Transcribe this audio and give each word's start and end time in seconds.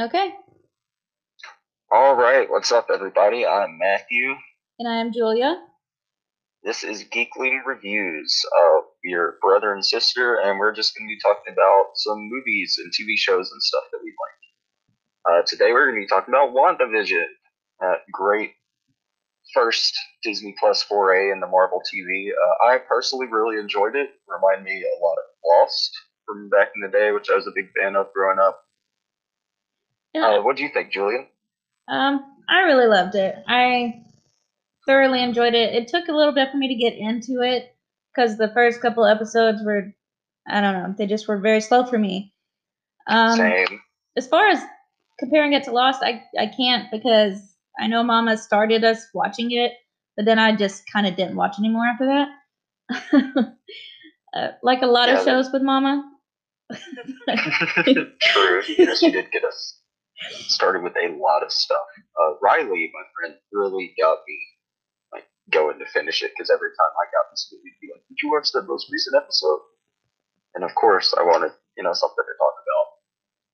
Okay. 0.00 0.30
All 1.92 2.16
right, 2.16 2.48
what's 2.48 2.72
up, 2.72 2.86
everybody? 2.90 3.44
I'm 3.44 3.76
Matthew. 3.78 4.34
And 4.78 4.88
I 4.88 4.98
am 4.98 5.12
Julia. 5.12 5.56
This 6.62 6.84
is 6.84 7.04
Geekly 7.04 7.58
Reviews, 7.66 8.40
uh, 8.56 8.80
your 9.04 9.36
brother 9.42 9.74
and 9.74 9.84
sister, 9.84 10.36
and 10.36 10.58
we're 10.58 10.72
just 10.72 10.96
going 10.96 11.06
to 11.06 11.14
be 11.14 11.20
talking 11.20 11.52
about 11.52 11.90
some 11.96 12.16
movies 12.30 12.80
and 12.82 12.90
TV 12.90 13.18
shows 13.18 13.52
and 13.52 13.62
stuff 13.62 13.82
that 13.92 14.00
we 14.02 14.14
like. 15.28 15.42
Uh, 15.42 15.42
today 15.46 15.72
we're 15.72 15.90
going 15.90 16.00
to 16.00 16.06
be 16.06 16.08
talking 16.08 16.32
about 16.32 16.54
WandaVision, 16.54 17.26
uh, 17.84 17.96
great 18.10 18.52
first 19.52 19.92
Disney 20.22 20.54
Plus 20.58 20.82
foray 20.82 21.30
in 21.30 21.40
the 21.40 21.46
Marvel 21.46 21.82
TV. 21.92 22.30
Uh, 22.30 22.68
I 22.68 22.78
personally 22.78 23.26
really 23.26 23.60
enjoyed 23.60 23.96
it. 23.96 24.08
Reminded 24.26 24.64
me 24.64 24.80
a 24.80 25.04
lot 25.04 25.18
of 25.18 25.24
Lost 25.44 25.92
from 26.24 26.48
back 26.48 26.68
in 26.74 26.80
the 26.80 26.88
day, 26.88 27.12
which 27.12 27.28
I 27.28 27.34
was 27.34 27.46
a 27.46 27.52
big 27.54 27.68
fan 27.78 27.96
of 27.96 28.06
growing 28.14 28.38
up. 28.38 28.62
Yeah. 30.14 30.26
Uh, 30.38 30.42
what 30.42 30.56
do 30.56 30.62
you 30.62 30.70
think, 30.72 30.92
Julia? 30.92 31.26
Um, 31.88 32.20
I 32.48 32.60
really 32.60 32.86
loved 32.86 33.14
it. 33.14 33.36
I 33.46 34.02
thoroughly 34.86 35.22
enjoyed 35.22 35.54
it. 35.54 35.74
It 35.74 35.88
took 35.88 36.08
a 36.08 36.12
little 36.12 36.32
bit 36.34 36.50
for 36.50 36.56
me 36.56 36.68
to 36.68 36.74
get 36.74 36.94
into 36.98 37.42
it 37.42 37.74
because 38.14 38.36
the 38.38 38.50
first 38.52 38.80
couple 38.80 39.04
episodes 39.06 39.62
were, 39.64 39.92
I 40.48 40.60
don't 40.60 40.74
know, 40.74 40.94
they 40.98 41.06
just 41.06 41.28
were 41.28 41.38
very 41.38 41.60
slow 41.60 41.84
for 41.86 41.98
me. 41.98 42.32
Um, 43.06 43.36
Same. 43.36 43.80
as 44.16 44.26
far 44.26 44.48
as 44.48 44.60
comparing 45.18 45.52
it 45.52 45.64
to 45.64 45.72
Lost, 45.72 46.02
I 46.02 46.22
I 46.38 46.46
can't 46.46 46.90
because 46.90 47.40
I 47.78 47.86
know 47.86 48.02
Mama 48.02 48.36
started 48.36 48.84
us 48.84 49.06
watching 49.14 49.52
it, 49.52 49.72
but 50.16 50.24
then 50.26 50.38
I 50.38 50.54
just 50.56 50.82
kind 50.92 51.06
of 51.06 51.16
didn't 51.16 51.36
watch 51.36 51.56
anymore 51.58 51.86
after 51.86 52.06
that. 52.06 52.28
uh, 54.34 54.48
like 54.62 54.82
a 54.82 54.86
lot 54.86 55.08
Yeah, 55.08 55.18
of 55.20 55.24
that- 55.24 55.30
shows 55.30 55.52
with 55.52 55.62
Mama. 55.62 56.04
True. 58.20 58.62
Yes, 58.78 59.02
you 59.02 59.10
did 59.12 59.30
get 59.32 59.44
us 59.44 59.79
started 60.48 60.82
with 60.82 60.96
a 60.96 61.16
lot 61.18 61.42
of 61.42 61.52
stuff. 61.52 61.86
Uh, 62.20 62.34
Riley, 62.42 62.90
my 62.92 63.04
friend, 63.16 63.34
really 63.52 63.94
got 64.00 64.18
me 64.26 64.38
like 65.12 65.26
going 65.50 65.78
to 65.78 65.86
finish 65.86 66.22
it 66.22 66.32
because 66.36 66.50
every 66.50 66.70
time 66.70 66.92
I 67.00 67.06
got 67.12 67.30
this 67.30 67.48
movie, 67.52 67.70
he'd 67.80 67.86
be 67.88 67.92
like, 67.92 68.04
"Did 68.08 68.18
you 68.22 68.30
watch 68.32 68.52
the 68.52 68.62
most 68.62 68.88
recent 68.92 69.16
episode?" 69.16 69.60
And 70.54 70.64
of 70.64 70.74
course, 70.74 71.14
I 71.18 71.22
wanted 71.22 71.52
you 71.76 71.84
know 71.84 71.94
something 71.94 72.24
to 72.24 72.36
talk 72.38 72.56
about. 72.62 72.86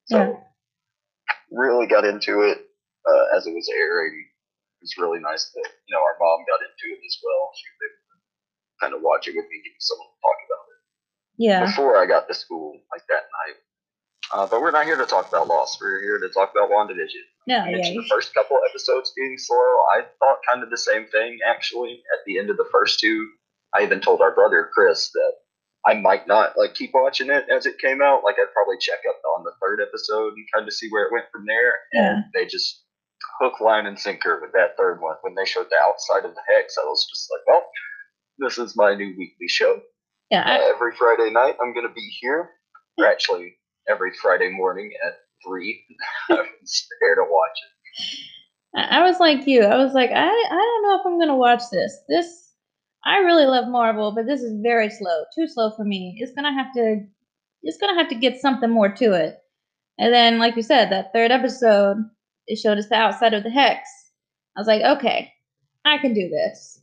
So 0.06 0.18
Yeah. 0.18 0.32
really 1.50 1.86
got 1.86 2.04
into 2.04 2.42
it 2.42 2.58
uh, 3.08 3.36
as 3.36 3.46
it 3.46 3.54
was 3.54 3.68
airing. 3.74 4.14
It 4.16 4.82
was 4.84 4.96
really 4.98 5.20
nice 5.20 5.50
that 5.54 5.68
you 5.86 5.92
know 5.94 6.02
our 6.02 6.16
mom 6.20 6.44
got 6.48 6.62
into 6.62 6.86
it 6.94 7.02
as 7.04 7.16
well. 7.22 7.42
She 7.56 7.66
was 7.70 7.80
able 7.86 8.02
to 8.02 8.16
kind 8.80 8.94
of 8.94 9.00
watch 9.02 9.28
it 9.28 9.36
with 9.36 9.46
me, 9.50 9.62
give 9.64 9.72
me 9.74 9.80
someone 9.82 10.08
to 10.08 10.20
talk 10.22 10.38
about 10.46 10.66
it 10.70 10.80
Yeah. 11.38 11.60
before 11.66 11.96
I 11.98 12.06
got 12.06 12.28
to 12.28 12.34
school 12.34 12.74
like 12.92 13.04
that 13.08 13.24
night. 13.30 13.58
Uh, 14.32 14.46
but 14.46 14.60
we're 14.60 14.70
not 14.72 14.84
here 14.84 14.96
to 14.96 15.06
talk 15.06 15.28
about 15.28 15.46
Lost. 15.48 15.78
We're 15.80 16.00
here 16.02 16.18
to 16.18 16.28
talk 16.32 16.50
about 16.50 16.70
WandaVision. 16.70 17.22
No, 17.46 17.64
You 17.64 17.70
yeah. 17.70 17.76
mentioned 17.76 17.98
the 18.04 18.08
first 18.08 18.34
couple 18.34 18.58
episodes 18.68 19.12
being 19.16 19.36
slow. 19.38 19.56
I 19.94 20.02
thought 20.18 20.38
kind 20.48 20.62
of 20.62 20.70
the 20.70 20.76
same 20.78 21.06
thing 21.06 21.38
actually. 21.48 22.02
At 22.12 22.24
the 22.26 22.38
end 22.38 22.50
of 22.50 22.56
the 22.56 22.68
first 22.72 22.98
two, 22.98 23.28
I 23.76 23.82
even 23.82 24.00
told 24.00 24.20
our 24.20 24.34
brother 24.34 24.68
Chris 24.74 25.10
that 25.12 25.32
I 25.86 25.94
might 25.94 26.26
not 26.26 26.58
like 26.58 26.74
keep 26.74 26.90
watching 26.94 27.30
it 27.30 27.46
as 27.48 27.66
it 27.66 27.78
came 27.78 28.02
out. 28.02 28.24
Like 28.24 28.34
I'd 28.38 28.52
probably 28.52 28.78
check 28.80 28.98
up 29.08 29.20
on 29.38 29.44
the 29.44 29.52
third 29.62 29.80
episode 29.80 30.32
and 30.34 30.46
kind 30.52 30.66
of 30.66 30.74
see 30.74 30.88
where 30.90 31.06
it 31.06 31.12
went 31.12 31.26
from 31.30 31.46
there. 31.46 31.74
And 31.92 32.24
they 32.34 32.46
just 32.46 32.82
hook, 33.40 33.60
line, 33.60 33.86
and 33.86 33.98
sinker 33.98 34.40
with 34.42 34.52
that 34.52 34.76
third 34.76 35.00
one. 35.00 35.16
When 35.22 35.34
they 35.36 35.44
showed 35.44 35.66
the 35.70 35.76
outside 35.84 36.24
of 36.28 36.34
the 36.34 36.42
hex, 36.52 36.74
I 36.76 36.84
was 36.84 37.06
just 37.08 37.28
like, 37.30 37.42
well, 37.46 37.64
this 38.38 38.58
is 38.58 38.76
my 38.76 38.94
new 38.94 39.14
weekly 39.16 39.46
show. 39.48 39.80
Yeah, 40.30 40.42
Uh, 40.42 40.74
every 40.74 40.96
Friday 40.96 41.30
night, 41.30 41.54
I'm 41.62 41.72
going 41.72 41.86
to 41.86 41.94
be 41.94 42.08
here. 42.20 42.50
Or 42.98 43.06
actually, 43.06 43.56
every 43.88 44.12
Friday 44.20 44.50
morning 44.50 44.92
at 45.06 45.14
3. 45.46 45.84
I'm 46.30 46.36
there 46.36 47.14
to 47.16 47.24
watch 47.28 47.58
it. 47.62 48.18
I 48.76 48.98
I 48.98 49.02
was 49.08 49.18
like 49.20 49.46
you. 49.46 49.62
I 49.62 49.76
was 49.76 49.94
like, 49.94 50.10
I, 50.10 50.26
I 50.26 50.48
don't 50.48 50.82
know 50.82 51.00
if 51.00 51.06
I'm 51.06 51.18
gonna 51.18 51.36
watch 51.36 51.62
this. 51.72 51.96
This 52.08 52.52
I 53.04 53.18
really 53.18 53.46
love 53.46 53.68
Marvel, 53.68 54.12
but 54.12 54.26
this 54.26 54.42
is 54.42 54.60
very 54.62 54.90
slow. 54.90 55.24
Too 55.34 55.46
slow 55.46 55.70
for 55.76 55.84
me. 55.84 56.16
It's 56.18 56.32
gonna 56.32 56.52
have 56.52 56.72
to 56.74 57.06
it's 57.62 57.78
gonna 57.78 57.98
have 57.98 58.08
to 58.08 58.14
get 58.14 58.40
something 58.40 58.70
more 58.70 58.92
to 58.92 59.12
it. 59.12 59.38
And 59.98 60.12
then, 60.12 60.38
like 60.38 60.56
you 60.56 60.62
said, 60.62 60.90
that 60.90 61.12
third 61.12 61.30
episode, 61.30 61.98
it 62.46 62.56
showed 62.56 62.78
us 62.78 62.88
the 62.88 62.96
outside 62.96 63.32
of 63.32 63.44
the 63.44 63.50
hex. 63.50 63.88
I 64.56 64.60
was 64.60 64.66
like, 64.66 64.82
okay, 64.82 65.32
I 65.84 65.98
can 65.98 66.12
do 66.12 66.28
this. 66.28 66.80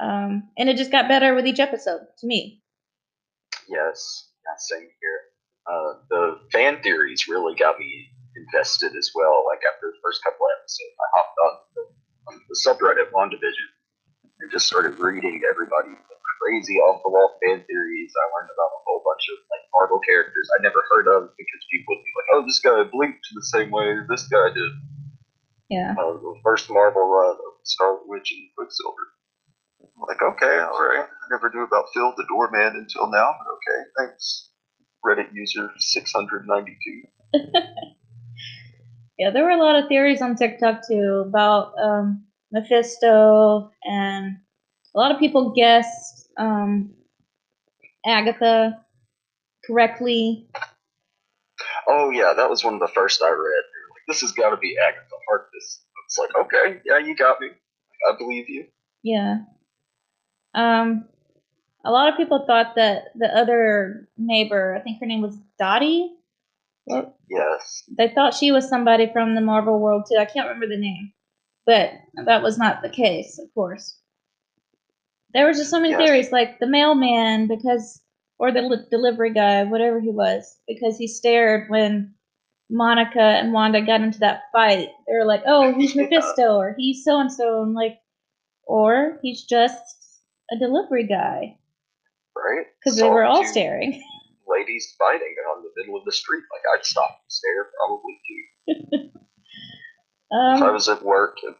Um, 0.00 0.44
and 0.56 0.68
it 0.68 0.76
just 0.76 0.92
got 0.92 1.08
better 1.08 1.34
with 1.34 1.46
each 1.46 1.58
episode 1.58 2.00
to 2.18 2.26
me. 2.26 2.62
Yes, 3.68 4.28
yeah, 4.44 4.54
same 4.56 4.88
here. 5.00 5.20
Uh, 5.68 6.00
the 6.08 6.22
fan 6.50 6.80
theories 6.82 7.28
really 7.28 7.54
got 7.54 7.78
me 7.78 8.08
invested 8.36 8.96
as 8.96 9.10
well. 9.14 9.44
Like 9.44 9.60
after 9.68 9.92
the 9.92 10.00
first 10.02 10.24
couple 10.24 10.46
episodes, 10.58 10.96
I 10.96 11.06
hopped 11.12 11.38
on 11.44 11.52
the, 11.76 11.84
on 12.28 12.34
the 12.48 12.56
subreddit 12.64 13.12
WandaVision 13.12 13.68
and 14.40 14.50
just 14.50 14.66
started 14.66 14.98
reading 14.98 15.42
everybody 15.44 15.92
crazy 16.40 16.78
off 16.78 17.02
the 17.04 17.10
wall 17.10 17.36
fan 17.42 17.60
theories. 17.66 18.12
I 18.14 18.24
learned 18.32 18.50
about 18.54 18.70
a 18.72 18.80
whole 18.86 19.02
bunch 19.04 19.24
of 19.28 19.38
like 19.50 19.64
Marvel 19.74 20.00
characters 20.00 20.48
I 20.56 20.62
never 20.62 20.80
heard 20.88 21.10
of 21.10 21.34
because 21.36 21.62
people 21.70 21.98
would 21.98 22.04
be 22.06 22.14
like, 22.16 22.30
"Oh, 22.32 22.42
this 22.46 22.62
guy 22.62 22.78
blinked 22.88 23.26
the 23.34 23.44
same 23.52 23.70
way 23.70 23.98
this 24.08 24.26
guy 24.30 24.54
did." 24.54 24.72
Yeah. 25.68 25.92
uh, 25.92 26.16
the 26.16 26.40
first 26.42 26.70
Marvel 26.70 27.04
run 27.04 27.36
of 27.36 27.52
Scarlet 27.64 28.08
Witch 28.08 28.32
and 28.32 28.48
Quicksilver. 28.56 29.12
I'm 29.82 30.08
like, 30.08 30.22
okay, 30.22 30.58
all 30.64 30.80
right. 30.80 31.04
I 31.04 31.26
never 31.30 31.52
knew 31.52 31.62
about 31.62 31.92
Phil 31.92 32.14
the 32.16 32.24
Doorman 32.28 32.76
until 32.76 33.10
now, 33.10 33.36
but 33.36 33.46
okay, 33.52 33.80
thanks. 33.98 34.47
Reddit 35.04 35.32
user 35.32 35.70
692. 35.78 37.02
Yeah, 39.18 39.30
there 39.30 39.42
were 39.42 39.50
a 39.50 39.56
lot 39.56 39.74
of 39.74 39.88
theories 39.88 40.22
on 40.22 40.36
TikTok 40.36 40.86
too 40.86 41.24
about 41.26 41.74
um, 41.76 42.24
Mephisto, 42.52 43.72
and 43.82 44.36
a 44.94 44.98
lot 44.98 45.10
of 45.10 45.18
people 45.18 45.50
guessed 45.50 46.28
um, 46.38 46.94
Agatha 48.06 48.84
correctly. 49.66 50.48
Oh, 51.88 52.10
yeah, 52.10 52.32
that 52.36 52.48
was 52.48 52.62
one 52.62 52.74
of 52.74 52.80
the 52.80 52.88
first 52.94 53.20
I 53.20 53.30
read. 53.30 53.36
Like, 53.90 54.02
this 54.06 54.20
has 54.20 54.30
got 54.32 54.50
to 54.50 54.56
be 54.56 54.76
Agatha 54.78 55.16
Harkness. 55.28 55.84
It's 56.06 56.18
like, 56.18 56.30
okay, 56.36 56.80
yeah, 56.84 56.98
you 56.98 57.16
got 57.16 57.40
me. 57.40 57.48
I 58.08 58.16
believe 58.16 58.48
you. 58.48 58.66
Yeah. 59.02 59.38
Um, 60.54 61.06
a 61.88 61.92
lot 61.92 62.08
of 62.10 62.16
people 62.18 62.44
thought 62.46 62.74
that 62.76 63.04
the 63.16 63.34
other 63.34 64.08
neighbor, 64.18 64.74
I 64.76 64.80
think 64.80 65.00
her 65.00 65.06
name 65.06 65.22
was 65.22 65.38
Dottie, 65.58 66.14
well, 66.86 67.16
Yes. 67.30 67.84
they 67.96 68.08
thought 68.08 68.34
she 68.34 68.52
was 68.52 68.68
somebody 68.68 69.10
from 69.12 69.34
the 69.34 69.40
Marvel 69.40 69.78
world 69.80 70.04
too. 70.08 70.18
I 70.18 70.26
can't 70.26 70.46
remember 70.46 70.66
the 70.68 70.80
name, 70.80 71.12
but 71.66 71.92
that 72.26 72.42
was 72.42 72.58
not 72.58 72.82
the 72.82 72.90
case, 72.90 73.38
of 73.38 73.52
course. 73.54 73.98
There 75.32 75.46
was 75.46 75.56
just 75.58 75.70
so 75.70 75.80
many 75.80 75.90
Yes. 75.92 75.98
theories, 75.98 76.32
like 76.32 76.58
the 76.58 76.66
mailman, 76.66 77.46
because 77.46 78.02
or 78.38 78.52
the 78.52 78.62
li- 78.62 78.86
delivery 78.90 79.32
guy, 79.32 79.64
whatever 79.64 79.98
he 80.00 80.10
was, 80.10 80.60
because 80.68 80.96
he 80.98 81.06
stared 81.06 81.68
when 81.70 82.14
Monica 82.70 83.20
and 83.20 83.52
Wanda 83.52 83.80
got 83.80 84.00
into 84.02 84.18
that 84.20 84.44
fight. 84.52 84.90
They 85.06 85.14
were 85.14 85.24
like, 85.24 85.42
"Oh, 85.46 85.72
he's 85.72 85.96
Mephisto, 85.96 86.56
or 86.60 86.74
he's 86.78 87.02
so 87.04 87.18
and 87.20 87.32
so," 87.32 87.62
and 87.62 87.74
like, 87.74 87.98
or 88.64 89.18
he's 89.22 89.44
just 89.44 90.22
a 90.50 90.58
delivery 90.58 91.06
guy 91.06 91.57
Right? 92.38 92.66
because 92.82 92.96
they 92.98 93.08
were 93.08 93.24
all 93.24 93.44
staring. 93.44 94.02
Ladies 94.46 94.94
fighting 94.98 95.34
on 95.54 95.62
the 95.62 95.70
middle 95.76 95.98
of 95.98 96.04
the 96.04 96.12
street. 96.12 96.42
Like, 96.52 96.62
I'd 96.78 96.84
stop 96.86 97.10
and 97.10 97.30
stare, 97.30 97.66
probably 97.76 98.20
too. 98.26 99.10
if 100.30 100.62
I 100.62 100.66
Um, 100.68 100.72
was 100.74 100.88
at 100.88 101.02
work 101.02 101.36
and 101.46 101.54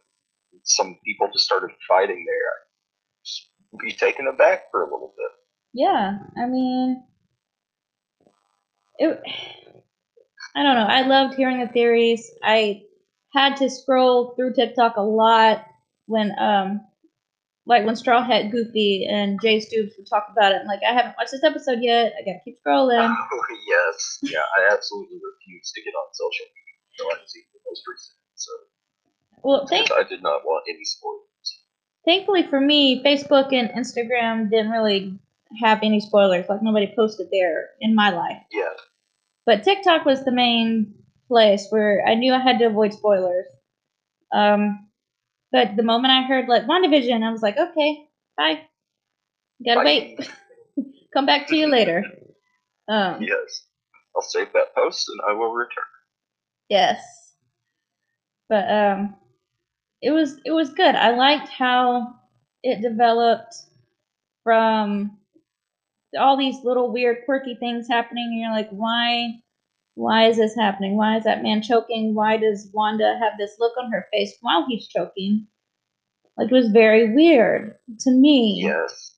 some 0.63 0.97
people 1.05 1.29
just 1.31 1.45
started 1.45 1.69
fighting 1.87 2.25
there, 2.25 3.79
I'd 3.81 3.85
be 3.85 3.91
taken 3.91 4.27
aback 4.27 4.71
for 4.71 4.81
a 4.81 4.85
little 4.85 5.13
bit. 5.15 5.31
Yeah, 5.73 6.17
I 6.37 6.47
mean, 6.47 7.03
it. 8.97 9.21
I 10.55 10.63
don't 10.63 10.75
know. 10.75 10.87
I 10.87 11.01
loved 11.01 11.35
hearing 11.35 11.59
the 11.59 11.67
theories. 11.71 12.29
I 12.43 12.83
had 13.33 13.57
to 13.57 13.69
scroll 13.69 14.33
through 14.35 14.53
TikTok 14.53 14.97
a 14.97 15.01
lot 15.01 15.63
when, 16.07 16.31
um, 16.39 16.81
like 17.69 17.85
when 17.85 17.95
Straw 17.95 18.23
Hat 18.23 18.51
Goofy 18.51 19.05
and 19.07 19.39
Jay 19.41 19.59
Stoops 19.59 19.93
would 19.95 20.09
talk 20.09 20.25
about 20.31 20.51
it. 20.51 20.61
I'm 20.61 20.67
like, 20.67 20.81
I 20.83 20.91
haven't 20.91 21.13
watched 21.17 21.31
this 21.31 21.43
episode 21.43 21.79
yet. 21.81 22.13
I 22.19 22.25
gotta 22.25 22.39
keep 22.43 22.57
scrolling. 22.65 23.15
Oh, 23.15 23.41
yes. 23.67 24.17
Yeah, 24.23 24.39
I 24.57 24.73
absolutely 24.73 25.17
refuse 25.23 25.71
to 25.73 25.81
get 25.83 25.91
on 25.91 26.11
social 26.11 26.45
media 26.49 26.75
until 26.97 27.21
I've 27.21 27.29
seen 27.29 27.43
the 27.53 27.59
most 27.69 27.83
recent 27.87 28.17
episode. 28.33 29.43
Well, 29.43 29.67
thank, 29.67 29.91
I 29.91 30.03
did 30.03 30.23
not 30.23 30.43
want 30.43 30.65
any 30.67 30.83
spoilers. 30.83 31.23
thankfully 32.05 32.43
for 32.47 32.59
me, 32.59 33.03
Facebook 33.03 33.53
and 33.53 33.69
Instagram 33.69 34.49
didn't 34.49 34.71
really 34.71 35.19
have 35.61 35.79
any 35.83 35.99
spoilers. 35.99 36.49
Like 36.49 36.63
nobody 36.63 36.91
posted 36.95 37.27
there 37.31 37.67
in 37.79 37.93
my 37.95 38.09
life. 38.09 38.41
Yeah, 38.51 38.73
But 39.45 39.63
TikTok 39.63 40.05
was 40.05 40.25
the 40.25 40.31
main 40.31 40.95
place 41.27 41.67
where 41.69 42.03
I 42.05 42.15
knew 42.15 42.33
I 42.33 42.39
had 42.39 42.57
to 42.59 42.65
avoid 42.65 42.93
spoilers. 42.93 43.45
Um, 44.33 44.88
but 45.51 45.75
the 45.75 45.83
moment 45.83 46.11
I 46.11 46.23
heard 46.23 46.47
like 46.47 46.65
WandaVision, 46.65 47.23
I 47.23 47.31
was 47.31 47.41
like, 47.41 47.57
okay, 47.57 48.07
bye. 48.37 48.61
Gotta 49.65 49.79
Bye. 49.79 49.85
wait. 49.85 50.31
Come 51.13 51.25
back 51.25 51.47
to 51.47 51.55
you 51.55 51.67
later. 51.67 52.03
Um, 52.87 53.21
yes. 53.21 53.65
I'll 54.15 54.21
save 54.21 54.51
that 54.53 54.73
post 54.75 55.09
and 55.09 55.19
I 55.27 55.33
will 55.33 55.53
return. 55.53 55.83
Yes. 56.69 57.01
But 58.47 58.69
um, 58.71 59.15
it 60.01 60.11
was 60.11 60.39
it 60.45 60.51
was 60.51 60.69
good. 60.69 60.95
I 60.95 61.11
liked 61.15 61.49
how 61.49 62.15
it 62.63 62.81
developed 62.81 63.55
from 64.43 65.17
all 66.17 66.37
these 66.37 66.63
little 66.63 66.91
weird 66.91 67.17
quirky 67.25 67.55
things 67.55 67.87
happening 67.87 68.29
and 68.31 68.39
you're 68.39 68.51
like 68.51 68.69
why 68.71 69.33
why 69.99 70.27
is 70.29 70.37
this 70.37 70.55
happening? 70.55 70.95
Why 70.95 71.17
is 71.17 71.25
that 71.25 71.43
man 71.43 71.61
choking? 71.61 72.15
Why 72.15 72.37
does 72.37 72.69
wanda 72.73 73.19
have 73.21 73.33
this 73.37 73.57
look 73.59 73.73
on 73.77 73.91
her 73.91 74.07
face 74.13 74.37
while 74.39 74.65
he's 74.67 74.87
choking? 74.87 75.45
Like 76.37 76.49
it 76.49 76.53
was 76.53 76.69
very 76.69 77.13
weird 77.13 77.75
to 78.01 78.11
me. 78.11 78.61
Yes. 78.63 79.15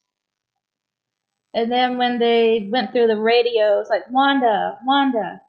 and 1.53 1.71
then 1.71 1.97
when 1.99 2.17
they 2.17 2.67
went 2.71 2.91
through 2.91 3.07
the 3.07 3.19
radios 3.19 3.89
like 3.89 4.09
wanda 4.09 4.79
wanda 4.85 5.41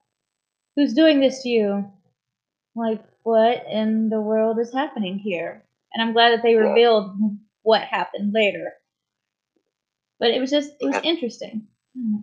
who's 0.77 0.93
doing 0.93 1.21
this 1.21 1.43
to 1.43 1.49
you? 1.49 1.91
Like 2.75 3.03
what 3.23 3.65
in 3.71 4.11
the 4.11 4.21
world 4.21 4.59
is 4.59 4.73
happening 4.73 5.19
here? 5.19 5.65
And 5.95 6.03
i'm 6.03 6.13
glad 6.13 6.33
that 6.33 6.43
they 6.43 6.57
revealed 6.57 7.13
what 7.63 7.83
happened 7.83 8.33
later. 8.35 8.73
But 10.21 10.31
it 10.31 10.41
was 10.41 10.51
just 10.51 10.73
it 10.79 10.87
was 10.87 11.01
interesting. 11.03 11.69
Hmm. 11.97 12.17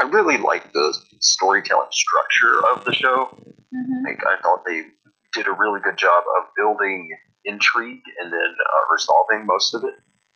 I 0.00 0.04
really 0.04 0.38
like 0.38 0.72
the 0.72 0.96
storytelling 1.20 1.88
structure 1.92 2.66
of 2.68 2.84
the 2.84 2.94
show. 2.94 3.26
Mhm. 3.74 4.04
Like 4.04 4.20
I 4.26 4.40
thought 4.42 4.64
they 4.64 4.86
did 5.32 5.46
a 5.46 5.52
really 5.52 5.80
good 5.80 5.96
job 5.96 6.24
of 6.38 6.44
building 6.56 7.10
intrigue 7.44 8.02
and 8.20 8.32
then 8.32 8.54
uh, 8.74 8.80
resolving 8.92 9.46
most 9.46 9.74
of 9.74 9.84
it. 9.84 9.94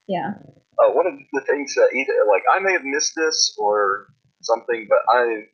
yeah 0.09 0.33
Uh, 0.79 0.91
one 0.93 1.07
of 1.07 1.15
the 1.33 1.41
things 1.43 1.75
that 1.75 1.89
either 1.95 2.25
like 2.29 2.43
I 2.53 2.59
may 2.61 2.73
have 2.73 2.85
missed 2.85 3.15
this 3.17 3.55
or 3.59 4.09
something, 4.43 4.87
but 4.89 4.99
I 5.09 5.49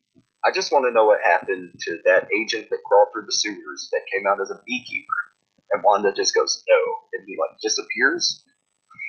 I 0.45 0.51
just 0.51 0.73
want 0.73 0.85
to 0.87 0.91
know 0.91 1.07
what 1.07 1.21
happened 1.23 1.73
to 1.87 1.99
that 2.05 2.27
agent 2.37 2.69
that 2.71 2.83
crawled 2.87 3.09
through 3.13 3.27
the 3.27 3.33
sewers 3.33 3.89
that 3.93 4.03
came 4.13 4.27
out 4.27 4.41
as 4.41 4.51
a 4.51 4.61
beekeeper, 4.67 5.21
and 5.71 5.83
Wanda 5.85 6.13
just 6.13 6.35
goes 6.35 6.65
no, 6.69 6.81
and 7.15 7.23
he 7.27 7.37
like 7.39 7.59
disappears. 7.61 8.45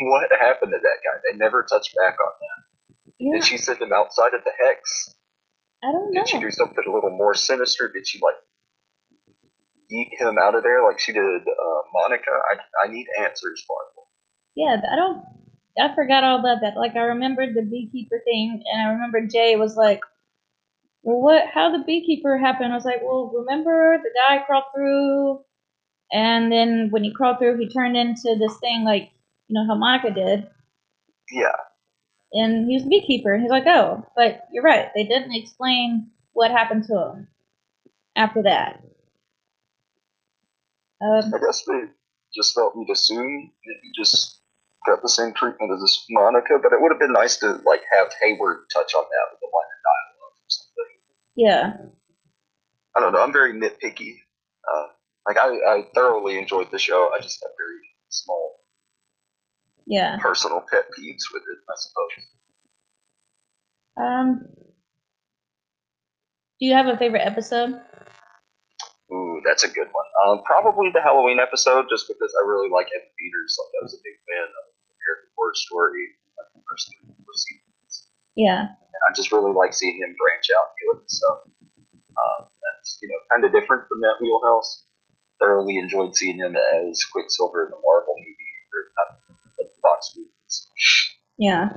What 0.02 0.30
happened 0.40 0.72
to 0.72 0.80
that 0.80 1.00
guy? 1.06 1.16
They 1.24 1.38
never 1.38 1.62
touched 1.64 1.96
back 1.96 2.18
on 2.20 2.34
that. 2.42 2.60
Yeah 3.24 3.36
Did 3.40 3.46
she 3.46 3.58
send 3.58 3.82
him 3.82 3.94
outside 3.94 4.34
of 4.38 4.44
the 4.44 4.52
hex? 4.60 5.16
i 5.84 5.92
don't 5.92 6.12
know 6.14 6.22
Did 6.22 6.30
she 6.30 6.40
do 6.40 6.52
something 6.52 6.84
a 6.88 6.92
little 6.94 7.16
more 7.16 7.34
sinister? 7.34 7.90
Did 7.94 8.06
she 8.08 8.20
like 8.22 8.36
eat 9.92 10.10
him 10.20 10.38
out 10.42 10.56
of 10.56 10.64
there 10.64 10.84
like 10.84 11.00
she 11.00 11.12
did 11.14 11.24
uh, 11.24 11.82
Monica? 11.94 12.32
I 12.52 12.86
I 12.88 12.92
need 12.92 13.08
answers, 13.26 13.64
Marvel. 13.70 14.08
yeah 14.56 14.76
i 14.92 14.96
don't 14.96 15.24
i 15.80 15.94
forgot 15.96 16.24
all 16.24 16.40
about 16.40 16.62
that 16.62 16.78
like 16.78 16.96
i 16.96 17.02
remembered 17.16 17.54
the 17.56 17.64
beekeeper 17.64 18.20
thing 18.26 18.64
and 18.72 18.82
i 18.82 18.92
remember 18.94 19.26
jay 19.26 19.56
was 19.56 19.76
like 19.76 20.02
well 21.04 21.22
what 21.22 21.44
how 21.54 21.72
the 21.76 21.84
beekeeper 21.86 22.38
happened 22.38 22.72
i 22.72 22.76
was 22.76 22.86
like 22.86 23.02
well 23.04 23.32
remember 23.36 23.98
the 24.04 24.12
guy 24.22 24.44
crawled 24.46 24.66
through 24.76 25.40
and 26.12 26.52
then 26.52 26.90
when 26.92 27.04
he 27.04 27.12
crawled 27.14 27.40
through 27.40 27.58
he 27.58 27.68
turned 27.70 27.98
into 27.98 28.36
this 28.40 28.56
thing 28.60 28.84
like 28.86 29.10
you 29.48 29.54
know 29.56 29.66
how 29.68 29.76
monica 29.76 30.12
did 30.12 30.48
Yeah, 31.32 31.58
and 32.34 32.68
he 32.68 32.76
was 32.76 32.84
the 32.84 32.90
beekeeper. 32.90 33.34
And 33.34 33.42
he's 33.42 33.52
like, 33.52 33.68
oh, 33.68 34.06
but 34.16 34.48
you're 34.52 34.64
right. 34.64 34.90
They 34.96 35.04
didn't 35.04 35.36
explain 35.36 36.10
what 36.34 36.52
happened 36.52 36.86
to 36.86 36.94
him 36.94 37.28
after 38.16 38.44
that. 38.44 38.82
Um, 41.02 41.34
I 41.34 41.38
guess 41.46 41.64
they 41.68 41.82
just 42.36 42.56
felt 42.56 42.76
we'd 42.76 42.90
assume 42.90 43.52
that 43.66 43.76
he 43.82 43.92
just 43.96 44.40
got 44.86 45.02
the 45.02 45.10
same 45.10 45.34
treatment 45.34 45.72
as 45.74 45.82
this 45.82 46.06
Monica, 46.10 46.58
but 46.62 46.74
it 46.74 46.82
would 46.82 46.92
have 46.92 47.00
been 47.00 47.14
nice 47.14 47.38
to 47.38 47.62
like 47.66 47.82
have 47.96 48.08
Hayward 48.22 48.66
touch 48.74 48.94
on 48.96 49.04
that 49.04 49.26
with 49.32 49.42
a 49.44 49.50
line 49.54 49.70
of 49.70 49.82
dialogue 49.84 50.38
or 50.38 50.48
something. 50.48 50.92
yeah, 51.36 51.74
I 52.96 53.00
don't 53.00 53.14
know. 53.14 53.22
I'm 53.22 53.34
very 53.34 53.54
nitpicky. 53.54 54.16
Uh, 54.72 54.88
like 55.28 55.38
I, 55.38 55.50
I 55.50 55.88
thoroughly 55.94 56.38
enjoyed 56.38 56.72
the 56.72 56.80
show. 56.80 57.12
I 57.14 57.22
just 57.22 57.44
have 57.44 57.52
very 57.58 57.80
small 58.10 58.63
yeah. 59.86 60.18
personal 60.20 60.64
pet 60.72 60.86
peeves 60.98 61.24
with 61.34 61.44
it. 61.44 61.60
I 61.70 61.76
suppose. 61.78 62.26
Um, 63.96 64.46
do 66.60 66.66
you 66.66 66.74
have 66.74 66.88
a 66.88 66.98
favorite 66.98 67.26
episode? 67.26 67.80
Ooh, 69.12 69.42
that's 69.46 69.64
a 69.64 69.70
good 69.70 69.88
one. 69.92 70.10
Um, 70.26 70.42
probably 70.46 70.90
the 70.90 71.02
Halloween 71.02 71.40
episode, 71.40 71.86
just 71.90 72.08
because 72.08 72.34
I 72.40 72.48
really 72.48 72.70
like 72.70 72.88
Evan 72.96 73.14
Peters. 73.20 73.58
Like 73.60 73.74
I 73.78 73.84
was 73.84 73.94
a 73.94 74.02
big 74.02 74.18
fan 74.26 74.48
of 74.48 74.64
American 74.96 75.30
Horror 75.36 75.54
Story. 75.54 76.08
Like 76.38 76.50
the 76.56 76.64
first 76.66 76.88
seasons. 77.46 78.08
Yeah, 78.36 78.62
and 78.72 79.02
I 79.06 79.14
just 79.14 79.32
really 79.32 79.54
like 79.54 79.74
seeing 79.74 80.02
him 80.02 80.16
branch 80.18 80.48
out 80.58 80.72
and 80.72 80.78
do 80.80 80.88
it 80.98 81.12
stuff. 81.12 81.40
Um, 82.18 82.48
that's 82.48 82.98
you 83.02 83.10
know 83.10 83.20
kind 83.30 83.46
of 83.46 83.52
different 83.52 83.86
from 83.88 84.02
that 84.02 84.18
wheelhouse. 84.22 84.88
Thoroughly 85.40 85.78
enjoyed 85.78 86.16
seeing 86.16 86.38
him 86.38 86.56
as 86.56 87.04
Quicksilver 87.12 87.66
in 87.66 87.72
the 87.72 87.82
Marvel 87.84 88.16
movie 88.16 88.54
or 88.72 88.90
not 88.98 89.20
Fox 89.84 90.16
movies. 90.16 90.68
yeah. 91.38 91.70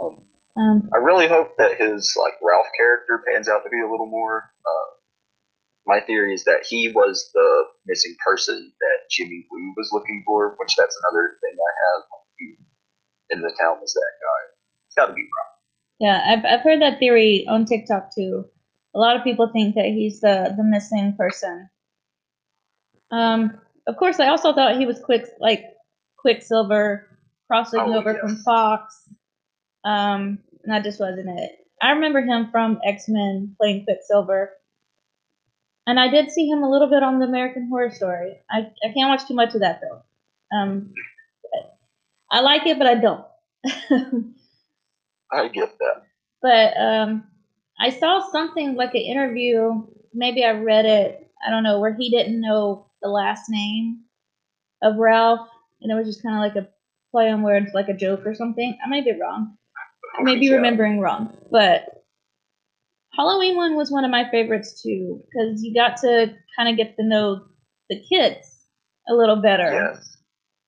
Um, 0.00 0.22
Um, 0.56 0.88
I 0.94 0.98
really 0.98 1.28
hope 1.28 1.56
that 1.58 1.76
his 1.78 2.16
like 2.18 2.32
Ralph 2.42 2.66
character 2.76 3.22
pans 3.28 3.48
out 3.48 3.62
to 3.64 3.70
be 3.70 3.80
a 3.80 3.90
little 3.90 4.06
more. 4.06 4.50
Uh, 4.64 4.88
my 5.86 6.00
theory 6.00 6.32
is 6.34 6.44
that 6.44 6.64
he 6.68 6.90
was 6.92 7.30
the 7.34 7.64
missing 7.86 8.16
person 8.24 8.72
that 8.80 8.98
Jimmy 9.10 9.46
Woo 9.50 9.74
was 9.76 9.90
looking 9.92 10.22
for, 10.26 10.56
which 10.58 10.74
that's 10.76 10.98
another 11.04 11.36
thing 11.42 11.54
I 11.54 11.72
have 11.84 12.02
in 13.30 13.40
the 13.42 13.52
town 13.60 13.78
was 13.80 13.92
that 13.92 14.12
guy. 14.20 14.40
It's 14.86 14.94
got 14.94 15.06
to 15.06 15.12
be 15.12 15.20
Ralph. 15.20 15.54
yeah, 16.00 16.22
I've 16.26 16.44
I've 16.44 16.64
heard 16.64 16.80
that 16.80 16.98
theory 16.98 17.46
on 17.48 17.66
TikTok 17.66 18.14
too. 18.14 18.46
A 18.94 18.98
lot 18.98 19.16
of 19.16 19.24
people 19.24 19.50
think 19.52 19.74
that 19.74 19.86
he's 19.86 20.20
the 20.20 20.54
the 20.56 20.64
missing 20.64 21.14
person. 21.18 21.68
Um, 23.10 23.60
of 23.86 23.96
course, 23.98 24.18
I 24.20 24.28
also 24.28 24.52
thought 24.54 24.78
he 24.78 24.86
was 24.86 24.98
quick, 25.00 25.26
like 25.38 25.62
Quicksilver 26.26 27.06
crossing 27.46 27.78
Oh, 27.80 27.94
over 27.98 28.10
yes. 28.12 28.20
from 28.20 28.36
Fox. 28.38 29.08
Um, 29.84 30.38
and 30.64 30.74
that 30.74 30.82
just 30.82 30.98
wasn't 30.98 31.28
it. 31.38 31.52
I 31.80 31.92
remember 31.92 32.20
him 32.20 32.50
from 32.50 32.80
X 32.84 33.04
Men 33.06 33.54
playing 33.60 33.84
Quicksilver, 33.84 34.50
and 35.86 36.00
I 36.00 36.08
did 36.08 36.32
see 36.32 36.48
him 36.48 36.64
a 36.64 36.70
little 36.70 36.88
bit 36.88 37.04
on 37.04 37.20
the 37.20 37.26
American 37.26 37.68
Horror 37.70 37.90
Story. 37.92 38.40
I 38.50 38.58
I 38.84 38.92
can't 38.92 39.08
watch 39.08 39.28
too 39.28 39.34
much 39.34 39.54
of 39.54 39.60
that 39.60 39.80
though. 39.80 40.58
Um, 40.58 40.92
I 42.32 42.40
like 42.40 42.66
it, 42.66 42.78
but 42.78 42.88
I 42.88 42.94
don't. 42.96 43.24
I 45.32 45.48
get 45.48 45.78
that. 45.78 46.02
but 46.42 46.76
um, 46.80 47.24
I 47.78 47.90
saw 47.90 48.28
something 48.32 48.74
like 48.74 48.94
an 48.94 49.02
interview. 49.02 49.82
Maybe 50.14 50.44
I 50.44 50.50
read 50.52 50.86
it. 50.86 51.30
I 51.46 51.50
don't 51.50 51.62
know 51.62 51.78
where 51.78 51.94
he 51.94 52.10
didn't 52.10 52.40
know 52.40 52.86
the 53.02 53.08
last 53.08 53.44
name 53.48 54.00
of 54.82 54.96
Ralph, 54.96 55.48
and 55.80 55.90
it 55.90 55.94
was 55.94 56.06
just 56.06 56.22
kind 56.22 56.34
of 56.36 56.40
like 56.40 56.64
a 56.64 56.68
play 57.12 57.30
on 57.30 57.42
words, 57.42 57.70
like 57.74 57.88
a 57.88 57.94
joke 57.94 58.26
or 58.26 58.34
something. 58.34 58.76
I 58.84 58.88
might 58.88 59.04
be 59.04 59.18
wrong. 59.20 59.56
I 60.18 60.22
may 60.22 60.38
be 60.38 60.52
remembering 60.52 60.98
wrong, 61.00 61.36
but 61.50 61.84
Halloween 63.14 63.56
one 63.56 63.76
was 63.76 63.90
one 63.90 64.04
of 64.04 64.10
my 64.10 64.28
favorites 64.30 64.82
too 64.82 65.22
because 65.24 65.62
you 65.62 65.74
got 65.74 65.96
to 65.98 66.34
kind 66.56 66.68
of 66.68 66.76
get 66.76 66.96
to 66.96 67.04
know 67.04 67.42
the 67.88 68.02
kids 68.08 68.46
a 69.08 69.14
little 69.14 69.36
better 69.36 69.70
Yes. 69.94 70.16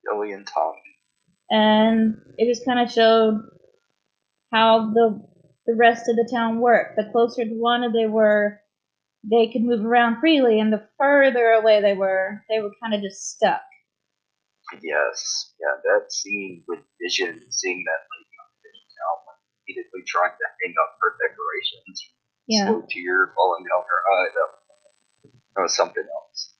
Billy 0.04 0.32
and 0.32 0.46
Tommy. 0.46 0.78
and 1.50 2.16
it 2.38 2.46
just 2.46 2.64
kind 2.64 2.78
of 2.80 2.90
showed 2.90 3.40
how 4.52 4.90
the 4.94 5.22
the 5.66 5.74
rest 5.74 6.08
of 6.08 6.16
the 6.16 6.28
town 6.30 6.60
worked. 6.60 6.96
The 6.96 7.10
closer 7.12 7.44
to 7.44 7.50
Wanda 7.52 7.90
they 7.90 8.06
were, 8.06 8.58
they 9.22 9.48
could 9.52 9.60
move 9.62 9.84
around 9.84 10.18
freely, 10.20 10.60
and 10.60 10.72
the 10.72 10.88
further 10.98 11.50
away 11.50 11.82
they 11.82 11.92
were, 11.92 12.42
they 12.48 12.60
were 12.60 12.70
kind 12.82 12.94
of 12.94 13.02
just 13.02 13.30
stuck. 13.32 13.60
Yes. 14.82 15.54
Yeah, 15.60 15.74
that 15.84 16.12
scene 16.12 16.64
with 16.68 16.80
Vision, 17.00 17.40
seeing 17.50 17.84
that 17.84 18.00
lady 18.12 18.34
on 18.38 18.48
Vision 18.62 18.88
town, 18.98 19.16
like, 19.26 19.40
repeatedly 19.64 20.02
trying 20.06 20.36
to 20.36 20.46
hang 20.62 20.74
up 20.82 20.96
her 21.00 21.16
decorations, 21.18 21.96
Yeah, 22.46 22.66
slow 22.66 22.82
tear 22.90 23.32
falling 23.34 23.64
down 23.64 23.82
her 23.82 24.00
eye. 24.12 24.28
That, 24.34 24.50
that 25.56 25.62
was 25.62 25.74
something 25.76 26.04
else. 26.04 26.54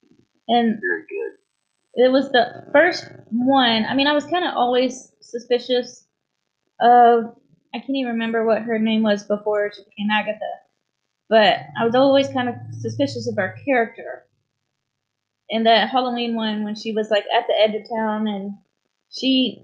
and 0.47 0.79
Very 0.81 1.03
good. 1.07 2.05
it 2.05 2.11
was 2.11 2.31
the 2.31 2.65
first 2.73 3.05
one. 3.31 3.85
I 3.85 3.93
mean, 3.95 4.07
I 4.07 4.13
was 4.13 4.25
kind 4.25 4.45
of 4.45 4.55
always 4.55 5.13
suspicious 5.21 6.05
of. 6.81 7.35
I 7.73 7.77
can't 7.77 7.91
even 7.95 8.13
remember 8.13 8.45
what 8.45 8.63
her 8.63 8.79
name 8.79 9.03
was 9.03 9.23
before 9.25 9.71
she 9.71 9.83
became 9.83 10.09
Agatha, 10.09 10.39
but 11.29 11.59
I 11.79 11.85
was 11.85 11.93
always 11.93 12.27
kind 12.29 12.49
of 12.49 12.55
suspicious 12.81 13.27
of 13.29 13.35
her 13.37 13.55
character. 13.63 14.25
In 15.49 15.63
that 15.63 15.89
Halloween 15.89 16.35
one, 16.35 16.63
when 16.63 16.75
she 16.75 16.91
was 16.91 17.09
like 17.09 17.25
at 17.35 17.45
the 17.47 17.59
edge 17.59 17.75
of 17.75 17.89
town 17.89 18.27
and 18.27 18.53
she 19.11 19.63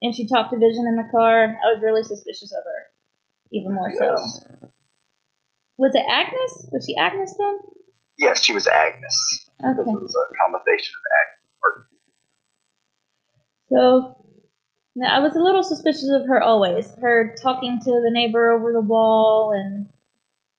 and 0.00 0.14
she 0.14 0.26
talked 0.26 0.52
to 0.52 0.58
Vision 0.58 0.86
in 0.86 0.96
the 0.96 1.08
car, 1.10 1.44
I 1.44 1.72
was 1.72 1.82
really 1.82 2.02
suspicious 2.02 2.52
of 2.52 2.64
her, 2.64 2.86
even 3.52 3.74
more 3.74 3.92
so. 3.96 4.16
Was 5.78 5.94
it 5.94 6.04
Agnes? 6.08 6.68
Was 6.72 6.84
she 6.86 6.96
Agnes 6.96 7.34
then? 7.38 7.58
Yes, 8.18 8.42
she 8.42 8.52
was 8.52 8.66
Agnes. 8.66 9.50
Okay. 9.64 9.80
it 9.80 9.86
was 9.86 10.16
a 10.16 10.34
combination 10.42 10.94
of 10.96 11.02
Agnes. 11.20 11.38
So 13.68 14.22
no, 14.94 15.06
I 15.06 15.20
was 15.20 15.34
a 15.34 15.42
little 15.42 15.62
suspicious 15.62 16.10
of 16.10 16.26
her 16.26 16.42
always. 16.42 16.94
Her 17.00 17.34
talking 17.40 17.78
to 17.80 17.90
the 17.90 18.10
neighbor 18.10 18.50
over 18.50 18.72
the 18.72 18.80
wall 18.80 19.52
and 19.52 19.88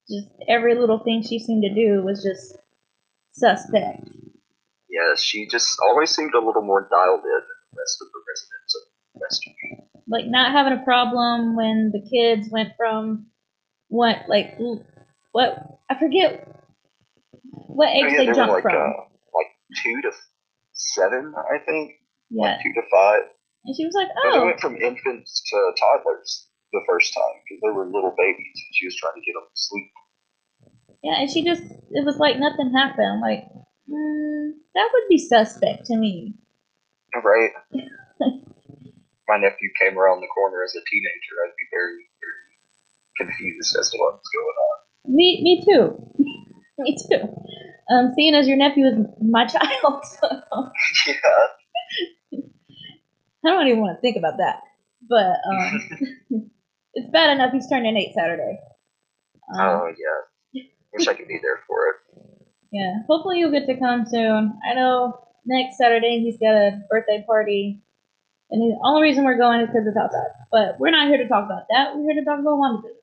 just 0.09 0.27
every 0.47 0.75
little 0.75 0.99
thing 0.99 1.21
she 1.21 1.39
seemed 1.39 1.63
to 1.63 1.73
do 1.73 2.01
was 2.03 2.23
just 2.23 2.57
suspect. 3.31 4.07
Yeah, 4.93 5.15
she 5.17 5.47
just 5.47 5.79
always 5.81 6.11
seemed 6.13 6.35
a 6.35 6.39
little 6.39 6.61
more 6.61 6.87
dialed 6.91 7.25
in 7.25 7.31
than 7.41 7.59
the 7.73 7.77
rest 7.81 7.97
of 7.99 8.07
the 8.13 8.21
residents 8.29 8.73
of 8.77 8.83
Westview. 9.17 10.03
Like 10.07 10.27
not 10.27 10.51
having 10.51 10.77
a 10.77 10.83
problem 10.83 11.55
when 11.55 11.89
the 11.91 12.05
kids 12.07 12.47
went 12.51 12.73
from 12.77 13.25
what 13.89 14.29
like 14.29 14.53
what 15.31 15.57
I 15.89 15.97
forget 15.97 16.47
what 17.49 17.89
age 17.89 18.03
Oh, 18.05 18.07
yeah, 18.07 18.17
they 18.17 18.25
they 18.27 18.33
jumped 18.33 18.53
like 18.53 18.61
from. 18.61 18.75
uh, 18.75 19.01
like 19.33 19.49
two 19.83 19.99
to 20.03 20.11
seven, 20.73 21.33
I 21.35 21.57
think. 21.65 21.93
yeah, 22.29 22.43
Like 22.53 22.61
two 22.61 22.73
to 22.73 22.81
five. 22.93 23.23
and 23.65 23.75
she 23.75 23.85
was 23.85 23.95
like, 23.95 24.09
But 24.13 24.31
they 24.31 24.37
"Oh, 24.37 24.45
went 24.45 24.59
from 24.59 24.75
infants 24.77 25.41
to 25.49 25.57
toddlers 25.79 26.49
the 26.71 26.81
first 26.87 27.13
time 27.15 27.33
because 27.49 27.61
they 27.65 27.71
were 27.73 27.85
little 27.85 28.13
babies. 28.15 28.53
and 28.61 28.73
She 28.75 28.85
was 28.85 28.95
trying 28.97 29.15
to 29.15 29.25
get 29.25 29.33
them 29.33 29.47
to 29.49 29.57
sleep. 29.57 29.89
yeah," 31.03 31.15
and 31.19 31.29
she 31.31 31.43
just 31.43 31.63
it 31.63 32.05
was 32.05 32.17
like 32.17 32.37
nothing 32.37 32.71
happened. 32.73 33.21
Like 33.21 33.45
mm, 33.89 34.51
that 34.75 34.89
would 34.93 35.03
be 35.09 35.17
suspect 35.17 35.85
to 35.87 35.95
me. 35.95 36.33
Right. 37.23 37.51
My 39.27 39.37
nephew 39.37 39.69
came 39.79 39.97
around 39.97 40.21
the 40.21 40.27
corner 40.27 40.63
as 40.63 40.75
a 40.75 40.83
teenager. 40.89 41.35
I'd 41.45 41.55
be 41.57 41.67
very, 41.71 42.09
very 42.21 43.31
confused 43.31 43.75
as 43.79 43.89
to 43.91 43.97
what 43.97 44.13
was 44.13 44.29
going 44.33 44.45
on. 44.45 45.15
Me, 45.15 45.41
me 45.43 45.63
too. 45.65 45.95
me 46.79 46.97
too. 47.09 47.27
Um, 47.93 48.11
seeing 48.15 48.33
as 48.35 48.47
your 48.47 48.57
nephew 48.57 48.85
is 48.85 48.95
my 49.21 49.45
child, 49.47 50.03
so 50.05 50.71
yeah. 51.07 51.13
I 53.45 53.49
don't 53.49 53.67
even 53.67 53.81
want 53.81 53.97
to 53.97 54.01
think 54.01 54.17
about 54.17 54.37
that. 54.37 54.61
But 55.09 55.37
um, 55.49 56.49
it's 56.93 57.11
bad 57.11 57.31
enough 57.35 57.51
he's 57.51 57.67
turning 57.69 57.97
eight 57.97 58.13
Saturday. 58.13 58.57
Um, 59.53 59.59
Oh 59.59 59.87
yeah. 59.87 60.61
Wish 60.93 61.07
I 61.07 61.13
could 61.13 61.27
be 61.27 61.39
there 61.41 61.59
for 61.67 61.87
it. 61.89 61.95
Yeah, 62.73 63.05
hopefully 63.07 63.37
you'll 63.37 63.51
get 63.51 63.67
to 63.67 63.77
come 63.77 64.07
soon. 64.07 64.57
I 64.67 64.73
know 64.73 65.19
next 65.45 65.77
Saturday 65.77 66.21
he's 66.25 66.39
got 66.39 66.55
a 66.55 66.81
birthday 66.89 67.23
party, 67.25 67.83
and 68.49 68.59
the 68.59 68.75
only 68.83 69.03
reason 69.03 69.23
we're 69.25 69.37
going 69.37 69.61
is 69.61 69.67
because 69.67 69.85
it's 69.85 69.95
outside. 69.95 70.31
But 70.51 70.79
we're 70.79 70.89
not 70.89 71.07
here 71.07 71.17
to 71.21 71.27
talk 71.27 71.45
about 71.45 71.67
that. 71.69 71.95
We're 71.95 72.11
here 72.11 72.19
to 72.19 72.25
talk 72.25 72.39
about 72.39 72.57
WandaVision. 72.57 72.97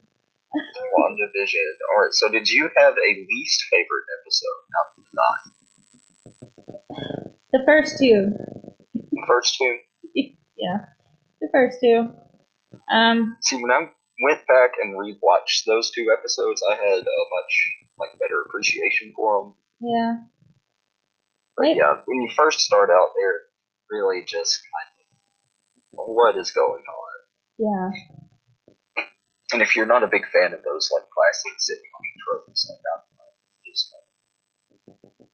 WandaVision. 0.99 1.71
All 1.95 2.03
right. 2.03 2.13
So, 2.13 2.29
did 2.29 2.49
you 2.51 2.69
have 2.77 2.95
a 2.95 3.27
least 3.31 3.63
favorite 3.71 4.07
episode 4.21 4.59
out 4.75 4.87
of 4.99 5.05
the 5.07 5.23
nine? 5.23 5.53
The 7.53 7.63
first 7.65 7.97
two, 7.99 8.33
The 8.95 9.23
first 9.29 9.55
two. 9.57 9.79
yeah, 10.57 10.79
the 11.41 11.49
first 11.53 11.79
two. 11.81 12.11
Um, 12.93 13.37
See, 13.41 13.55
when 13.63 13.71
I 13.71 13.89
went 14.25 14.45
back 14.49 14.73
and 14.83 14.99
rewatched 14.99 15.65
those 15.65 15.93
two 15.93 16.11
episodes, 16.17 16.61
I 16.69 16.75
had 16.75 16.99
a 16.99 17.25
much 17.31 17.77
like 18.01 18.19
better 18.19 18.43
appreciation 18.47 19.13
for 19.15 19.43
them. 19.45 19.55
yeah, 19.81 20.17
But 21.57 21.67
Wait. 21.67 21.77
yeah, 21.77 21.97
when 22.07 22.23
you 22.23 22.31
first 22.35 22.61
start 22.61 22.91
out, 22.91 23.11
they're 23.17 23.41
really 23.91 24.25
just 24.27 24.61
kind 24.63 24.89
of 25.99 26.15
what 26.15 26.37
is 26.37 26.51
going 26.53 26.83
on. 26.83 27.15
yeah, 27.59 27.91
And 29.53 29.63
if 29.63 29.77
you're 29.77 29.87
not 29.87 30.03
a 30.05 30.09
big 30.09 30.27
fan 30.33 30.53
of 30.55 30.63
those 30.65 30.91
like 30.95 31.05
classic 31.11 31.59
sitcom 31.59 32.05
tropes, 32.25 32.69
like 32.71 32.79
that, 32.83 33.05
just 33.71 33.93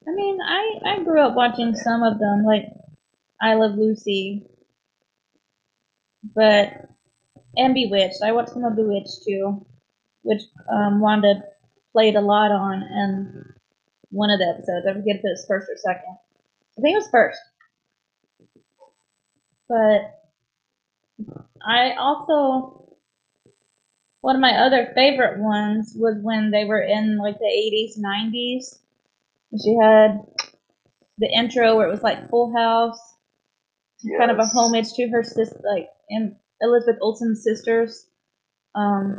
I 0.09 0.13
mean, 0.13 0.39
I 0.41 0.81
I 0.85 1.03
grew 1.05 1.21
up 1.21 1.35
watching 1.35 1.75
some 1.75 2.03
of 2.03 2.19
them, 2.19 2.45
like 2.45 2.65
I 3.41 3.55
Love 3.55 3.75
Lucy, 3.77 4.47
but 6.35 6.73
and 7.57 7.75
Bewitched. 7.75 8.23
I 8.25 8.33
watched 8.33 8.51
some 8.51 8.65
of 8.65 8.77
Bewitched 8.77 9.25
too, 9.27 9.67
which 10.23 10.43
um, 10.73 11.01
Wanda 11.01 11.43
played 11.97 12.15
a 12.15 12.21
lot 12.21 12.51
on 12.51 12.83
in 12.83 13.55
one 14.11 14.29
of 14.29 14.39
the 14.39 14.45
episodes. 14.45 14.87
I 14.87 14.93
forget 14.93 15.17
if 15.17 15.25
it 15.25 15.31
was 15.31 15.47
first 15.49 15.71
or 15.71 15.79
second. 15.79 16.19
I 16.77 16.81
think 16.83 16.93
it 16.93 16.99
was 16.99 17.09
first. 17.11 17.41
But 19.67 20.13
I 21.67 21.95
also 21.99 22.99
one 24.21 24.35
of 24.37 24.43
my 24.43 24.59
other 24.59 24.93
favorite 24.95 25.39
ones 25.39 25.95
was 25.97 26.19
when 26.21 26.51
they 26.51 26.67
were 26.67 26.83
in 26.83 27.17
like 27.17 27.39
the 27.39 27.45
80s, 27.47 27.99
90s. 27.99 28.79
She 29.63 29.75
had 29.81 30.21
the 31.17 31.29
intro 31.29 31.77
where 31.77 31.89
it 31.89 31.91
was 31.91 32.03
like 32.03 32.29
Full 32.29 32.55
House, 32.55 33.01
kind 34.19 34.31
of 34.31 34.39
a 34.39 34.45
homage 34.45 34.93
to 34.95 35.09
her 35.09 35.23
sister, 35.23 35.63
like 35.65 35.89
and 36.11 36.37
Elizabeth 36.61 36.99
Olsen's 37.01 37.43
sisters. 37.43 38.05
Um, 38.75 39.19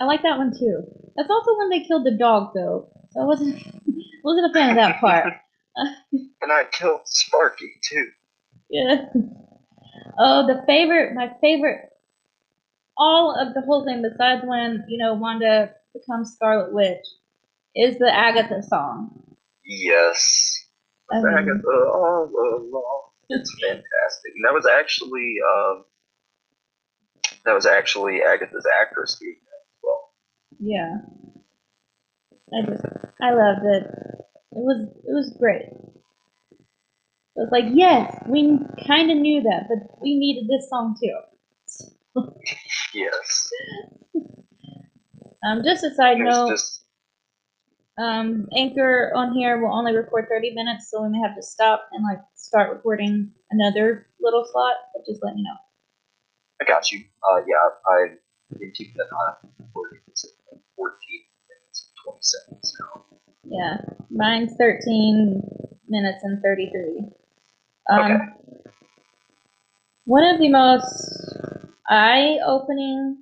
I 0.00 0.06
like 0.06 0.22
that 0.22 0.38
one 0.38 0.56
too. 0.58 1.01
That's 1.16 1.30
also 1.30 1.58
when 1.58 1.70
they 1.70 1.84
killed 1.84 2.06
the 2.06 2.16
dog, 2.16 2.52
though. 2.54 2.88
So 3.10 3.20
I 3.20 3.24
wasn't 3.24 3.56
wasn't 4.24 4.50
a 4.50 4.54
fan 4.54 4.70
of 4.70 4.76
that 4.76 5.00
part. 5.00 5.34
And 6.42 6.52
I 6.52 6.64
killed 6.64 7.02
Sparky 7.04 7.70
too. 7.88 8.08
Yeah. 8.68 9.06
Oh, 10.18 10.46
the 10.46 10.62
favorite, 10.66 11.14
my 11.14 11.30
favorite, 11.40 11.88
all 12.96 13.34
of 13.38 13.54
the 13.54 13.60
whole 13.62 13.84
thing, 13.84 14.02
besides 14.02 14.42
when, 14.44 14.84
you 14.88 14.98
know, 14.98 15.14
Wanda 15.14 15.70
becomes 15.94 16.32
Scarlet 16.32 16.74
Witch, 16.74 17.04
is 17.74 17.98
the 17.98 18.12
Agatha 18.12 18.62
song. 18.62 19.36
Yes. 19.64 20.66
Mean, 21.10 21.26
Agatha 21.26 21.90
all 21.92 22.28
along. 22.28 23.02
It's 23.28 23.50
fantastic. 23.62 24.32
And 24.34 24.44
that 24.44 24.54
was 24.54 24.66
actually 24.66 25.36
um, 25.48 25.84
that 27.44 27.52
was 27.52 27.66
actually 27.66 28.22
Agatha's 28.22 28.66
actress 28.80 29.18
doing 29.20 29.36
that 29.44 29.51
as 29.51 29.51
well. 29.51 29.51
Yeah. 30.62 30.98
I 32.54 32.66
just, 32.66 32.84
I 33.20 33.32
loved 33.32 33.64
it. 33.64 33.84
It 33.84 34.62
was, 34.62 34.88
it 34.88 35.12
was 35.12 35.36
great. 35.38 35.62
It 37.34 37.40
was 37.40 37.48
like, 37.50 37.64
yes, 37.72 38.14
we 38.28 38.58
kind 38.86 39.10
of 39.10 39.16
knew 39.16 39.42
that, 39.42 39.64
but 39.68 40.00
we 40.02 40.18
needed 40.18 40.48
this 40.48 40.68
song 40.68 40.96
too. 41.02 41.16
Yes. 42.94 43.48
Um, 45.44 45.62
just 45.64 45.82
a 45.82 45.92
side 45.92 46.18
note, 46.18 46.56
Um, 47.98 48.46
Anchor 48.56 49.10
on 49.12 49.34
here 49.34 49.60
will 49.60 49.74
only 49.74 49.92
record 49.92 50.26
30 50.30 50.54
minutes, 50.54 50.88
so 50.88 51.02
we 51.02 51.08
may 51.08 51.18
have 51.18 51.34
to 51.34 51.42
stop 51.42 51.88
and 51.90 52.04
like 52.04 52.20
start 52.36 52.70
recording 52.70 53.32
another 53.50 54.06
little 54.20 54.44
slot. 54.52 54.74
But 54.94 55.04
just 55.04 55.20
let 55.24 55.34
me 55.34 55.42
know. 55.42 55.56
I 56.60 56.64
got 56.64 56.92
you. 56.92 57.00
Uh, 57.28 57.38
yeah, 57.38 57.56
I've 57.92 58.18
been 58.58 58.72
keeping 58.72 58.96
an 58.98 59.06
eye 59.12 59.32
on 59.42 59.50
recording 59.58 60.00
this 60.08 60.24
at 60.52 60.58
14 60.76 60.96
minutes 61.48 61.88
and 61.88 62.12
20 62.12 62.18
seconds 62.20 62.76
now. 62.80 63.04
Yeah, 63.44 63.76
mine's 64.10 64.54
13 64.58 65.42
minutes 65.88 66.18
and 66.22 66.42
33. 66.42 67.04
Um, 67.90 68.00
Okay. 68.00 68.16
One 70.04 70.24
of 70.24 70.40
the 70.40 70.48
most 70.48 71.38
eye-opening, 71.88 73.18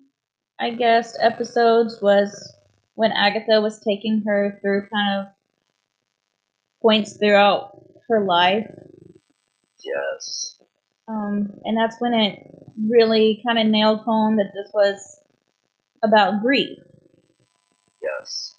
I 0.58 0.70
guess, 0.70 1.16
episodes 1.20 2.00
was 2.00 2.54
when 2.94 3.12
Agatha 3.12 3.60
was 3.60 3.80
taking 3.80 4.22
her 4.26 4.58
through 4.62 4.88
kind 4.88 5.20
of 5.20 5.26
points 6.80 7.18
throughout 7.18 7.84
her 8.08 8.24
life 8.24 8.66
Yes. 9.84 10.58
Um, 11.08 11.50
and 11.64 11.76
that's 11.76 12.00
when 12.00 12.14
it 12.14 12.46
really 12.88 13.42
kind 13.46 13.58
of 13.58 13.66
nailed 13.66 14.00
home 14.00 14.36
that 14.36 14.52
this 14.54 14.70
was 14.72 15.20
about 16.02 16.42
grief 16.42 16.78
Yes. 18.02 18.54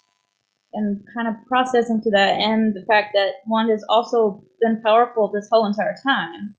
and 0.73 1.03
kind 1.13 1.27
of 1.27 1.35
processing 1.47 2.01
to 2.01 2.11
that, 2.11 2.33
and 2.39 2.73
the 2.73 2.85
fact 2.85 3.09
that 3.13 3.35
Wanda's 3.47 3.85
also 3.89 4.43
been 4.61 4.81
powerful 4.81 5.27
this 5.29 5.49
whole 5.51 5.65
entire 5.65 5.95
time. 6.03 6.55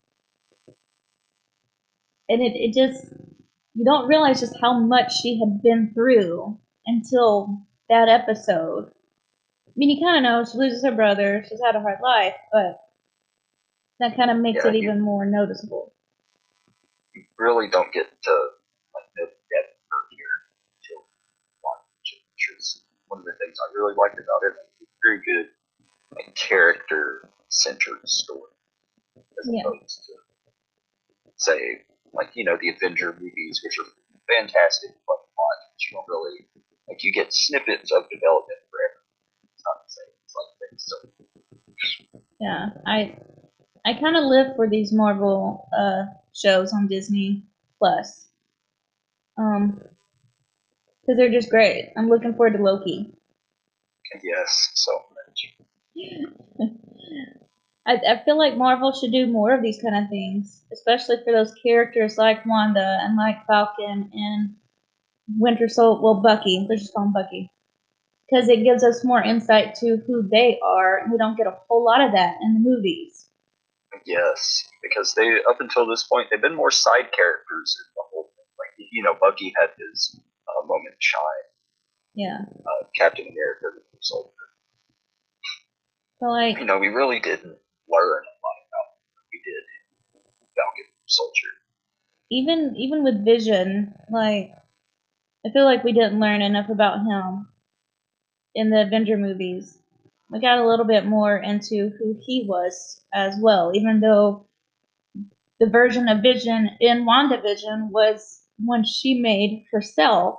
And 2.28 2.40
it, 2.42 2.52
it 2.56 2.74
just, 2.74 3.12
you 3.74 3.84
don't 3.84 4.08
realize 4.08 4.40
just 4.40 4.56
how 4.60 4.78
much 4.78 5.12
she 5.20 5.38
had 5.38 5.62
been 5.62 5.92
through 5.94 6.58
until 6.86 7.62
that 7.88 8.08
episode. 8.08 8.90
I 9.68 9.72
mean, 9.76 9.90
you 9.90 10.04
kind 10.04 10.18
of 10.18 10.22
know 10.22 10.44
she 10.44 10.58
loses 10.58 10.84
her 10.84 10.92
brother, 10.92 11.44
she's 11.48 11.60
had 11.64 11.76
a 11.76 11.80
hard 11.80 11.98
life, 12.02 12.34
but 12.52 12.80
that 14.00 14.16
kind 14.16 14.30
of 14.30 14.38
makes 14.38 14.64
Yeah, 14.64 14.70
it 14.70 14.76
even 14.76 15.00
more 15.00 15.24
noticeable. 15.24 15.92
You 17.14 17.24
really 17.38 17.68
don't 17.68 17.92
get 17.92 18.06
to 18.08 18.32
like 18.94 19.08
know 19.16 19.26
the 19.26 19.36
depth 19.52 19.76
her 19.90 20.02
here 20.10 20.36
until 20.80 21.04
watching, 21.62 22.22
which 22.32 22.58
is 22.58 22.84
one 23.08 23.20
of 23.20 23.26
the 23.26 23.32
things 23.40 23.56
I 23.60 23.72
really 23.74 23.94
liked 23.96 24.16
about 24.18 24.42
it. 24.48 24.54
It's 24.80 24.92
very 25.04 25.20
good 25.24 25.48
like, 26.16 26.34
character 26.34 27.28
centered 27.48 28.08
story 28.08 28.52
as 29.38 29.48
Yeah. 29.48 29.60
opposed 29.66 30.04
to 30.06 30.12
say 31.36 31.82
like 32.12 32.30
you 32.34 32.44
know 32.44 32.56
the 32.60 32.70
Avenger 32.70 33.12
movies, 33.20 33.60
which 33.64 33.78
are 33.78 33.90
fantastic 34.28 34.90
fun 35.06 35.18
to 35.20 35.30
watch, 35.36 35.60
but 35.68 35.80
you 35.80 35.90
don't 35.96 36.08
really 36.08 36.46
like 36.88 37.02
you 37.04 37.12
get 37.12 37.32
snippets 37.32 37.92
of 37.92 38.08
development 38.10 38.60
forever. 38.70 39.00
It's 39.52 39.62
not 39.64 39.84
the 39.84 39.90
same. 39.92 40.12
It's 40.24 40.34
like 40.36 40.50
things 40.70 40.84
so 40.86 40.96
Yeah, 42.40 42.70
I 42.86 43.16
I 43.84 43.94
kind 44.00 44.16
of 44.16 44.24
live 44.24 44.56
for 44.56 44.68
these 44.68 44.92
Marvel 44.92 45.68
uh, 45.76 46.04
shows 46.34 46.72
on 46.72 46.86
Disney 46.86 47.42
Plus, 47.78 48.28
um, 49.38 49.80
because 51.00 51.16
they're 51.16 51.30
just 51.30 51.50
great. 51.50 51.92
I'm 51.96 52.08
looking 52.08 52.34
forward 52.34 52.56
to 52.56 52.62
Loki. 52.62 53.12
yes, 54.22 54.70
so 54.74 54.92
match. 55.16 55.56
I, 57.86 57.94
I 57.94 58.22
feel 58.24 58.38
like 58.38 58.56
Marvel 58.56 58.92
should 58.92 59.10
do 59.10 59.26
more 59.26 59.52
of 59.52 59.62
these 59.62 59.80
kind 59.82 59.96
of 59.96 60.08
things, 60.08 60.62
especially 60.72 61.16
for 61.24 61.32
those 61.32 61.52
characters 61.54 62.16
like 62.16 62.46
Wanda 62.46 62.98
and 63.02 63.16
like 63.16 63.44
Falcon 63.46 64.10
and 64.12 64.54
Winter 65.38 65.68
Soldier. 65.68 66.00
Well, 66.02 66.22
Bucky. 66.22 66.64
Let's 66.68 66.82
just 66.82 66.94
call 66.94 67.04
him 67.04 67.12
Bucky, 67.12 67.50
because 68.30 68.48
it 68.48 68.62
gives 68.62 68.84
us 68.84 69.04
more 69.04 69.22
insight 69.22 69.74
to 69.76 69.96
who 70.06 70.22
they 70.22 70.60
are, 70.62 70.98
and 70.98 71.10
we 71.10 71.18
don't 71.18 71.36
get 71.36 71.48
a 71.48 71.56
whole 71.68 71.84
lot 71.84 72.00
of 72.00 72.12
that 72.12 72.36
in 72.40 72.54
the 72.54 72.60
movies. 72.60 73.21
Yes, 74.06 74.64
because 74.82 75.14
they 75.14 75.28
up 75.48 75.60
until 75.60 75.86
this 75.86 76.04
point 76.04 76.28
they've 76.30 76.40
been 76.42 76.54
more 76.56 76.70
side 76.70 77.12
characters 77.12 77.76
in 77.78 77.86
the 77.96 78.02
whole 78.12 78.30
thing. 78.34 78.46
Like 78.58 78.88
you 78.90 79.02
know, 79.02 79.14
Bucky 79.20 79.52
had 79.60 79.70
his 79.78 80.18
uh, 80.48 80.66
moment 80.66 80.94
shine. 80.98 81.46
Yeah. 82.14 82.38
Uh, 82.66 82.86
Captain 82.94 83.24
America, 83.26 83.66
the 83.72 83.98
Soldier. 84.00 84.28
So 86.20 86.26
like, 86.26 86.58
You 86.58 86.64
know, 86.66 86.78
we 86.78 86.88
really 86.88 87.20
didn't 87.20 87.56
learn 87.88 88.22
a 88.22 88.34
lot 88.44 88.58
about 88.68 88.86
what 89.14 89.24
we 89.32 89.40
did 89.44 89.64
Falcon 90.54 90.84
Soldier. 91.06 91.48
even 92.30 92.74
even 92.76 93.02
with 93.04 93.24
Vision, 93.24 93.94
like 94.10 94.52
I 95.46 95.50
feel 95.50 95.64
like 95.64 95.84
we 95.84 95.92
didn't 95.92 96.20
learn 96.20 96.42
enough 96.42 96.68
about 96.68 96.98
him 97.04 97.48
in 98.54 98.70
the 98.70 98.82
Avenger 98.82 99.16
movies. 99.16 99.78
We 100.32 100.40
got 100.40 100.58
a 100.58 100.66
little 100.66 100.86
bit 100.86 101.04
more 101.04 101.36
into 101.36 101.90
who 101.98 102.16
he 102.18 102.46
was 102.48 103.02
as 103.12 103.34
well, 103.38 103.72
even 103.74 104.00
though 104.00 104.46
the 105.60 105.68
version 105.68 106.08
of 106.08 106.22
Vision 106.22 106.70
in 106.80 107.04
WandaVision 107.04 107.90
was 107.90 108.40
one 108.56 108.82
she 108.82 109.20
made 109.20 109.66
herself. 109.70 110.38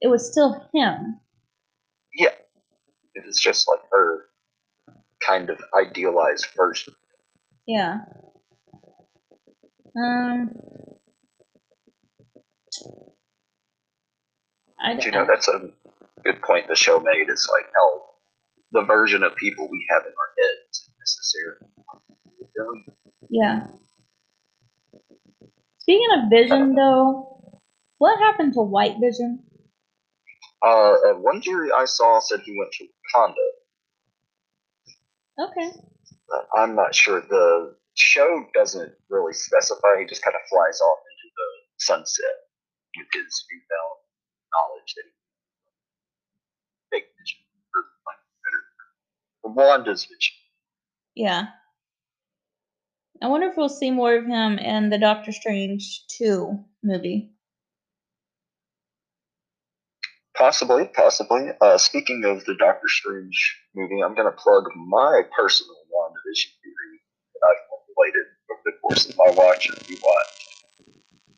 It 0.00 0.08
was 0.08 0.30
still 0.30 0.68
him. 0.72 1.20
Yeah, 2.16 2.32
it 3.14 3.26
was 3.26 3.38
just 3.38 3.68
like 3.68 3.80
her 3.92 4.24
kind 5.20 5.50
of 5.50 5.60
idealized 5.78 6.46
version. 6.56 6.94
Yeah. 7.66 7.98
Um. 9.96 10.50
I, 14.80 14.94
But, 14.94 15.04
you 15.04 15.12
know, 15.12 15.26
that's 15.26 15.48
a 15.48 15.70
good 16.24 16.42
point 16.42 16.68
the 16.68 16.74
show 16.74 17.00
made. 17.00 17.28
Is 17.28 17.48
like 17.52 17.66
how 17.76 18.02
the 18.74 18.82
version 18.82 19.22
of 19.22 19.34
people 19.36 19.68
we 19.70 19.86
have 19.88 20.02
in 20.02 20.12
our 20.12 20.30
heads 20.38 20.90
necessarily. 20.98 22.84
Yeah. 23.30 23.66
Speaking 25.78 26.08
of 26.16 26.30
Vision, 26.30 26.74
though, 26.74 27.60
what 27.98 28.18
happened 28.18 28.54
to 28.54 28.62
White 28.62 28.96
Vision? 29.00 29.42
Uh, 30.64 30.92
uh, 30.92 31.14
one 31.14 31.40
jury 31.40 31.70
I 31.74 31.84
saw 31.84 32.18
said 32.20 32.40
he 32.44 32.56
went 32.58 32.72
to 32.72 32.84
Wakanda. 32.84 33.48
Okay. 35.48 35.70
I'm 36.56 36.74
not 36.74 36.94
sure. 36.94 37.20
The 37.20 37.76
show 37.94 38.46
doesn't 38.54 38.92
really 39.10 39.34
specify. 39.34 40.00
He 40.00 40.06
just 40.06 40.22
kind 40.22 40.34
of 40.34 40.40
flies 40.48 40.80
off 40.80 40.98
into 40.98 41.28
the 41.36 41.48
sunset 41.78 42.36
with 42.96 43.06
his 43.12 43.44
newfound 43.50 43.98
knowledge 44.54 44.94
that 44.96 45.04
he 45.04 45.12
big 46.90 47.04
vision 47.18 47.42
or 47.74 47.82
like 48.06 48.22
better. 49.44 49.54
Wanda's 49.54 50.04
vision. 50.04 50.34
Yeah. 51.14 51.44
I 53.22 53.28
wonder 53.28 53.46
if 53.46 53.56
we'll 53.56 53.68
see 53.68 53.90
more 53.90 54.16
of 54.16 54.26
him 54.26 54.58
in 54.58 54.90
the 54.90 54.98
Doctor 54.98 55.32
Strange 55.32 56.04
2 56.18 56.58
movie. 56.82 57.30
Possibly, 60.36 60.90
possibly. 60.92 61.50
Uh, 61.60 61.78
speaking 61.78 62.24
of 62.24 62.44
the 62.44 62.56
Doctor 62.58 62.88
Strange 62.88 63.56
movie, 63.74 64.02
I'm 64.04 64.16
going 64.16 64.30
to 64.30 64.36
plug 64.36 64.64
my 64.74 65.22
personal 65.36 65.76
WandaVision 65.94 66.50
theory 66.60 67.00
that 67.34 67.48
I've 67.48 67.62
formulated 67.70 68.26
over 68.50 68.60
the 68.64 68.72
course 68.82 69.08
of 69.08 69.16
my 69.16 69.30
watch 69.36 69.68
and 69.68 69.78
rewatch. 69.78 70.53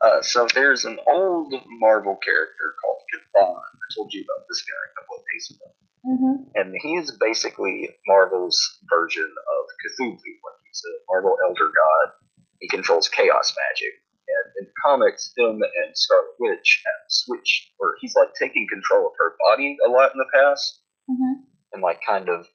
Uh, 0.02 0.20
so 0.22 0.46
there's 0.54 0.84
an 0.84 0.98
old 1.08 1.54
Marvel 1.80 2.16
character 2.22 2.74
called 2.82 3.00
Chthon. 3.12 3.56
I 3.56 3.86
told 3.96 4.12
you 4.12 4.22
about 4.22 4.46
this 4.48 4.62
guy 4.62 4.82
a 4.92 4.94
couple 5.00 5.16
of 5.16 5.24
days 5.32 5.50
ago. 5.50 5.68
Mm-hmm. 6.06 6.42
And 6.54 6.74
he's 6.82 7.10
basically 7.18 7.88
Marvel's 8.06 8.58
version 8.88 9.24
of 9.24 9.64
Cthulhu. 9.82 10.12
Like 10.14 10.60
he's 10.68 10.82
a 10.84 10.92
Marvel 11.10 11.36
elder 11.44 11.66
god. 11.66 12.12
He 12.60 12.68
controls 12.68 13.08
chaos 13.08 13.54
magic. 13.56 13.94
And 14.28 14.52
in 14.60 14.64
the 14.66 14.72
comics, 14.84 15.32
him 15.36 15.62
and 15.62 15.90
Scarlet 15.94 16.34
Witch 16.40 16.82
have 16.84 17.04
switched, 17.08 17.70
or 17.78 17.94
he's 18.00 18.14
like 18.16 18.34
taking 18.38 18.66
control 18.68 19.06
of 19.06 19.12
her 19.18 19.36
body 19.48 19.76
a 19.86 19.90
lot 19.90 20.12
in 20.12 20.18
the 20.18 20.26
past, 20.32 20.82
Mm-hmm. 21.08 21.42
and 21.72 21.82
like 21.82 22.00
kind 22.04 22.28
of, 22.28 22.48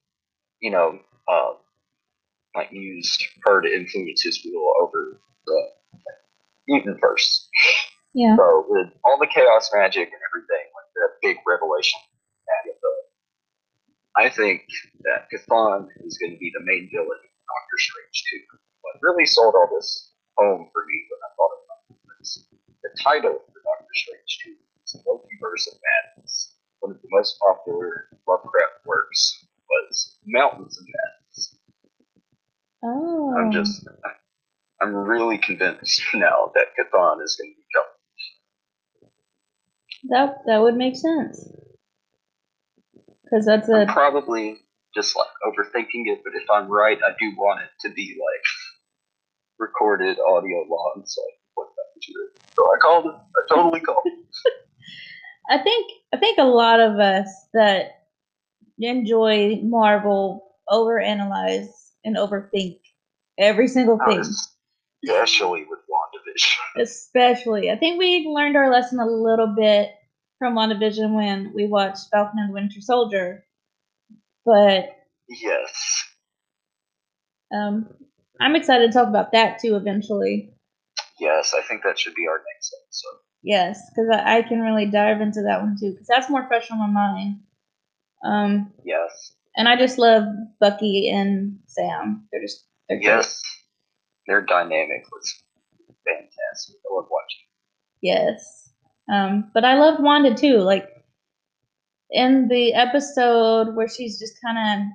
you 0.59 0.71
know, 0.71 0.99
um, 1.31 1.55
like 2.53 2.69
used 2.73 3.23
her 3.45 3.61
to 3.61 3.73
influence 3.73 4.23
his 4.23 4.45
will 4.45 4.73
over 4.81 5.21
the 5.45 5.67
mutant 6.67 6.99
verse. 7.01 7.49
Yeah. 8.13 8.35
So 8.35 8.65
with 8.67 8.91
all 9.03 9.17
the 9.19 9.27
chaos 9.27 9.71
magic 9.73 10.11
and 10.11 10.21
everything, 10.29 10.65
like 10.75 10.91
that 10.95 11.11
big 11.21 11.37
revelation 11.47 11.99
Agatha, 12.59 12.91
I 14.17 14.27
think 14.29 14.67
that 15.07 15.31
Chthon 15.31 15.87
is 16.03 16.17
going 16.19 16.33
to 16.33 16.39
be 16.39 16.51
the 16.53 16.63
main 16.63 16.89
villain 16.91 17.21
in 17.23 17.33
Doctor 17.47 17.77
Strange 17.79 18.17
2. 18.51 18.59
What 18.81 18.99
really 19.01 19.25
sold 19.25 19.55
all 19.55 19.69
this 19.71 20.11
home 20.37 20.67
for 20.73 20.85
me 20.85 20.97
when 21.07 21.21
I 21.23 21.29
thought 21.39 21.55
about 21.63 21.79
it 21.87 21.99
was 22.19 22.47
the 22.83 22.91
title 22.99 23.39
for 23.47 23.59
Doctor 23.63 23.95
Strange 23.95 24.31
2 24.43 24.55
is 24.83 24.91
Multiverse 25.07 25.67
of 25.71 25.79
Madness. 25.79 26.55
One 26.81 26.91
of 26.91 27.01
the 27.01 27.07
most 27.11 27.39
popular 27.39 28.09
Lovecraft 28.27 28.83
works 28.85 29.47
was 29.69 30.17
Mountains 30.25 30.77
of 30.77 30.85
Madness. 30.85 31.55
Oh. 32.83 33.35
I'm 33.37 33.51
just, 33.51 33.87
I'm 34.81 34.93
really 34.93 35.37
convinced 35.37 36.01
now 36.13 36.51
that 36.55 36.67
Chthon 36.77 37.23
is 37.23 37.35
going 37.35 37.53
to 37.53 37.57
be 37.57 37.65
coming. 37.75 39.11
That 40.09 40.37
that 40.47 40.61
would 40.61 40.75
make 40.75 40.95
sense. 40.95 41.47
Because 43.23 43.45
that's 43.45 43.69
I'm 43.69 43.87
probably 43.87 44.57
just 44.95 45.15
like 45.15 45.27
overthinking 45.45 46.07
it, 46.07 46.21
but 46.23 46.33
if 46.35 46.49
I'm 46.51 46.69
right, 46.69 46.97
I 47.05 47.11
do 47.19 47.31
want 47.37 47.61
it 47.61 47.69
to 47.87 47.93
be 47.93 48.19
like 48.19 48.43
recorded 49.59 50.17
audio 50.19 50.65
log, 50.69 51.07
so 51.07 51.21
I 51.21 51.31
can 51.31 51.47
put 51.55 51.67
that 51.75 52.01
to 52.01 52.11
it. 52.11 52.53
So 52.55 52.63
I 52.63 52.77
called 52.81 53.05
it. 53.05 53.13
I 53.15 53.55
totally 53.55 53.79
called 53.79 54.03
it. 54.05 54.19
I 55.49 55.59
think 55.59 55.91
I 56.13 56.17
think 56.17 56.39
a 56.39 56.43
lot 56.43 56.79
of 56.79 56.99
us 56.99 57.27
that 57.53 58.01
enjoy 58.79 59.59
Marvel 59.61 60.55
overanalyze 60.69 61.69
and 62.03 62.17
overthink 62.17 62.79
every 63.37 63.67
single 63.67 63.99
thing. 64.07 64.23
Especially 65.03 65.65
with 65.69 65.79
WandaVision. 65.79 66.81
Especially, 66.81 67.71
I 67.71 67.77
think 67.77 67.97
we 67.99 68.27
learned 68.27 68.55
our 68.55 68.71
lesson 68.71 68.99
a 68.99 69.05
little 69.05 69.53
bit 69.57 69.91
from 70.39 70.55
WandaVision 70.55 71.13
when 71.15 71.53
we 71.53 71.67
watched 71.67 72.09
Falcon 72.11 72.39
and 72.39 72.49
the 72.49 72.53
Winter 72.53 72.81
Soldier. 72.81 73.45
But 74.45 74.95
Yes. 75.29 76.03
um, 77.53 77.87
I'm 78.39 78.55
excited 78.55 78.87
to 78.87 78.93
talk 78.97 79.07
about 79.07 79.31
that 79.33 79.59
too 79.59 79.75
eventually. 79.75 80.53
Yes, 81.19 81.53
I 81.55 81.61
think 81.61 81.83
that 81.83 81.99
should 81.99 82.15
be 82.15 82.27
our 82.27 82.41
next 82.53 82.75
episode. 82.85 83.19
Yes, 83.43 83.81
because 83.89 84.09
I, 84.13 84.37
I 84.37 84.41
can 84.41 84.61
really 84.61 84.85
dive 84.87 85.21
into 85.21 85.43
that 85.43 85.61
one 85.61 85.75
too, 85.79 85.91
because 85.91 86.07
that's 86.07 86.29
more 86.29 86.47
fresh 86.47 86.69
on 86.71 86.79
my 86.79 86.87
mind. 86.87 87.39
Um, 88.23 88.71
Yes. 88.83 89.33
and 89.55 89.67
I 89.67 89.75
just 89.75 89.97
love 89.97 90.23
Bucky 90.59 91.09
and 91.09 91.59
Sam. 91.67 92.27
They're 92.31 92.41
just 92.41 92.65
they're 92.89 92.99
great. 92.99 93.25
Their 94.27 94.41
dynamic 94.41 95.05
was 95.11 95.43
fantastic. 96.05 96.75
I 96.89 96.93
love 96.93 97.07
watching. 97.09 97.45
Yes. 98.01 98.69
Um, 99.11 99.51
but 99.53 99.65
I 99.65 99.75
love 99.75 99.99
Wanda 99.99 100.33
too. 100.35 100.57
Like 100.57 100.89
in 102.09 102.47
the 102.47 102.73
episode 102.73 103.75
where 103.75 103.87
she's 103.87 104.19
just 104.19 104.33
kind 104.45 104.57
of 104.57 104.87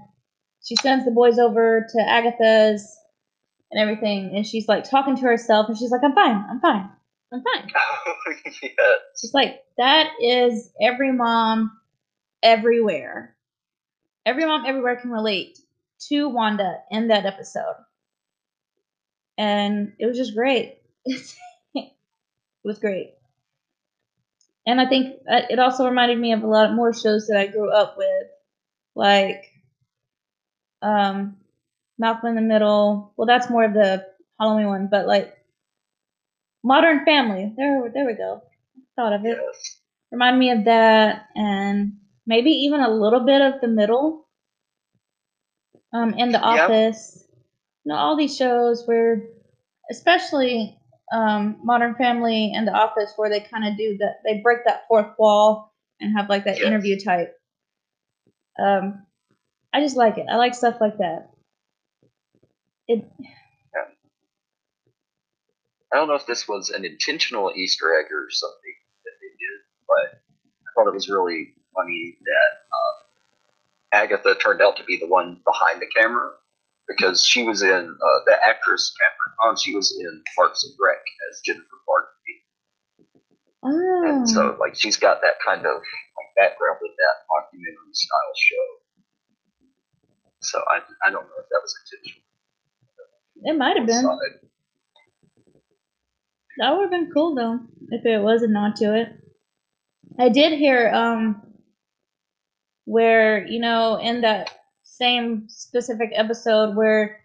she 0.65 0.77
sends 0.77 1.05
the 1.05 1.11
boys 1.11 1.39
over 1.39 1.87
to 1.93 2.01
Agatha's 2.01 2.97
and 3.71 3.81
everything, 3.81 4.33
and 4.35 4.47
she's 4.47 4.69
like 4.69 4.89
talking 4.89 5.17
to 5.17 5.23
herself, 5.23 5.69
and 5.69 5.79
she's 5.79 5.91
like, 5.91 6.03
"I'm 6.05 6.15
fine. 6.15 6.45
I'm 6.51 6.61
fine. 6.61 6.91
I'm 7.33 7.43
fine." 7.43 7.71
yes. 8.63 8.75
It's 9.23 9.35
like 9.35 9.63
that 9.79 10.11
is 10.21 10.71
every 10.81 11.13
mom 11.13 11.73
everywhere. 12.43 13.37
Every 14.25 14.45
mom 14.45 14.65
everywhere 14.67 14.97
can 14.97 15.11
relate 15.11 15.59
to 16.09 16.29
Wanda 16.29 16.79
in 16.91 17.09
that 17.09 17.27
episode. 17.27 17.75
And 19.39 19.93
it 19.99 20.07
was 20.07 20.17
just 20.17 20.35
great. 20.35 20.79
it 21.07 21.91
was 22.65 22.79
great. 22.79 23.15
And 24.67 24.81
I 24.81 24.87
think 24.87 25.17
uh, 25.31 25.43
it 25.49 25.59
also 25.59 25.87
reminded 25.87 26.19
me 26.19 26.33
of 26.33 26.43
a 26.43 26.47
lot 26.49 26.75
more 26.75 26.93
shows 26.93 27.29
that 27.29 27.39
I 27.39 27.47
grew 27.47 27.71
up 27.71 27.97
with, 27.97 28.29
like 28.95 29.45
um, 30.83 31.37
Malcolm 31.99 32.31
in 32.31 32.35
the 32.37 32.43
Middle. 32.43 33.13
Well, 33.17 33.27
that's 33.27 33.51
more 33.51 33.65
of 33.65 33.75
the 33.75 34.07
Halloween 34.41 34.69
one, 34.69 34.89
but 34.91 35.07
like 35.07 35.35
Modern 36.63 37.05
Family. 37.05 37.53
There, 37.57 37.91
there 37.95 38.07
we 38.07 38.15
go. 38.15 38.43
Thought 38.97 39.13
of 39.15 39.25
it 39.27 39.39
remind 40.11 40.39
me 40.39 40.51
of 40.51 40.65
that 40.65 41.27
and 41.37 41.99
maybe 42.27 42.51
even 42.51 42.81
a 42.81 42.91
little 42.91 43.21
bit 43.21 43.43
of 43.43 43.61
the 43.61 43.69
middle 43.69 44.27
um, 45.93 46.15
and 46.19 46.35
The 46.35 46.39
Yeah. 46.39 46.65
Office. 46.67 47.26
You 47.87 47.93
know, 47.93 47.99
all 47.99 48.17
these 48.17 48.37
shows 48.37 48.83
where, 48.85 49.23
especially 49.93 50.77
um, 51.13 51.61
Modern 51.63 51.95
Family 51.95 52.53
and 52.53 52.67
The 52.67 52.73
Office, 52.73 53.13
where 53.15 53.31
they 53.31 53.39
kind 53.39 53.65
of 53.65 53.77
do 53.77 53.97
that, 53.99 54.17
they 54.25 54.41
break 54.41 54.65
that 54.65 54.83
fourth 54.89 55.15
wall 55.21 55.73
and 56.01 56.19
have 56.19 56.29
like 56.29 56.47
that 56.47 56.59
Yes. 56.59 56.67
interview 56.67 56.99
type. 56.99 57.33
Um, 58.59 59.07
I 59.73 59.81
just 59.83 59.97
like 59.97 60.19
it. 60.19 60.27
I 60.29 60.35
like 60.35 60.57
stuff 60.57 60.81
like 60.81 60.99
that. 60.99 61.31
It 62.89 63.05
I 65.93 65.97
don't 65.97 66.09
know 66.09 66.15
if 66.15 66.27
this 66.27 66.49
was 66.49 66.71
an 66.71 66.85
intentional 66.85 67.53
Easter 67.55 67.97
egg 68.01 68.07
or 68.13 68.27
something 68.31 68.75
that 69.05 69.13
they 69.21 69.29
did, 69.29 69.61
but 69.87 70.19
I 70.19 70.69
thought 70.75 70.89
it 70.89 70.95
was 70.95 71.09
really 71.09 71.55
funny 71.73 72.19
that 72.21 74.03
um, 74.03 74.03
Agatha 74.03 74.35
turned 74.35 74.61
out 74.61 74.77
to 74.79 74.85
be 74.85 74.99
the 74.99 75.07
one 75.07 75.41
behind 75.45 75.81
the 75.81 75.87
camera 75.97 76.33
because 76.89 77.25
she 77.25 77.45
was 77.45 77.63
in 77.63 77.71
uh, 77.71 78.19
the 78.27 78.37
actress 78.49 78.93
Kathryn 79.01 79.33
Hahn. 79.41 79.57
She 79.57 79.75
was 79.75 79.97
in 79.99 80.23
Parks 80.37 80.65
and 80.65 80.75
Rec 80.81 80.99
as 81.31 81.41
Jennifer 81.45 81.79
Barnaby, 81.87 82.37
oh, 83.65 84.09
and 84.09 84.29
so 84.29 84.57
like 84.61 84.75
she's 84.77 84.97
got 84.97 85.21
that 85.23 85.35
kind 85.45 85.61
of 85.67 85.75
like 85.77 86.31
background 86.37 86.79
with 86.83 86.93
that 86.99 87.17
documentary 87.29 87.93
style 87.93 88.35
show. 88.39 88.67
So 90.41 90.59
I 90.69 90.81
I 91.07 91.11
don't 91.11 91.25
know 91.25 91.39
if 91.41 91.49
that 91.51 91.61
was 91.63 91.75
intentional. 91.85 92.23
it 93.43 93.59
might 93.59 93.77
have 93.79 93.87
been. 93.87 94.19
That 96.59 96.73
would 96.75 96.83
have 96.83 96.91
been 96.91 97.11
cool 97.13 97.35
though, 97.35 97.61
if 97.91 98.07
it 98.07 98.21
was 98.23 98.43
a 98.43 98.49
nod 98.49 98.77
to 98.77 98.95
it. 98.97 99.09
I 100.19 100.29
did 100.31 100.53
hear 100.59 100.89
um 100.91 101.43
where, 102.85 103.47
you 103.47 103.61
know, 103.61 103.97
in 104.01 104.23
that 104.23 104.51
same 104.87 105.45
specific 105.49 106.11
episode 106.15 106.77
where 106.77 107.21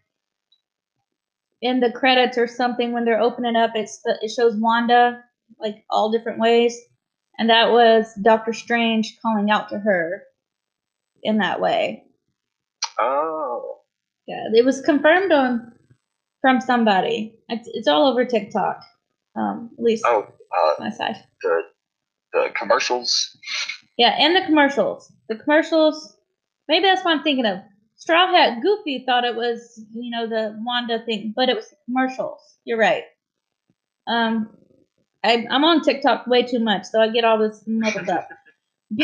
in 1.62 1.80
the 1.80 1.92
credits 1.92 2.38
or 2.38 2.48
something 2.48 2.92
when 2.92 3.06
they're 3.06 3.22
opening 3.22 3.56
up 3.56 3.72
it's 3.76 4.02
the, 4.02 4.18
it 4.22 4.30
shows 4.30 4.56
Wanda 4.56 5.24
like 5.60 5.84
all 5.90 6.12
different 6.12 6.40
ways 6.40 6.78
and 7.38 7.50
that 7.50 7.72
was 7.72 8.14
Doctor 8.22 8.54
Strange 8.54 9.18
calling 9.22 9.50
out 9.50 9.70
to 9.70 9.80
her 9.80 10.24
in 11.24 11.38
that 11.38 11.60
way. 11.60 12.04
Oh, 13.00 13.80
Yeah, 14.28 14.48
it 14.54 14.66
was 14.66 14.82
confirmed 14.82 15.32
on 15.32 15.74
from 16.42 16.62
somebody. 16.62 17.34
It's, 17.50 17.68
it's 17.74 17.88
all 17.88 18.08
over 18.08 18.26
TikTok. 18.26 18.84
Um, 19.36 19.72
at 19.78 19.84
least 19.84 20.04
oh, 20.06 20.28
uh, 20.56 20.74
my 20.80 20.92
side. 20.92 21.16
the 21.42 21.62
the 22.34 22.50
commercials. 22.56 23.36
Yeah, 23.98 24.16
and 24.20 24.36
the 24.36 24.46
commercials. 24.46 25.12
The 25.28 25.36
commercials. 25.36 26.16
Maybe 26.68 26.86
that's 26.86 27.04
what 27.04 27.16
I'm 27.16 27.24
thinking 27.24 27.46
of. 27.46 27.60
Straw 27.96 28.32
Hat 28.32 28.62
Goofy 28.62 29.04
thought 29.06 29.26
it 29.26 29.36
was, 29.36 29.84
you 29.94 30.10
know, 30.10 30.28
the 30.28 30.58
Wanda 30.64 31.04
thing, 31.06 31.34
but 31.36 31.50
it 31.50 31.56
was 31.56 31.74
commercials. 31.86 32.40
You're 32.66 32.80
right. 32.80 33.04
Um, 34.08 34.50
I, 35.24 35.46
I'm 35.50 35.64
on 35.64 35.82
TikTok 35.82 36.26
way 36.28 36.44
too 36.44 36.60
much, 36.60 36.86
so 36.86 37.00
I 37.00 37.10
get 37.10 37.26
all 37.26 37.38
this 37.38 37.64
muddled 37.68 38.10
up. 38.10 38.28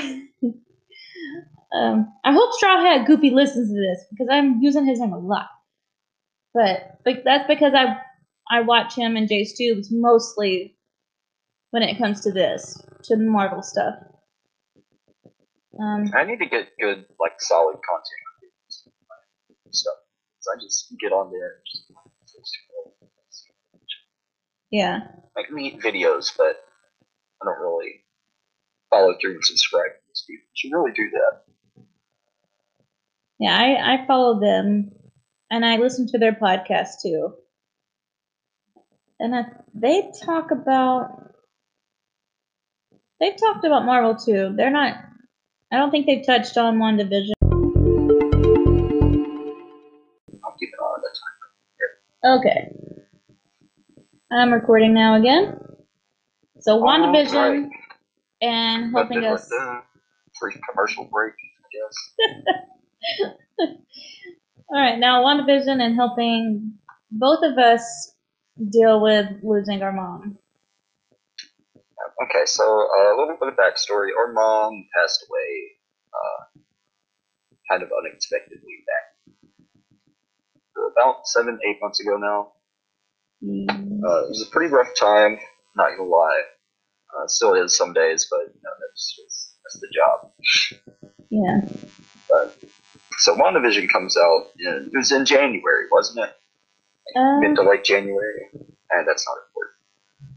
um, 1.74 2.12
I 2.24 2.34
hope 2.34 2.54
Straw 2.54 2.82
Hat 2.82 3.06
Goofy 3.06 3.30
listens 3.30 3.70
to 3.70 3.76
this 3.76 4.06
because 4.10 4.28
I'm 4.32 4.62
using 4.62 4.86
his 4.86 5.00
name 5.00 5.14
a 5.14 5.20
lot. 5.20 5.50
But, 6.54 6.98
but 7.06 7.24
that's 7.24 7.48
because 7.48 7.74
I 7.76 7.98
I 8.50 8.62
watch 8.62 8.96
him 8.96 9.16
and 9.16 9.30
Jace 9.30 9.56
Tubes 9.56 9.90
mostly 9.92 10.76
when 11.72 11.84
it 11.84 11.98
comes 11.98 12.22
to 12.22 12.32
this, 12.32 12.82
to 13.04 13.16
the 13.16 13.24
Marvel 13.24 13.62
stuff. 13.62 13.96
Um, 15.80 16.12
I 16.16 16.24
need 16.24 16.40
to 16.40 16.48
get 16.48 16.70
good, 16.80 17.06
like, 17.20 17.40
solid 17.40 17.74
content 17.74 18.28
stuff. 19.72 19.94
So 20.40 20.52
I 20.54 20.56
just 20.62 20.94
get 21.00 21.12
on 21.12 21.32
there 21.32 21.56
and 21.56 21.62
just 21.66 21.92
yeah. 24.72 25.00
like 25.36 25.52
neat 25.52 25.80
videos, 25.80 26.32
but 26.38 26.58
I 27.42 27.46
don't 27.46 27.60
really 27.60 28.04
follow 28.90 29.16
through 29.20 29.36
and 29.36 29.46
subscribe 29.46 29.92
to 29.92 30.00
these 30.08 30.24
people. 30.28 30.44
You 30.44 30.56
should 30.56 30.76
really 30.76 30.92
do 30.92 31.10
that. 31.12 31.84
Yeah, 33.40 33.58
I, 33.58 33.94
I 33.94 34.08
follow 34.08 34.40
them 34.40 34.92
and 35.50 35.66
I 35.66 35.78
listen 35.78 36.08
to 36.08 36.18
their 36.18 36.34
podcast 36.34 37.02
too. 37.02 37.34
And 39.20 39.36
I, 39.36 39.46
they 39.74 40.12
talk 40.24 40.52
about 40.52 41.34
they've 43.20 43.38
talked 43.38 43.66
about 43.66 43.86
Marvel 43.86 44.16
too. 44.16 44.54
They're 44.56 44.70
not 44.70 44.96
I 45.72 45.78
don't 45.78 45.92
think 45.92 46.06
they've 46.06 46.26
touched 46.26 46.58
on 46.58 46.78
WandaVision. 46.78 47.34
I'll 50.44 50.56
keep 50.58 50.70
an 50.72 50.80
eye 50.80 50.84
on 50.84 51.02
that. 51.02 52.40
Okay. 52.40 52.72
I'm 54.32 54.54
recording 54.54 54.94
now 54.94 55.16
again. 55.16 55.60
So 56.62 56.82
WandaVision 56.82 57.36
Alright. 57.36 57.70
and 58.42 58.92
helping 58.94 59.26
us 59.26 59.52
uh, 59.52 59.82
free 60.40 60.56
commercial 60.70 61.10
break, 61.12 61.34
I 61.60 61.68
guess. 61.74 61.96
All 64.70 64.82
right, 64.82 64.98
now 64.98 65.24
WandaVision 65.24 65.82
and 65.82 65.96
helping 65.96 66.74
both 67.12 67.44
of 67.44 67.58
us 67.58 68.14
deal 68.70 69.02
with 69.02 69.28
losing 69.44 69.82
our 69.82 69.92
mom. 69.92 70.38
Okay, 72.24 72.46
so 72.46 72.64
uh, 72.64 73.16
a 73.16 73.18
little 73.18 73.38
bit 73.40 73.50
of 73.50 73.56
backstory. 73.56 74.10
Our 74.18 74.32
mom 74.34 74.88
passed 74.96 75.26
away 75.30 75.72
uh, 76.14 76.60
kind 77.70 77.84
of 77.84 77.90
unexpectedly 77.98 78.84
back 78.88 79.34
about 80.92 81.28
seven, 81.28 81.60
eight 81.68 81.78
months 81.82 82.00
ago 82.00 82.18
now. 82.18 82.52
Mm, 83.44 83.70
Uh, 84.04 84.26
it 84.26 84.30
was 84.30 84.46
a 84.48 84.52
pretty 84.52 84.72
rough 84.74 84.96
time, 85.00 85.38
not 85.76 85.90
gonna 85.98 86.10
lie. 86.10 86.42
Uh, 87.18 87.28
still 87.28 87.54
is 87.54 87.76
some 87.78 87.94
days, 87.94 88.28
but 88.30 88.40
you 88.54 88.60
know, 88.64 88.72
that's 88.82 89.16
just 89.16 89.58
that's 89.64 89.80
the 89.80 89.88
job. 89.94 90.32
Yeah. 91.30 91.62
But 92.30 92.58
so 93.20 93.36
WandaVision 93.36 93.90
comes 93.92 94.18
out. 94.18 94.48
In, 94.60 94.90
it 94.94 94.98
was 94.98 95.12
in 95.12 95.26
January, 95.26 95.86
wasn't 95.92 96.26
it? 96.28 96.36
Um, 97.18 97.40
Mid 97.42 97.56
to 97.56 97.64
late 97.64 97.84
January, 97.84 98.48
and 98.54 99.08
that's 99.08 99.26
not 99.28 99.38
important. 99.48 99.76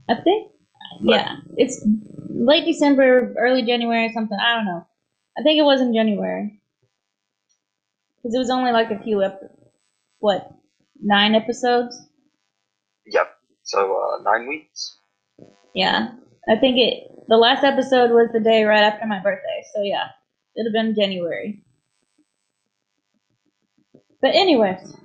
I 0.09 0.23
think, 0.23 0.53
yeah, 1.01 1.37
it's 1.57 1.85
late 2.29 2.65
December, 2.65 3.35
early 3.39 3.63
January, 3.63 4.11
something. 4.13 4.39
I 4.41 4.57
don't 4.57 4.67
know. 4.67 4.87
I 5.39 5.43
think 5.43 5.59
it 5.59 5.65
was 5.65 5.81
in 5.81 5.95
January 5.95 6.61
because 8.17 8.35
it 8.35 8.39
was 8.39 8.51
only 8.51 8.73
like 8.73 8.91
a 8.91 8.99
few 9.03 9.23
ep- 9.23 9.53
what 10.19 10.51
nine 11.03 11.35
episodes. 11.35 12.09
Yep. 13.07 13.31
So 13.63 13.97
uh, 13.97 14.23
nine 14.23 14.49
weeks. 14.49 14.99
Yeah, 15.75 16.13
I 16.49 16.57
think 16.57 16.77
it. 16.79 17.05
The 17.29 17.37
last 17.37 17.63
episode 17.63 18.11
was 18.11 18.29
the 18.33 18.41
day 18.41 18.65
right 18.65 18.83
after 18.83 19.07
my 19.07 19.21
birthday, 19.21 19.63
so 19.75 19.83
yeah, 19.83 20.09
it'd 20.57 20.67
have 20.67 20.73
been 20.73 20.95
January. 20.97 21.63
But 24.21 24.35
anyways, 24.35 24.97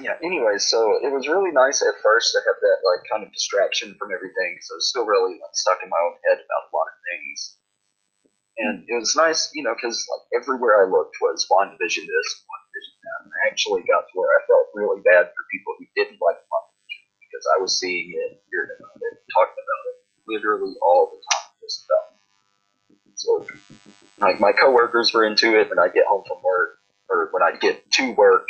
Yeah. 0.00 0.16
Anyway, 0.22 0.58
so 0.58 1.00
it 1.00 1.12
was 1.12 1.28
really 1.28 1.52
nice 1.52 1.80
at 1.80 1.96
first 2.02 2.32
to 2.32 2.40
have 2.44 2.58
that 2.60 2.78
like 2.84 3.02
kind 3.08 3.24
of 3.24 3.32
distraction 3.32 3.96
from 3.98 4.12
everything. 4.12 4.58
So 4.60 4.74
I 4.74 4.76
was 4.76 4.88
still 4.88 5.06
really 5.06 5.40
like, 5.40 5.56
stuck 5.56 5.80
in 5.82 5.88
my 5.88 6.00
own 6.00 6.16
head 6.28 6.40
about 6.40 6.68
a 6.68 6.72
lot 6.76 6.88
of 6.88 6.96
things. 7.08 7.56
And 8.56 8.84
it 8.88 8.96
was 8.96 9.16
nice, 9.16 9.52
you 9.52 9.64
know, 9.64 9.76
because 9.76 10.00
like 10.08 10.42
everywhere 10.42 10.80
I 10.80 10.88
looked 10.88 11.16
was 11.20 11.44
WandaVision 11.48 12.08
this, 12.08 12.28
WandaVision 12.44 12.96
that. 13.04 13.18
And 13.24 13.32
I 13.32 13.40
actually 13.48 13.84
got 13.84 14.08
to 14.08 14.12
where 14.16 14.32
I 14.32 14.40
felt 14.48 14.72
really 14.74 15.00
bad 15.04 15.32
for 15.32 15.42
people 15.52 15.76
who 15.78 15.84
didn't 15.96 16.20
like 16.20 16.40
WandaVision 16.40 17.04
because 17.20 17.44
I 17.56 17.60
was 17.60 17.78
seeing 17.78 18.12
it, 18.16 18.40
hearing 18.52 18.72
about 18.80 18.96
it, 19.00 19.16
talking 19.32 19.60
about 19.60 19.82
it 19.92 19.96
literally 20.28 20.74
all 20.82 21.12
the 21.12 21.20
time, 21.20 21.50
just 21.62 21.84
about. 21.84 22.16
So, 23.16 23.46
like 24.18 24.40
my 24.40 24.52
coworkers 24.52 25.12
were 25.14 25.24
into 25.24 25.58
it, 25.58 25.70
and 25.70 25.80
I'd 25.80 25.94
get 25.94 26.06
home 26.06 26.24
from 26.26 26.38
work, 26.44 26.78
or 27.08 27.28
when 27.32 27.42
I'd 27.42 27.60
get 27.60 27.90
to 27.92 28.12
work, 28.12 28.46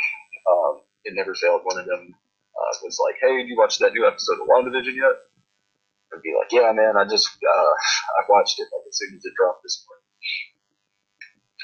um, 0.49 0.81
it 1.07 1.15
never 1.15 1.33
failed. 1.33 1.63
One 1.63 1.79
of 1.79 1.87
them 1.87 2.11
uh, 2.11 2.71
was 2.83 2.99
like, 2.99 3.15
"Hey, 3.23 3.39
did 3.39 3.47
you 3.47 3.57
watch 3.57 3.79
that 3.79 3.93
new 3.93 4.05
episode 4.05 4.43
of 4.43 4.47
WandaVision 4.47 4.95
yet?" 4.95 5.17
I'd 6.11 6.21
be 6.21 6.35
like, 6.35 6.51
"Yeah, 6.51 6.71
man, 6.75 6.99
I 6.99 7.07
just 7.07 7.31
uh, 7.39 7.73
I 8.19 8.21
watched 8.27 8.59
it 8.59 8.67
like 8.75 8.87
as 8.87 8.97
soon 8.99 9.15
as 9.15 9.23
it 9.23 9.33
dropped 9.39 9.63
this 9.63 9.85
morning." 9.87 10.03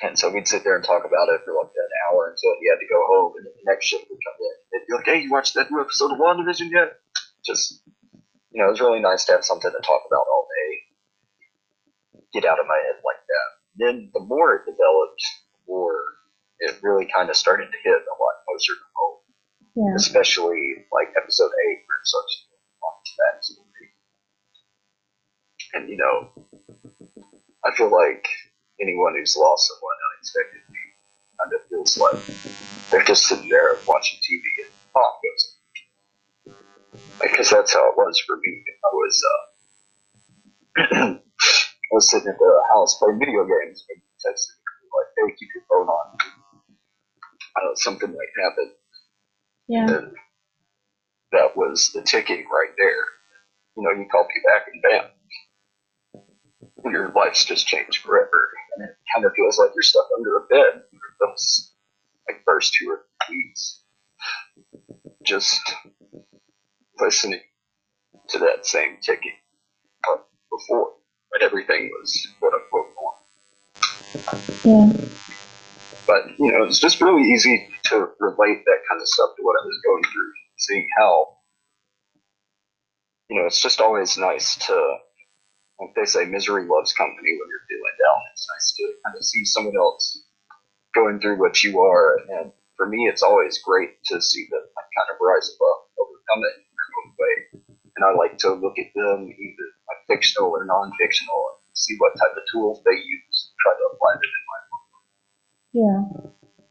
And 0.03 0.19
so 0.19 0.31
we'd 0.31 0.47
sit 0.47 0.63
there 0.63 0.75
and 0.75 0.83
talk 0.83 1.05
about 1.05 1.29
it 1.29 1.43
for 1.45 1.53
like 1.55 1.71
an 1.75 1.91
hour 2.07 2.31
until 2.31 2.55
he 2.59 2.71
had 2.71 2.79
to 2.79 2.87
go 2.87 3.03
home, 3.07 3.33
and 3.37 3.45
then 3.45 3.53
the 3.59 3.67
next 3.67 3.85
shift 3.85 4.07
would 4.09 4.23
come 4.23 4.39
in. 4.39 4.55
They'd 4.71 4.87
be 4.87 4.95
like, 4.95 5.05
"Hey, 5.05 5.19
you 5.19 5.31
watched 5.31 5.55
that 5.55 5.71
new 5.71 5.81
episode 5.81 6.11
of 6.11 6.19
WandaVision 6.23 6.71
yet?" 6.71 6.99
Just 7.43 7.83
you 8.51 8.61
know, 8.61 8.67
it 8.67 8.75
was 8.77 8.81
really 8.81 9.01
nice 9.01 9.25
to 9.25 9.33
have 9.33 9.43
something 9.43 9.71
to 9.71 9.81
talk 9.83 10.03
about 10.07 10.29
all 10.29 10.47
day. 10.47 10.69
Get 12.31 12.45
out 12.45 12.59
of 12.59 12.67
my 12.67 12.79
head 12.85 13.01
like 13.03 13.21
that. 13.27 13.49
Then 13.75 14.09
the 14.13 14.21
more 14.21 14.55
it 14.55 14.69
developed, 14.69 15.23
the 15.51 15.61
more 15.67 15.97
it 16.59 16.77
really 16.81 17.09
kind 17.09 17.29
of 17.29 17.35
started 17.35 17.65
to 17.71 17.79
hit 17.83 17.97
a 17.97 18.15
lot 18.21 18.45
closer 18.45 18.73
to 18.77 18.87
home 18.95 19.22
yeah, 19.75 19.95
especially 19.95 20.85
like 20.91 21.09
episode 21.17 21.51
eight 21.67 21.81
where 21.87 21.99
it 22.01 22.07
starts 22.07 22.45
to 22.49 22.53
on 22.85 22.93
to 23.05 23.11
that. 23.17 23.43
And 25.73 25.89
you 25.89 25.97
know, 25.97 26.29
I 27.65 27.75
feel 27.75 27.91
like 27.91 28.27
anyone 28.79 29.15
who's 29.17 29.35
lost 29.37 29.67
someone 29.67 29.97
unexpectedly, 30.13 30.83
kind 31.41 31.53
of 31.53 31.67
feels 31.67 31.97
like 31.97 32.91
they're 32.91 33.03
just 33.03 33.25
sitting 33.25 33.49
there 33.49 33.77
watching 33.87 34.19
TV 34.19 34.41
and 34.63 34.71
pop 34.93 35.19
goes. 35.23 36.55
Because 37.21 37.49
that's 37.49 37.73
how 37.73 37.89
it 37.89 37.97
was 37.97 38.21
for 38.27 38.37
me. 38.37 38.63
I 38.83 38.89
was 38.93 39.23
uh, 39.33 40.83
I 41.15 41.91
was 41.91 42.09
sitting 42.11 42.27
at 42.29 42.37
the 42.37 42.61
house 42.71 42.97
playing 42.99 43.19
video 43.19 43.43
games 43.45 43.85
and 43.89 44.01
texted 44.21 44.53
like, 44.93 45.09
"Hey, 45.17 45.35
keep 45.39 45.49
your 45.55 45.63
phone 45.69 45.87
on." 45.87 46.17
Uh, 47.55 47.75
something 47.75 48.09
might 48.09 48.43
happen. 48.43 48.71
Yeah. 49.73 49.89
And 49.89 50.13
that 51.31 51.57
was 51.57 51.91
the 51.93 52.03
ticking 52.03 52.45
right 52.53 52.69
there. 52.77 53.05
You 53.75 53.81
know, 53.81 53.89
you 53.89 54.05
call 54.11 54.27
me 54.27 54.39
back 54.45 54.67
and 54.71 54.79
bam, 54.83 55.05
your 56.91 57.11
life's 57.15 57.43
just 57.43 57.65
changed 57.65 58.03
forever. 58.03 58.51
And 58.75 58.83
it 58.87 58.95
kind 59.15 59.25
of 59.25 59.33
feels 59.35 59.57
like 59.57 59.71
you're 59.73 59.81
stuck 59.81 60.05
under 60.15 60.37
a 60.37 60.41
bed 60.41 60.83
for 60.91 61.27
those 61.27 61.71
like 62.29 62.43
first 62.45 62.75
two 62.75 62.87
or 62.87 63.05
three 63.25 63.47
weeks. 63.47 63.81
Just 65.23 65.59
listening 66.99 67.41
to 68.29 68.39
that 68.39 68.67
same 68.67 68.97
ticking 69.01 69.33
but 70.05 70.27
before, 70.51 70.91
but 71.31 71.41
everything 71.41 71.89
was 71.99 72.27
quote 72.39 72.53
unquote 72.53 72.93
normal. 74.63 74.63
Yeah. 74.63 74.93
But 76.05 76.37
you 76.37 76.51
know, 76.51 76.63
it's 76.65 76.77
just 76.77 77.01
really 77.01 77.23
easy 77.23 77.72
to 77.85 78.09
relate 78.19 78.63
that 78.65 78.81
kind 78.89 79.01
of 79.01 79.07
stuff 79.07 79.31
to 79.37 79.43
what 79.43 79.59
I 79.61 79.65
was 79.65 79.79
going 79.85 80.03
through, 80.03 80.31
seeing 80.57 80.87
how 80.97 81.37
you 83.29 83.39
know, 83.39 83.47
it's 83.47 83.61
just 83.61 83.81
always 83.81 84.17
nice 84.17 84.57
to 84.67 84.97
like 85.79 85.95
they 85.95 86.05
say, 86.05 86.25
misery 86.25 86.67
loves 86.67 86.93
company 86.93 87.33
when 87.33 87.49
you're 87.49 87.67
feeling 87.67 87.97
down. 87.97 88.19
It's 88.31 88.47
nice 88.47 88.73
to 88.77 88.83
kind 89.03 89.15
of 89.17 89.23
see 89.25 89.43
someone 89.45 89.75
else 89.75 90.21
going 90.93 91.19
through 91.19 91.39
what 91.39 91.63
you 91.63 91.81
are, 91.81 92.19
and 92.29 92.51
for 92.77 92.87
me, 92.87 93.09
it's 93.09 93.23
always 93.23 93.57
great 93.63 93.97
to 94.05 94.21
see 94.21 94.47
them 94.51 94.61
kind 94.61 95.09
of 95.09 95.17
rise 95.21 95.49
above, 95.57 95.89
overcome 95.97 96.45
it 96.45 96.55
in 96.61 96.69
their 96.69 96.89
own 97.01 97.09
way. 97.17 97.33
And 97.97 98.05
I 98.05 98.13
like 98.13 98.37
to 98.39 98.53
look 98.53 98.77
at 98.77 98.93
them, 98.93 99.29
either 99.29 99.67
like 99.89 100.05
fictional 100.07 100.49
or 100.49 100.65
non-fictional, 100.65 101.41
and 101.49 101.73
see 101.73 101.95
what 101.97 102.13
type 102.17 102.37
of 102.37 102.43
tools 102.51 102.81
they 102.85 102.93
use, 102.93 103.37
and 103.49 103.57
try 103.61 103.73
to 103.73 103.85
apply 103.93 104.13
them 104.21 104.29
in 104.29 104.45
my 104.53 104.61
life. 104.69 104.85
Yeah. 105.73 106.01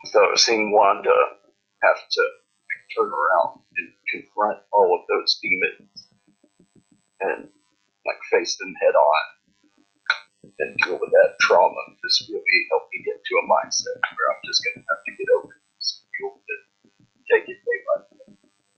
So 0.06 0.20
seeing 0.36 0.72
Wanda 0.72 1.14
have 1.82 1.96
to 2.10 2.22
turn 2.96 3.10
around 3.10 3.60
and 3.78 3.88
confront 4.10 4.58
all 4.72 4.94
of 4.98 5.06
those 5.08 5.38
demons 5.42 5.90
and 7.20 7.48
like 8.06 8.20
face 8.30 8.56
them 8.58 8.74
head 8.82 8.94
on 8.94 9.22
and 10.58 10.76
deal 10.84 10.98
with 11.00 11.10
that 11.10 11.38
trauma 11.40 11.80
just 12.04 12.28
really 12.30 12.58
helped 12.70 12.90
me 12.92 13.02
get 13.04 13.18
to 13.22 13.34
a 13.42 13.44
mindset 13.48 13.98
where 14.02 14.28
I'm 14.34 14.42
just 14.46 14.62
gonna 14.64 14.84
have 14.86 15.02
to 15.06 15.12
get 15.16 15.28
over 15.38 15.54
just 15.78 16.04
deal 16.18 16.30
with 16.34 16.46
it, 16.48 16.62
take 17.30 17.46
it 17.48 17.60
day 17.62 17.78
by 17.86 17.96
day. 18.10 18.30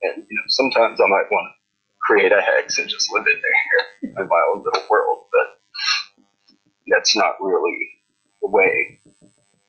And 0.09 0.17
you 0.29 0.37
know, 0.37 0.49
sometimes 0.49 1.01
I 1.01 1.09
might 1.09 1.31
want 1.33 1.49
to 1.51 1.55
create 2.03 2.33
a 2.33 2.41
hex 2.43 2.79
and 2.79 2.89
just 2.89 3.13
live 3.13 3.27
in 3.27 3.41
there 3.41 4.13
in 4.23 4.29
my 4.29 4.43
own 4.53 4.65
little 4.65 4.85
world, 4.91 5.27
but 5.33 5.61
that's 6.89 7.17
not 7.17 7.37
really 7.41 7.79
the 8.43 8.49
way 8.49 9.01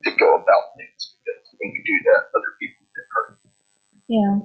to 0.06 0.12
go 0.18 0.36
about 0.36 0.76
things 0.78 1.15
because 1.24 1.44
when 1.60 1.72
you 1.74 1.82
do 1.86 1.98
that, 2.12 2.30
other 2.36 2.54
people 2.62 2.86
get 2.96 3.08
hurt. 3.15 3.39
Yeah. 4.15 4.39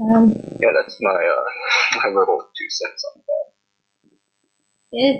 Um, 0.00 0.32
Yeah, 0.60 0.72
that's 0.74 0.96
my 1.00 1.10
uh, 1.10 1.98
my 2.02 2.08
little 2.18 2.40
two 2.58 2.68
cents 2.68 3.04
on 3.14 3.22
that. 3.28 3.46
it 4.92 5.16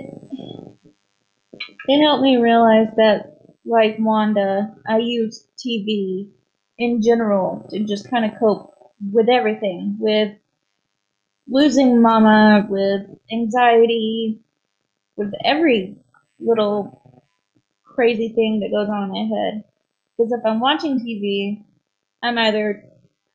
it 1.87 2.01
helped 2.01 2.23
me 2.23 2.37
realize 2.37 2.87
that 2.97 3.37
like 3.65 3.95
Wanda, 3.99 4.75
I 4.87 4.97
use 4.97 5.47
TV 5.57 6.29
in 6.77 7.01
general 7.01 7.65
to 7.69 7.79
just 7.85 8.09
kind 8.09 8.25
of 8.25 8.37
cope 8.39 8.73
with 9.13 9.29
everything, 9.29 9.95
with 9.99 10.33
losing 11.47 12.01
mama, 12.01 12.65
with 12.69 13.01
anxiety, 13.31 14.41
with 15.15 15.33
every 15.43 15.97
little 16.39 17.23
crazy 17.85 18.29
thing 18.29 18.59
that 18.61 18.71
goes 18.71 18.89
on 18.89 19.03
in 19.03 19.09
my 19.09 19.37
head. 19.37 19.63
Because 20.17 20.33
if 20.33 20.45
I'm 20.45 20.59
watching 20.59 20.99
TV, 20.99 21.63
I'm 22.23 22.37
either 22.37 22.83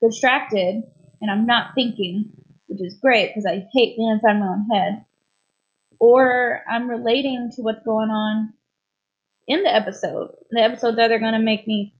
distracted 0.03 0.83
and 1.20 1.31
I'm 1.31 1.46
not 1.46 1.74
thinking, 1.74 2.31
which 2.66 2.81
is 2.81 2.98
great 3.01 3.29
because 3.29 3.46
I 3.46 3.68
hate 3.72 3.96
being 3.96 4.11
inside 4.11 4.40
my 4.40 4.46
own 4.46 4.68
head, 4.72 5.05
or 6.01 6.62
I'm 6.68 6.88
relating 6.88 7.51
to 7.57 7.62
what's 7.62 7.85
going 7.85 8.11
on 8.11 8.55
in 9.46 9.62
the 9.62 9.74
episode. 9.74 10.31
The 10.51 10.62
episode's 10.62 10.98
either 10.98 11.18
going 11.18 11.35
to 11.35 11.38
make 11.38 11.66
me 11.66 11.94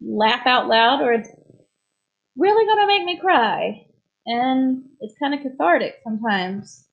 laugh 0.00 0.46
out 0.46 0.68
loud 0.68 1.00
or 1.02 1.12
it's 1.12 1.30
really 2.36 2.66
going 2.66 2.80
to 2.80 2.86
make 2.86 3.04
me 3.04 3.18
cry. 3.18 3.86
And 4.26 4.84
it's 5.00 5.14
kind 5.18 5.34
of 5.34 5.40
cathartic 5.40 5.96
sometimes, 6.02 6.84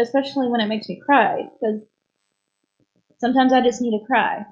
especially 0.00 0.48
when 0.48 0.60
it 0.60 0.68
makes 0.68 0.88
me 0.88 1.00
cry 1.04 1.42
because 1.60 1.82
sometimes 3.18 3.52
I 3.52 3.60
just 3.60 3.82
need 3.82 3.98
to 3.98 4.06
cry. 4.06 4.44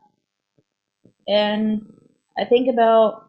And 1.28 1.92
I 2.38 2.44
think 2.44 2.68
about, 2.68 3.25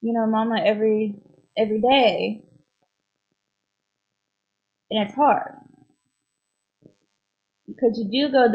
you 0.00 0.12
know, 0.12 0.26
mama 0.26 0.60
every 0.64 1.16
every 1.56 1.80
day. 1.80 2.42
And 4.90 5.06
it's 5.06 5.14
hard. 5.14 5.54
Because 7.66 7.98
you 7.98 8.28
do 8.28 8.32
go 8.32 8.48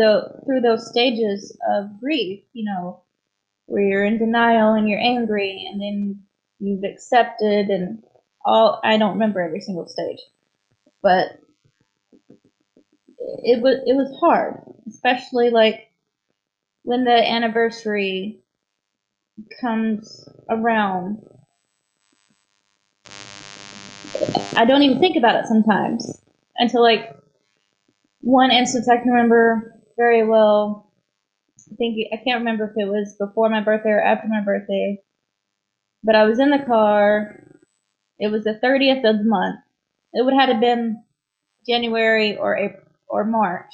through 0.46 0.62
those 0.62 0.90
stages 0.90 1.58
of 1.72 2.00
grief, 2.00 2.44
you 2.54 2.66
know, 2.66 3.02
where 3.66 3.84
you're 3.84 4.06
in 4.06 4.18
denial 4.18 4.74
and 4.74 4.88
you're 4.90 5.00
angry 5.00 5.68
and 5.72 5.82
then 5.82 6.24
you've 6.60 6.84
accepted 6.84 7.70
and 7.70 8.04
all 8.46 8.80
I 8.84 8.98
don't 8.98 9.14
remember 9.14 9.42
every 9.42 9.62
single 9.62 9.88
stage. 9.88 10.20
But 11.02 11.40
it 13.18 13.62
was 13.62 13.78
it 13.86 13.96
was 13.96 14.18
hard, 14.20 14.62
especially 14.88 15.50
like 15.50 15.92
when 16.84 17.04
the 17.06 17.32
anniversary 17.32 18.42
comes 19.62 20.28
around 20.50 21.24
I 24.56 24.66
don't 24.66 24.84
even 24.84 25.00
think 25.00 25.18
about 25.18 25.36
it 25.36 25.48
sometimes 25.48 26.22
until 26.58 26.82
like 26.84 27.16
one 28.22 28.52
instance 28.52 28.88
I 28.90 28.98
can 28.98 29.12
remember 29.12 29.82
very 29.98 30.26
well. 30.28 30.92
I 31.72 31.76
think 31.76 31.98
I 32.14 32.18
can't 32.18 32.40
remember 32.40 32.66
if 32.66 32.78
it 32.78 32.90
was 32.90 33.16
before 33.20 33.50
my 33.50 33.62
birthday 33.62 33.90
or 33.90 34.02
after 34.02 34.28
my 34.28 34.42
birthday, 34.42 35.02
but 36.04 36.16
I 36.16 36.26
was 36.26 36.40
in 36.40 36.52
the 36.52 36.64
car. 36.66 37.40
It 38.20 38.30
was 38.32 38.44
the 38.44 38.60
30th 38.64 39.06
of 39.06 39.20
the 39.20 39.26
month. 39.26 39.60
It 40.14 40.24
would 40.26 40.34
have 40.34 40.60
been 40.62 41.04
January 41.68 42.38
or 42.38 42.56
April 42.58 42.84
or 43.08 43.26
March, 43.26 43.74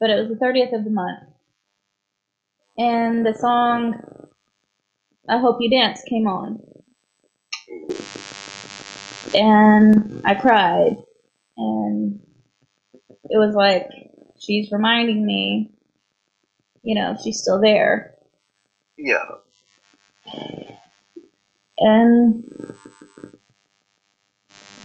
but 0.00 0.10
it 0.10 0.20
was 0.20 0.28
the 0.28 0.44
30th 0.44 0.72
of 0.74 0.84
the 0.84 0.90
month. 0.90 1.20
And 2.78 3.26
the 3.26 3.34
song 3.34 3.94
"I 5.28 5.38
Hope 5.38 5.58
You 5.60 5.70
Dance" 5.70 6.02
came 6.08 6.26
on 6.26 6.60
and 9.34 10.22
I 10.24 10.34
cried. 10.34 10.96
And 11.56 12.20
it 13.24 13.38
was 13.38 13.54
like 13.54 13.88
she's 14.38 14.72
reminding 14.72 15.24
me, 15.24 15.72
you 16.82 16.94
know, 16.94 17.16
she's 17.22 17.40
still 17.40 17.60
there. 17.60 18.14
Yeah, 18.96 19.24
And 21.78 22.44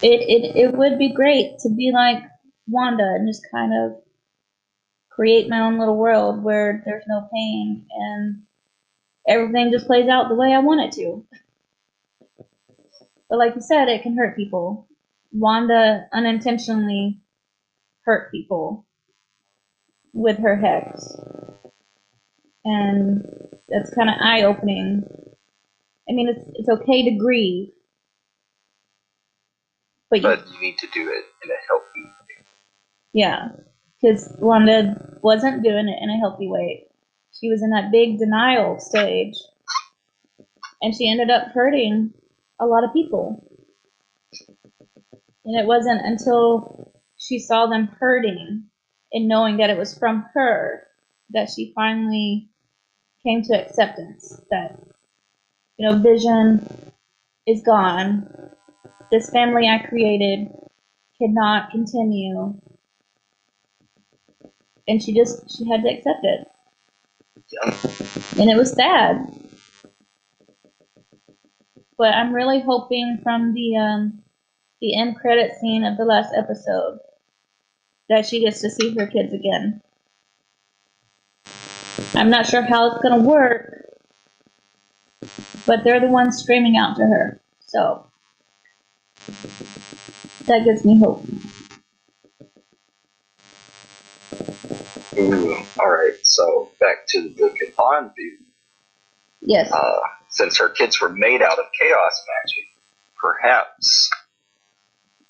it, 0.01 0.21
it 0.21 0.55
it 0.55 0.77
would 0.77 0.97
be 0.97 1.13
great 1.13 1.59
to 1.59 1.69
be 1.69 1.91
like 1.93 2.23
Wanda 2.67 3.03
and 3.03 3.27
just 3.27 3.45
kind 3.51 3.73
of 3.73 4.01
create 5.09 5.49
my 5.49 5.61
own 5.61 5.79
little 5.79 5.97
world 5.97 6.43
where 6.43 6.83
there's 6.85 7.05
no 7.07 7.27
pain 7.33 7.85
and 7.97 8.43
everything 9.27 9.71
just 9.71 9.87
plays 9.87 10.09
out 10.09 10.29
the 10.29 10.35
way 10.35 10.53
I 10.53 10.59
want 10.59 10.81
it 10.81 10.91
to. 11.01 11.25
But 13.35 13.47
like 13.47 13.55
you 13.55 13.61
said, 13.61 13.89
it 13.89 14.01
can 14.01 14.15
hurt 14.15 14.37
people. 14.37 14.87
Wanda 15.33 16.07
unintentionally 16.13 17.19
hurt 18.05 18.31
people 18.31 18.87
with 20.13 20.37
her 20.37 20.55
hex. 20.55 21.17
And 22.63 23.25
that's 23.67 23.93
kind 23.93 24.09
of 24.09 24.15
eye 24.21 24.43
opening. 24.43 25.03
I 26.09 26.13
mean, 26.13 26.29
it's, 26.29 26.49
it's 26.53 26.69
okay 26.69 27.09
to 27.09 27.17
grieve. 27.17 27.71
But, 30.09 30.21
you, 30.21 30.23
but 30.23 30.47
you 30.53 30.61
need 30.61 30.77
to 30.77 30.87
do 30.93 31.01
it 31.09 31.25
in 31.43 31.51
a 31.51 31.59
healthy 31.67 32.03
way. 32.05 32.45
yeah, 33.11 33.49
because 34.01 34.33
Wanda 34.39 34.95
wasn't 35.21 35.61
doing 35.61 35.89
it 35.89 36.01
in 36.01 36.09
a 36.09 36.19
healthy 36.19 36.47
way. 36.47 36.85
She 37.33 37.49
was 37.49 37.61
in 37.61 37.71
that 37.71 37.91
big 37.91 38.17
denial 38.17 38.79
stage. 38.79 39.35
And 40.81 40.95
she 40.95 41.11
ended 41.11 41.29
up 41.29 41.49
hurting 41.53 42.13
a 42.59 42.65
lot 42.65 42.83
of 42.83 42.93
people. 42.93 43.43
And 45.45 45.59
it 45.59 45.65
wasn't 45.67 46.01
until 46.03 46.93
she 47.17 47.39
saw 47.39 47.67
them 47.67 47.87
hurting 47.99 48.65
and 49.11 49.27
knowing 49.27 49.57
that 49.57 49.69
it 49.69 49.77
was 49.77 49.97
from 49.97 50.25
her 50.33 50.87
that 51.31 51.49
she 51.49 51.71
finally 51.75 52.49
came 53.23 53.41
to 53.43 53.53
acceptance 53.53 54.41
that, 54.51 54.79
you 55.77 55.89
know, 55.89 55.97
Vision 55.99 56.67
is 57.47 57.61
gone. 57.63 58.27
This 59.11 59.29
family 59.29 59.67
I 59.67 59.85
created 59.87 60.49
cannot 61.19 61.71
continue. 61.71 62.59
And 64.87 65.01
she 65.01 65.13
just, 65.13 65.57
she 65.57 65.67
had 65.69 65.83
to 65.83 65.89
accept 65.89 66.23
it. 66.23 66.47
And 68.39 68.49
it 68.49 68.57
was 68.57 68.73
sad. 68.73 69.44
But 71.97 72.13
I'm 72.13 72.33
really 72.33 72.61
hoping 72.61 73.19
from 73.23 73.53
the 73.53 73.77
um, 73.77 74.23
the 74.81 74.97
end 74.99 75.15
credit 75.15 75.53
scene 75.59 75.83
of 75.83 75.97
the 75.97 76.05
last 76.05 76.33
episode 76.35 76.99
that 78.09 78.25
she 78.25 78.41
gets 78.41 78.61
to 78.61 78.69
see 78.69 78.95
her 78.95 79.07
kids 79.07 79.33
again. 79.33 79.81
I'm 82.13 82.29
not 82.29 82.45
sure 82.45 82.61
how 82.61 82.87
it's 82.91 83.01
gonna 83.01 83.23
work, 83.23 83.85
but 85.65 85.83
they're 85.83 85.99
the 85.99 86.07
ones 86.07 86.37
screaming 86.37 86.77
out 86.77 86.97
to 86.97 87.03
her. 87.03 87.41
So 87.59 88.05
that 90.45 90.63
gives 90.65 90.85
me 90.85 90.99
hope. 90.99 91.25
Ooh, 95.17 95.55
all 95.79 95.89
right. 95.89 96.13
So 96.23 96.71
back 96.79 97.07
to 97.09 97.29
the 97.29 97.49
Chthon 97.49 98.13
view. 98.15 98.37
Yes. 99.45 99.71
Uh, 99.71 99.99
since 100.29 100.57
her 100.57 100.69
kids 100.69 100.99
were 100.99 101.09
made 101.09 101.41
out 101.41 101.59
of 101.59 101.65
chaos 101.79 102.23
magic, 102.43 102.65
perhaps 103.17 104.09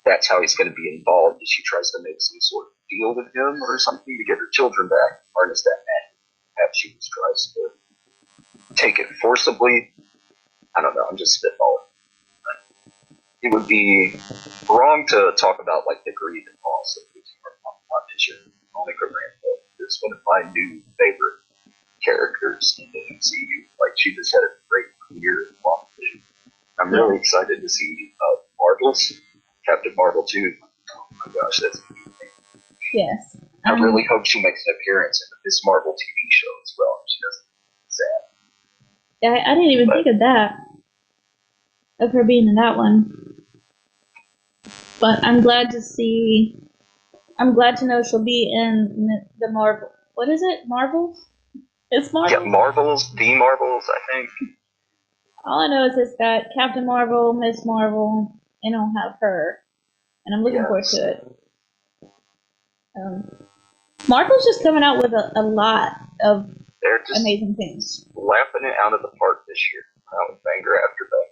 that's 0.06 0.28
how 0.28 0.42
he's 0.42 0.56
going 0.56 0.70
to 0.70 0.76
be 0.76 0.96
involved. 0.96 1.42
She 1.46 1.64
tries 1.64 1.92
to 1.92 2.00
make 2.02 2.20
some 2.20 2.40
sort 2.40 2.68
of 2.68 2.74
deal 2.90 3.16
with 3.16 3.28
him 3.36 3.62
or 3.64 3.78
something 3.80 4.18
to 4.18 4.24
get 4.24 4.38
her 4.38 4.50
children 4.52 4.88
back, 4.88 5.22
harness 5.36 5.64
that 5.64 5.78
magic. 5.86 6.18
Perhaps 6.56 6.78
she 6.80 6.94
just 6.94 7.12
tries 7.12 7.54
to 7.54 8.76
take 8.76 9.00
it 9.00 9.08
forcibly. 9.22 9.92
I 10.76 10.82
don't 10.82 10.96
know. 10.96 11.06
I'm 11.10 11.18
just 11.18 11.44
spitballing. 11.44 11.84
It 13.42 13.54
would 13.54 13.68
be 13.68 14.16
wrong 14.70 15.06
to 15.10 15.34
talk 15.38 15.62
about 15.62 15.84
like 15.88 16.04
the 16.06 16.12
greed 16.14 16.44
and 16.48 16.58
loss 16.66 16.98
of 16.98 17.04
losing 17.14 17.38
her 17.44 17.52
mom 17.64 17.76
vision. 18.10 18.52
Monica 18.74 19.06
Rambeau 19.06 19.86
is 19.86 20.00
one 20.02 20.18
of 20.18 20.22
my 20.26 20.52
new 20.52 20.82
favorite 20.98 21.45
characters 22.06 22.80
in 22.80 22.90
the 22.94 23.16
MCU. 23.16 23.58
Like 23.82 23.94
she 23.98 24.16
just 24.16 24.32
had 24.32 24.40
a 24.40 24.52
great 24.70 24.86
career 25.10 25.48
in 25.50 25.56
WandaVision. 25.66 26.22
I'm 26.80 26.92
really 26.94 27.18
excited 27.18 27.62
to 27.62 27.70
see 27.70 28.14
uh, 28.22 28.36
Marvels, 28.60 29.14
Captain 29.66 29.94
Marvel 29.98 30.24
too. 30.24 30.54
Oh 30.96 31.08
my 31.26 31.34
gosh, 31.34 31.60
that's 31.62 31.82
yes. 32.94 33.38
I 33.66 33.72
Um, 33.74 33.82
really 33.82 34.06
hope 34.10 34.26
she 34.26 34.42
makes 34.42 34.64
an 34.68 34.76
appearance 34.80 35.20
in 35.22 35.38
this 35.44 35.62
Marvel 35.66 35.94
TV 35.94 36.14
show 36.30 36.48
as 36.64 36.74
well. 36.78 37.02
She 37.08 37.18
doesn't. 37.26 37.46
Sad. 37.88 39.48
I, 39.48 39.52
I 39.52 39.56
didn't 39.56 39.72
even 39.72 39.90
think 39.90 40.08
of 40.08 40.20
that. 40.20 40.52
Of 42.00 42.12
her 42.12 42.24
being 42.24 42.48
in 42.48 42.56
that 42.56 42.78
one. 42.78 43.42
But 45.00 45.24
I'm 45.24 45.42
glad 45.42 45.72
to 45.72 45.82
see. 45.82 46.58
I'm 47.40 47.54
glad 47.54 47.78
to 47.78 47.86
know 47.86 48.04
she'll 48.04 48.24
be 48.24 48.52
in 48.54 49.08
the 49.40 49.50
Marvel. 49.52 49.90
What 50.14 50.30
is 50.30 50.42
it? 50.44 50.62
Marvels? 50.68 51.26
It's 51.92 52.12
Marvel. 52.12 52.44
Yeah, 52.44 52.50
Marvels, 52.50 53.14
the 53.16 53.36
Marvels, 53.36 53.86
I 53.90 54.00
think. 54.14 54.30
All 55.46 55.60
I 55.62 55.68
know 55.68 55.86
is 55.86 55.98
it's 55.98 56.16
got 56.20 56.46
Captain 56.58 56.86
Marvel, 56.86 57.34
Miss 57.34 57.66
Marvel, 57.66 58.34
and 58.64 58.76
I'll 58.76 58.92
have 59.04 59.18
her. 59.22 59.60
And 60.26 60.36
I'm 60.36 60.44
looking 60.44 60.64
forward 60.64 60.84
to 60.86 61.10
it. 61.12 61.38
Um, 63.00 63.30
Marvel's 64.08 64.44
just 64.46 64.64
coming 64.64 64.84
out 64.84 64.98
with 64.98 65.14
a, 65.14 65.32
a 65.36 65.44
lot 65.44 65.92
of 66.24 66.50
They're 66.82 67.00
just 67.08 67.22
amazing 67.22 67.56
things. 67.56 68.06
laughing 68.16 68.62
it 68.64 68.74
out 68.84 68.94
of 68.94 69.02
the 69.02 69.10
park 69.20 69.44
this 69.48 69.60
year. 69.72 69.84
Out 70.14 70.34
with 70.34 70.44
banger 70.44 70.78
after 70.78 71.06
banger. 71.12 71.32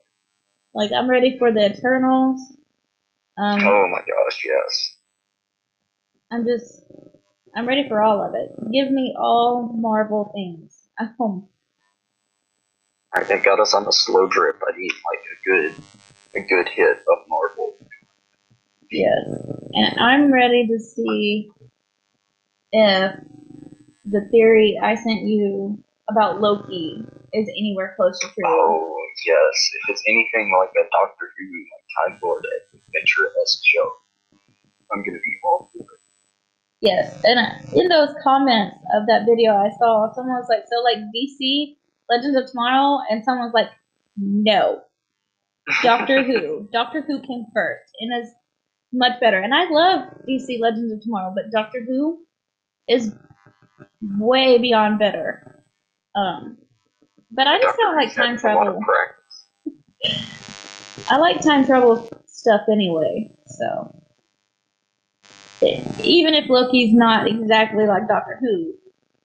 Like, 0.76 0.92
I'm 0.92 1.10
ready 1.10 1.38
for 1.40 1.52
the 1.52 1.72
Eternals. 1.72 2.40
Um, 3.38 3.62
Oh 3.64 3.88
my 3.88 4.00
gosh, 4.00 4.44
yes. 4.46 4.98
I'm 6.32 6.46
just, 6.46 6.84
I'm 7.56 7.68
ready 7.68 7.88
for 7.88 8.02
all 8.02 8.24
of 8.24 8.34
it. 8.36 8.52
Give 8.72 8.92
me 8.92 9.16
all 9.18 9.72
Marvel 9.74 10.32
things. 10.34 10.80
Um, 11.20 11.48
I 13.14 13.24
think 13.24 13.44
got 13.46 13.60
us 13.60 13.74
on 13.74 13.88
a 13.88 13.92
slow 13.92 14.28
drip. 14.28 14.60
I 14.68 14.78
need 14.78 14.92
like 14.92 15.24
a 15.32 15.38
good, 15.46 15.84
a 16.36 16.48
good 16.48 16.70
hit 16.70 16.98
of 17.12 17.18
Marvel. 17.28 17.74
yes. 18.92 19.24
And 19.74 20.00
I'm 20.00 20.34
ready 20.34 20.68
to 20.68 20.80
see 20.80 21.50
if 22.72 23.16
the 24.06 24.22
theory 24.32 24.80
I 24.82 24.96
sent 24.96 25.22
you 25.24 25.84
about 26.10 26.42
Loki 26.42 27.04
is 27.34 27.48
anywhere 27.50 27.94
close 27.96 28.20
to 28.20 28.28
true. 28.28 28.44
Oh 28.46 28.96
yes, 29.26 29.70
if 29.82 29.90
it's 29.90 30.04
anything 30.08 30.54
like 30.60 30.70
a 30.70 30.88
Doctor 31.00 31.32
Who, 31.38 31.46
like 31.46 32.12
Time 32.12 32.20
Lord 32.24 32.46
adventure 32.46 33.32
esque 33.44 33.62
show, 33.64 33.92
I'm 34.92 35.04
gonna 35.04 35.20
be 35.20 35.38
all 35.44 35.70
for 35.74 35.84
it. 35.84 35.93
Yes, 36.84 37.18
and 37.24 37.40
in 37.74 37.88
those 37.88 38.14
comments 38.22 38.76
of 38.94 39.08
that 39.08 39.26
video, 39.26 39.56
I 39.56 39.70
saw 39.80 40.14
someone 40.14 40.36
was 40.36 40.50
like, 40.50 40.66
"So 40.70 40.82
like 40.84 40.98
DC 41.16 41.78
Legends 42.10 42.36
of 42.36 42.52
Tomorrow," 42.52 43.00
and 43.10 43.24
someone 43.24 43.46
was 43.46 43.54
like, 43.54 43.70
"No, 44.18 44.82
Doctor 45.82 46.24
Who. 46.24 46.68
Doctor 46.74 47.02
Who 47.02 47.22
came 47.22 47.46
first 47.54 47.90
and 48.02 48.22
is 48.22 48.34
much 48.92 49.18
better." 49.22 49.40
And 49.40 49.54
I 49.54 49.70
love 49.70 50.10
DC 50.28 50.60
Legends 50.60 50.92
of 50.92 51.00
Tomorrow, 51.00 51.32
but 51.34 51.52
Doctor 51.52 51.82
Who 51.88 52.20
is 52.90 53.16
way 54.02 54.58
beyond 54.58 55.00
better. 55.00 55.64
Um, 56.16 56.58
but 57.32 57.48
I 57.48 57.62
just 57.62 57.78
Doctor 57.78 57.82
don't 57.82 57.96
like 57.96 58.14
time 58.14 58.38
a 58.44 58.56
lot 58.56 58.68
of 58.68 58.76
travel. 58.84 59.16
I 61.10 61.16
like 61.18 61.42
time 61.42 61.66
travel 61.66 62.10
stuff 62.28 62.64
anyway, 62.70 63.32
so 63.48 64.03
even 66.04 66.34
if 66.34 66.50
Loki's 66.50 66.94
not 66.94 67.28
exactly 67.28 67.86
like 67.86 68.08
Doctor 68.08 68.38
Who, 68.42 68.74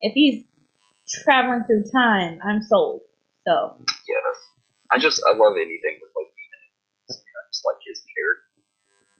if 0.00 0.12
he's 0.14 0.44
traveling 1.08 1.64
through 1.66 1.84
time, 1.92 2.38
I'm 2.44 2.62
sold. 2.62 3.00
So 3.46 3.76
Yes, 4.08 4.36
I 4.92 4.98
just 4.98 5.22
I 5.28 5.32
love 5.36 5.54
anything 5.56 5.98
with 6.02 6.10
Loki. 6.16 6.30
it. 6.30 7.16
I 7.16 7.40
just 7.52 7.64
like 7.64 7.80
his 7.86 8.02
character. 8.14 8.60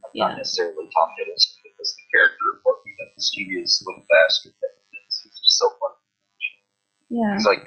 Like, 0.04 0.12
Yeah. 0.14 0.28
Not 0.28 0.38
necessarily 0.38 0.88
Tom 0.92 1.08
Hiddleston 1.18 1.56
because 1.64 1.94
the 1.96 2.04
character 2.12 2.44
of 2.54 2.60
Loki, 2.66 2.90
that 3.00 3.10
mischievous 3.16 3.82
little 3.86 4.04
bastard. 4.10 4.52
That 4.60 4.72
is, 5.08 5.20
he's 5.24 5.32
just 5.40 5.58
so 5.58 5.68
fun. 5.80 5.92
yeah, 7.10 7.34
He's 7.34 7.46
like 7.46 7.64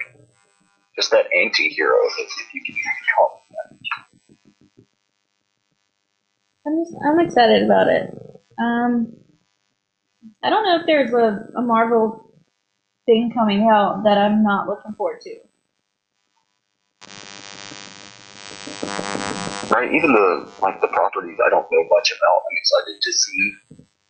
just 0.96 1.10
that 1.10 1.26
anti-hero, 1.34 1.96
if, 2.20 2.28
if 2.54 2.54
you 2.54 2.62
can 2.74 2.76
call 3.16 3.42
him 3.48 3.56
that. 3.56 3.78
I'm 6.66 6.84
just 6.84 6.94
I'm 7.04 7.20
excited 7.20 7.62
about 7.64 7.88
it. 7.88 8.14
Um, 8.58 9.14
I 10.42 10.50
don't 10.50 10.64
know 10.64 10.76
if 10.80 10.86
there's 10.86 11.12
a, 11.12 11.46
a 11.58 11.62
Marvel 11.62 12.32
thing 13.06 13.32
coming 13.34 13.68
out 13.72 14.04
that 14.04 14.18
I'm 14.18 14.42
not 14.42 14.68
looking 14.68 14.92
forward 14.94 15.20
to. 15.22 15.36
Right, 19.70 19.92
even 19.94 20.12
the 20.12 20.52
like 20.60 20.80
the 20.80 20.88
properties 20.88 21.38
I 21.44 21.50
don't 21.50 21.66
know 21.70 21.84
much 21.90 22.12
about. 22.12 22.42
I'm 22.50 22.56
excited 22.58 23.00
to 23.02 23.12
see 23.12 23.54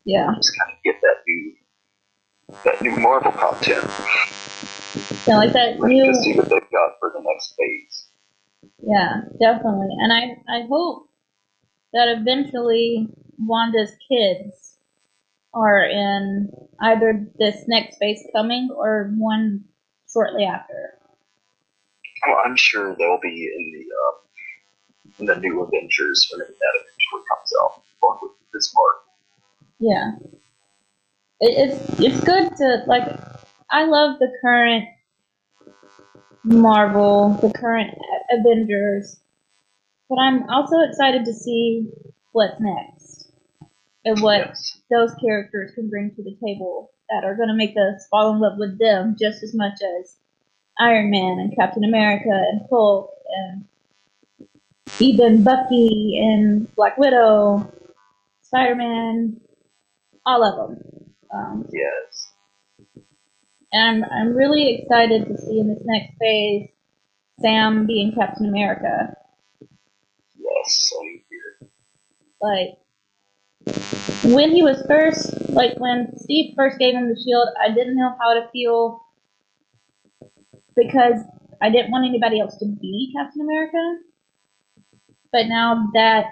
Yeah, 0.04 0.26
just 0.36 0.52
kind 0.58 0.72
of 0.72 0.82
get 0.84 0.96
that 1.02 1.16
new 1.26 1.54
that 2.64 2.82
new 2.82 2.96
Marvel 3.02 3.32
content. 3.32 3.86
yeah, 5.26 5.36
like 5.36 5.52
that 5.52 5.78
Ready 5.80 5.96
new. 5.96 6.06
to 6.06 6.14
see 6.14 6.34
what 6.34 6.48
they've 6.48 6.70
got 6.72 6.92
for 7.00 7.12
the 7.14 7.22
next 7.22 7.54
phase. 7.58 8.08
Yeah, 8.82 9.22
definitely. 9.40 9.88
And 10.00 10.12
I, 10.12 10.36
I 10.48 10.66
hope 10.68 11.08
that 11.92 12.08
eventually 12.08 13.08
Wanda's 13.38 13.92
kids 14.10 14.71
are 15.54 15.84
in 15.84 16.50
either 16.80 17.26
this 17.38 17.64
next 17.68 17.98
phase 17.98 18.26
coming 18.34 18.70
or 18.74 19.12
one 19.16 19.64
shortly 20.10 20.44
after. 20.44 20.98
Oh, 22.26 22.42
I'm 22.44 22.56
sure 22.56 22.94
they'll 22.96 23.20
be 23.20 23.28
in 23.28 23.72
the 23.72 23.86
uh, 23.94 24.22
in 25.18 25.26
the 25.26 25.36
new 25.36 25.62
Avengers 25.62 26.28
when 26.30 26.40
that 26.40 26.46
eventually 26.48 27.22
comes 27.28 27.52
out, 27.60 27.82
along 28.02 28.18
with 28.22 28.32
this 28.52 28.74
Marvel. 28.74 29.02
Yeah. 29.78 30.12
It, 31.40 31.70
it's 31.70 32.00
it's 32.00 32.24
good 32.24 32.56
to 32.56 32.84
like 32.86 33.08
I 33.70 33.84
love 33.84 34.18
the 34.18 34.32
current 34.40 34.84
Marvel, 36.44 37.38
the 37.42 37.52
current 37.52 37.90
Avengers, 38.30 39.20
but 40.08 40.16
I'm 40.16 40.48
also 40.48 40.80
excited 40.88 41.24
to 41.24 41.34
see 41.34 41.88
what's 42.32 42.60
next 42.60 43.01
and 44.04 44.20
what 44.22 44.48
Yes. 44.48 44.80
those 44.90 45.14
characters 45.16 45.72
can 45.74 45.88
bring 45.90 46.14
to 46.16 46.22
the 46.22 46.36
table 46.44 46.90
that 47.10 47.24
are 47.24 47.36
going 47.36 47.48
to 47.48 47.54
make 47.56 47.76
us 47.76 48.06
fall 48.10 48.34
in 48.34 48.40
love 48.40 48.58
with 48.58 48.78
them 48.78 49.16
just 49.20 49.42
as 49.42 49.54
much 49.54 49.80
as 50.00 50.16
Iron 50.78 51.10
Man 51.10 51.38
and 51.40 51.56
Captain 51.56 51.84
America 51.84 52.30
and 52.30 52.62
Hulk 52.70 53.10
and 53.36 53.64
even 55.00 55.44
Bucky 55.44 56.18
and 56.22 56.72
Black 56.76 56.98
Widow, 56.98 57.72
Spider 58.42 58.76
Man, 58.76 59.40
all 60.26 60.44
of 60.44 60.70
them. 60.70 61.14
Um, 61.34 61.68
Yes. 61.72 62.32
And 63.72 64.04
I'm 64.04 64.10
I'm 64.12 64.34
really 64.36 64.76
excited 64.76 65.26
to 65.28 65.38
see 65.38 65.60
in 65.60 65.68
this 65.68 65.82
next 65.84 66.18
phase 66.20 66.70
Sam 67.40 67.86
being 67.86 68.14
Captain 68.14 68.46
America. 68.48 69.14
Yes, 70.38 70.90
same 70.90 71.22
here. 71.30 71.70
Like 72.40 72.78
when 74.24 74.50
he 74.50 74.62
was 74.62 74.82
first, 74.88 75.50
like 75.50 75.78
when 75.78 76.16
Steve 76.18 76.54
first 76.56 76.78
gave 76.78 76.94
him 76.94 77.08
the 77.08 77.20
shield, 77.20 77.48
I 77.60 77.72
didn't 77.72 77.96
know 77.96 78.14
how 78.20 78.34
to 78.34 78.48
feel 78.52 79.04
because 80.76 81.20
I 81.60 81.70
didn't 81.70 81.90
want 81.90 82.06
anybody 82.06 82.40
else 82.40 82.56
to 82.58 82.66
be 82.66 83.12
Captain 83.16 83.42
America. 83.42 83.98
But 85.32 85.46
now 85.46 85.88
that 85.94 86.26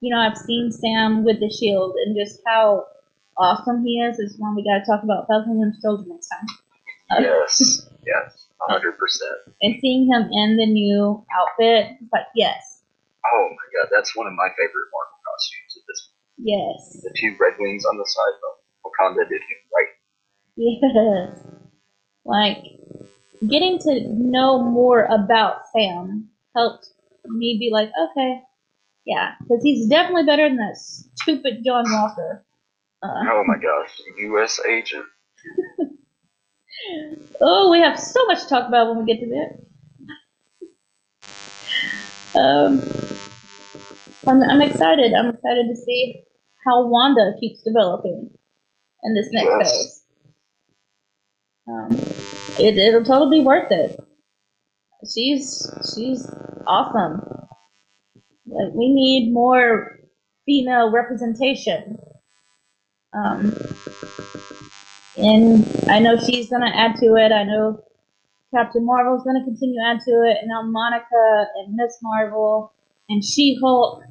you 0.00 0.14
know 0.14 0.20
I've 0.20 0.36
seen 0.36 0.70
Sam 0.70 1.24
with 1.24 1.40
the 1.40 1.50
shield 1.50 1.94
and 2.04 2.16
just 2.16 2.40
how 2.46 2.86
awesome 3.36 3.84
he 3.84 4.00
is, 4.00 4.18
is 4.18 4.36
when 4.38 4.54
we 4.54 4.64
got 4.64 4.78
to 4.78 4.84
talk 4.84 5.02
about 5.02 5.26
Falcon 5.26 5.60
and 5.62 5.74
Soldier 5.80 6.04
next 6.08 6.28
time. 6.28 6.46
Yes, 7.22 7.88
yes, 8.06 8.46
hundred 8.60 8.98
percent. 8.98 9.32
And 9.62 9.76
seeing 9.80 10.06
him 10.06 10.28
in 10.30 10.56
the 10.56 10.66
new 10.66 11.24
outfit, 11.34 11.96
like 12.12 12.26
yes, 12.34 12.80
Oh 13.26 13.48
my 13.52 13.66
god, 13.76 13.88
that's 13.92 14.16
one 14.16 14.26
of 14.26 14.32
my 14.32 14.48
favorite 14.56 14.88
Marvel 14.92 15.20
costumes. 15.20 15.69
Yes, 16.42 17.00
the 17.02 17.14
two 17.20 17.36
red 17.38 17.54
wings 17.58 17.84
on 17.84 17.96
the 17.98 18.06
side. 18.06 18.34
Though 18.40 18.90
Wakanda 18.90 19.28
did 19.28 19.40
him 19.40 19.60
right. 19.76 19.88
yes. 20.56 21.44
Like 22.24 22.58
getting 23.48 23.78
to 23.80 24.00
know 24.08 24.62
more 24.62 25.04
about 25.04 25.62
Sam 25.72 26.28
helped 26.54 26.88
me 27.26 27.56
be 27.58 27.70
like, 27.72 27.90
okay, 28.10 28.40
yeah, 29.06 29.32
because 29.40 29.62
he's 29.62 29.88
definitely 29.88 30.24
better 30.24 30.48
than 30.48 30.58
that 30.58 30.76
stupid 30.76 31.64
John 31.64 31.84
Walker. 31.90 32.44
Uh, 33.02 33.24
Oh 33.30 33.44
my 33.46 33.56
gosh, 33.56 33.90
U.S. 34.18 34.60
agent. 34.68 35.06
oh, 37.40 37.70
we 37.70 37.80
have 37.80 37.98
so 37.98 38.24
much 38.26 38.42
to 38.42 38.48
talk 38.48 38.68
about 38.68 38.88
when 38.88 39.04
we 39.04 39.12
get 39.12 39.20
to 39.20 39.26
that. 39.26 39.58
Um, 42.32 42.80
I'm, 44.24 44.40
I'm 44.44 44.62
excited. 44.62 45.12
I'm 45.14 45.30
excited 45.30 45.66
to 45.68 45.74
see 45.74 46.22
how 46.64 46.86
Wanda 46.86 47.32
keeps 47.40 47.62
developing 47.62 48.30
in 49.02 49.14
this 49.14 49.28
next 49.32 49.46
Yes. 49.58 49.72
phase. 49.72 49.96
Um, 51.68 51.90
it, 52.58 52.76
it'll 52.78 53.04
totally 53.04 53.40
be 53.40 53.44
worth 53.44 53.70
it. 53.70 53.98
She's 55.12 55.70
she's 55.94 56.28
awesome. 56.66 57.22
Like 58.46 58.72
we 58.74 58.92
need 58.92 59.32
more 59.32 59.98
female 60.46 60.90
representation. 60.92 61.98
Um, 63.12 63.54
and 65.16 65.66
I 65.88 66.00
know 66.00 66.16
she's 66.18 66.50
gonna 66.50 66.70
add 66.74 66.96
to 66.96 67.14
it. 67.16 67.32
I 67.32 67.44
know 67.44 67.82
Captain 68.54 68.84
Marvel's 68.84 69.24
gonna 69.24 69.44
continue 69.44 69.80
add 69.86 70.00
to 70.00 70.10
it, 70.10 70.38
and 70.40 70.48
now 70.48 70.62
Monica 70.62 71.46
and 71.56 71.74
Miss 71.76 71.98
Marvel 72.02 72.72
and 73.08 73.24
She 73.24 73.58
Hulk. 73.62 74.02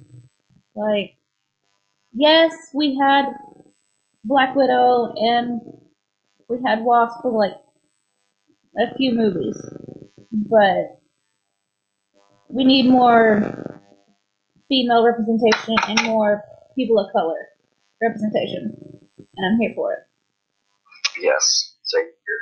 Like, 0.75 1.15
yes, 2.13 2.53
we 2.73 2.97
had 3.01 3.25
Black 4.23 4.55
Widow 4.55 5.13
and 5.15 5.61
we 6.49 6.57
had 6.65 6.83
Wasp 6.83 7.21
for 7.21 7.31
like 7.31 7.53
a 8.77 8.95
few 8.97 9.13
movies, 9.13 9.57
but 10.31 10.99
we 12.49 12.63
need 12.63 12.89
more 12.89 13.81
female 14.67 15.05
representation 15.05 15.75
and 15.87 16.03
more 16.07 16.43
people 16.75 16.99
of 16.99 17.11
color 17.13 17.47
representation, 18.01 18.75
and 19.37 19.45
I'm 19.45 19.59
here 19.59 19.73
for 19.75 19.93
it. 19.93 19.99
Yes, 21.21 21.75
same 21.83 22.05
here. 22.05 22.41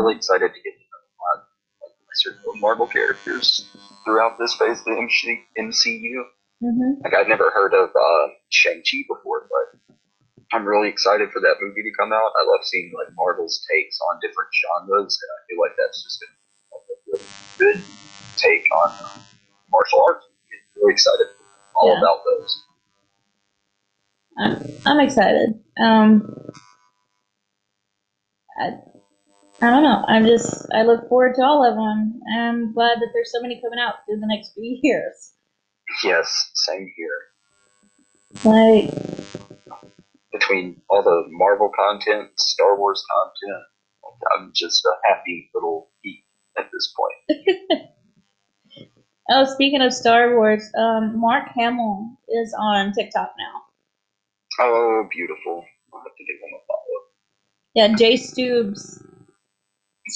Really 0.00 0.16
excited 0.16 0.48
to 0.48 0.54
get 0.54 0.72
to 0.72 0.84
know 0.90 1.02
a 1.10 2.46
lot 2.48 2.54
of 2.54 2.60
Marvel 2.60 2.86
characters 2.86 3.66
throughout 4.04 4.38
this 4.38 4.54
phase 4.54 4.78
of 4.80 4.84
the 4.84 4.92
MC- 4.92 5.44
MCU. 5.58 6.24
Hmm 6.64 6.96
Like 7.04 7.12
I'd 7.14 7.28
never 7.28 7.50
heard 7.52 7.74
of 7.74 7.90
uh, 7.92 8.26
Shang 8.48 8.80
Chi 8.80 9.04
before, 9.08 9.46
but 9.52 9.80
I'm 10.52 10.64
really 10.64 10.88
excited 10.88 11.28
for 11.32 11.40
that 11.40 11.56
movie 11.60 11.82
to 11.84 11.92
come 11.98 12.12
out. 12.12 12.32
I 12.40 12.44
love 12.48 12.64
seeing 12.64 12.92
like 12.96 13.12
Marvel's 13.16 13.60
takes 13.70 13.98
on 14.10 14.18
different 14.22 14.48
genres, 14.56 15.18
and 15.20 15.28
I 15.28 15.38
feel 15.48 15.60
like 15.60 15.76
that's 15.76 16.02
just 16.02 16.24
gonna 16.24 16.40
like, 16.72 16.88
a 16.88 16.96
really 17.12 17.28
good 17.60 17.78
take 18.40 18.64
on 18.72 18.88
uh, 18.96 19.20
martial 19.70 20.00
arts. 20.08 20.24
I'm 20.24 20.82
really 20.82 20.94
excited 20.94 21.28
all 21.76 21.92
Yeah. 21.92 21.98
about 21.98 22.20
those. 22.24 22.64
I'm, 24.38 24.56
I'm 24.86 25.00
excited. 25.00 25.60
Um, 25.80 26.34
I, 28.58 28.70
I 29.62 29.70
don't 29.70 29.82
know. 29.82 30.04
I'm 30.08 30.26
just, 30.26 30.66
I 30.72 30.82
look 30.82 31.08
forward 31.08 31.34
to 31.36 31.42
all 31.42 31.64
of 31.64 31.76
them. 31.76 32.20
I'm 32.36 32.72
glad 32.72 32.98
that 33.00 33.10
there's 33.12 33.32
so 33.32 33.40
many 33.42 33.60
coming 33.60 33.78
out 33.78 33.96
through 34.06 34.20
the 34.20 34.26
next 34.28 34.54
few 34.54 34.78
years. 34.82 35.34
Yes, 36.02 36.50
same 36.54 36.90
here. 36.96 37.20
Like, 38.44 38.90
Between 40.32 40.82
all 40.90 41.02
the 41.02 41.24
Marvel 41.28 41.70
content, 41.76 42.30
Star 42.36 42.78
Wars 42.78 43.04
content, 43.12 43.64
I'm 44.34 44.50
just 44.54 44.84
a 44.84 45.08
happy 45.08 45.50
little 45.54 45.90
geek 46.02 46.24
at 46.58 46.68
this 46.72 46.92
point. 46.96 47.88
oh, 49.30 49.44
speaking 49.44 49.82
of 49.82 49.92
Star 49.92 50.36
Wars, 50.36 50.68
um, 50.76 51.20
Mark 51.20 51.48
Hamill 51.54 52.16
is 52.28 52.54
on 52.58 52.92
TikTok 52.92 53.32
now. 53.38 53.62
Oh, 54.60 55.08
beautiful. 55.10 55.64
I'll 55.92 56.00
have 56.00 56.16
to 56.16 56.24
give 56.24 56.36
him 56.42 56.54
a 56.54 56.62
follow. 56.66 57.04
Yeah, 57.74 57.96
Jay 57.96 58.14
Stubes. 58.14 59.02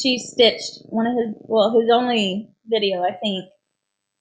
She 0.01 0.19
stitched 0.19 0.83
one 0.87 1.07
of 1.07 1.15
his, 1.17 1.35
well, 1.41 1.71
his 1.79 1.91
only 1.93 2.51
video, 2.67 3.03
I 3.03 3.13
think. 3.13 3.45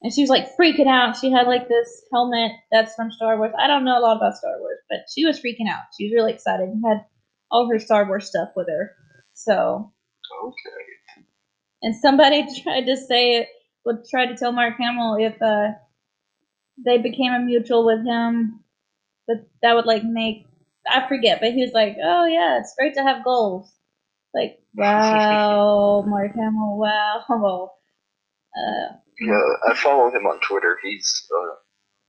And 0.02 0.12
she 0.12 0.22
was 0.22 0.30
like 0.30 0.56
freaking 0.56 0.86
out. 0.86 1.16
She 1.16 1.30
had 1.32 1.46
like 1.48 1.68
this 1.68 2.02
helmet 2.12 2.52
that's 2.70 2.94
from 2.94 3.10
Star 3.10 3.36
Wars. 3.36 3.52
I 3.58 3.66
don't 3.66 3.84
know 3.84 3.98
a 3.98 4.00
lot 4.00 4.16
about 4.16 4.36
Star 4.36 4.58
Wars, 4.60 4.78
but 4.88 5.00
she 5.12 5.24
was 5.26 5.40
freaking 5.40 5.68
out. 5.68 5.82
She 5.98 6.06
was 6.06 6.12
really 6.14 6.32
excited 6.32 6.68
and 6.68 6.84
had 6.86 7.04
all 7.50 7.68
her 7.70 7.78
Star 7.80 8.06
Wars 8.06 8.28
stuff 8.28 8.50
with 8.54 8.68
her. 8.68 8.92
So, 9.34 9.92
Okay. 10.44 10.84
and 11.82 11.96
somebody 11.96 12.46
tried 12.62 12.86
to 12.86 12.96
say 12.96 13.36
it, 13.38 13.48
would 13.84 14.04
try 14.10 14.26
to 14.26 14.36
tell 14.36 14.52
Mark 14.52 14.74
Hamill 14.78 15.16
if 15.18 15.40
uh, 15.42 15.68
they 16.84 16.98
became 16.98 17.32
a 17.32 17.40
mutual 17.40 17.84
with 17.86 18.04
him, 18.06 18.60
that 19.28 19.46
that 19.62 19.74
would 19.74 19.86
like 19.86 20.04
make 20.04 20.46
I 20.90 21.06
forget, 21.08 21.40
but 21.40 21.52
he 21.52 21.62
was 21.62 21.72
like, 21.72 21.96
"Oh 22.02 22.24
yeah, 22.26 22.58
it's 22.60 22.74
great 22.78 22.94
to 22.94 23.02
have 23.02 23.24
goals." 23.24 23.72
Like, 24.34 24.58
wow, 24.74 26.02
Mark 26.06 26.34
Hamill, 26.34 26.78
wow. 26.78 27.70
Uh, 28.56 28.96
Yeah, 29.20 29.42
I 29.68 29.74
follow 29.74 30.08
him 30.10 30.26
on 30.26 30.40
Twitter. 30.40 30.78
He's 30.82 31.26
uh, 31.32 31.54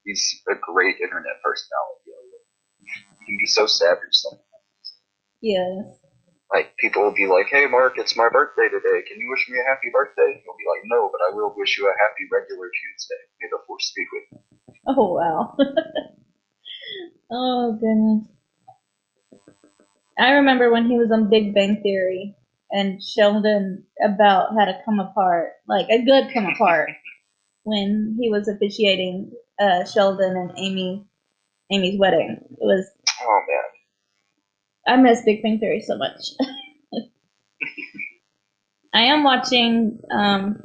he's 0.06 0.42
a 0.50 0.56
great 0.56 0.98
internet 1.02 1.42
personality. 1.44 2.12
He 3.22 3.26
can 3.26 3.38
be 3.40 3.48
so 3.48 3.68
savage 3.68 4.14
sometimes. 4.14 4.44
yes. 5.42 6.00
Like 6.54 6.76
people 6.80 7.04
will 7.04 7.16
be 7.16 7.28
like, 7.28 7.48
"Hey, 7.52 7.68
Mark, 7.68 7.94
it's 7.98 8.18
my 8.18 8.30
birthday 8.30 8.70
today. 8.70 9.04
Can 9.08 9.20
you 9.20 9.30
wish 9.30 9.48
me 9.50 9.60
a 9.60 9.70
happy 9.70 9.90
birthday?" 9.94 10.34
And 10.34 10.42
he'll 10.44 10.58
be 10.58 10.70
like, 10.70 10.84
"No, 10.86 11.10
but 11.12 11.22
I 11.30 11.36
will 11.36 11.54
wish 11.58 11.78
you 11.78 11.88
a 11.88 11.94
happy 12.00 12.26
regular 12.32 12.70
Tuesday. 12.70 13.22
May 13.42 13.50
the 13.52 13.60
force 13.68 13.94
be 13.96 14.06
with 14.14 14.24
you." 14.32 14.40
Oh 14.88 15.14
wow. 15.14 15.58
oh 17.32 17.74
goodness. 17.74 18.28
I 20.20 20.32
remember 20.34 20.72
when 20.72 20.88
he 20.90 20.98
was 20.98 21.12
on 21.12 21.30
Big 21.30 21.54
Bang 21.56 21.82
Theory 21.84 22.36
and 22.72 23.02
Sheldon 23.04 23.86
about 24.04 24.50
how 24.58 24.66
to 24.66 24.80
come 24.86 25.00
apart, 25.00 25.54
like 25.68 25.88
a 25.90 26.04
good 26.04 26.34
come 26.34 26.46
apart, 26.46 26.90
when 27.64 28.18
he 28.22 28.30
was 28.30 28.48
officiating 28.48 29.32
uh, 29.60 29.86
Sheldon 29.86 30.36
and 30.38 30.52
Amy 30.58 31.06
Amy's 31.72 32.00
wedding. 32.00 32.38
It 32.52 32.58
was 32.62 32.86
Oh 33.24 33.42
man, 33.48 34.98
I 34.98 35.02
miss 35.02 35.24
Big 35.24 35.42
Bang 35.44 35.60
Theory 35.60 35.82
so 35.82 35.98
much. 35.98 36.20
I 38.94 39.02
am 39.04 39.24
watching. 39.24 40.00
Um, 40.12 40.64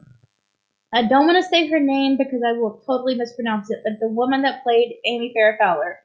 I 0.93 1.03
don't 1.03 1.27
want 1.27 1.43
to 1.43 1.49
say 1.51 1.67
her 1.69 1.81
name 1.81 2.17
because 2.17 2.41
I 2.47 2.53
will 2.53 2.83
totally 2.87 3.17
mispronounce 3.17 3.71
it, 3.71 3.81
but 3.85 3.95
the 4.01 4.09
woman 4.09 4.43
that 4.43 4.63
played 4.63 4.97
Amy 5.07 5.35
Farrah 5.37 5.59
Fowler. 5.59 5.99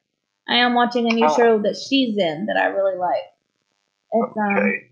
I 0.48 0.56
am 0.56 0.74
watching 0.74 1.06
a 1.10 1.14
new 1.14 1.28
Oh. 1.28 1.36
show 1.36 1.60
that 1.60 1.78
she's 1.78 2.18
in 2.18 2.48
that 2.48 2.58
I 2.58 2.66
really 2.68 2.98
like. 2.98 3.22
It's 4.12 4.38
um, 4.38 4.58
okay. 4.58 4.90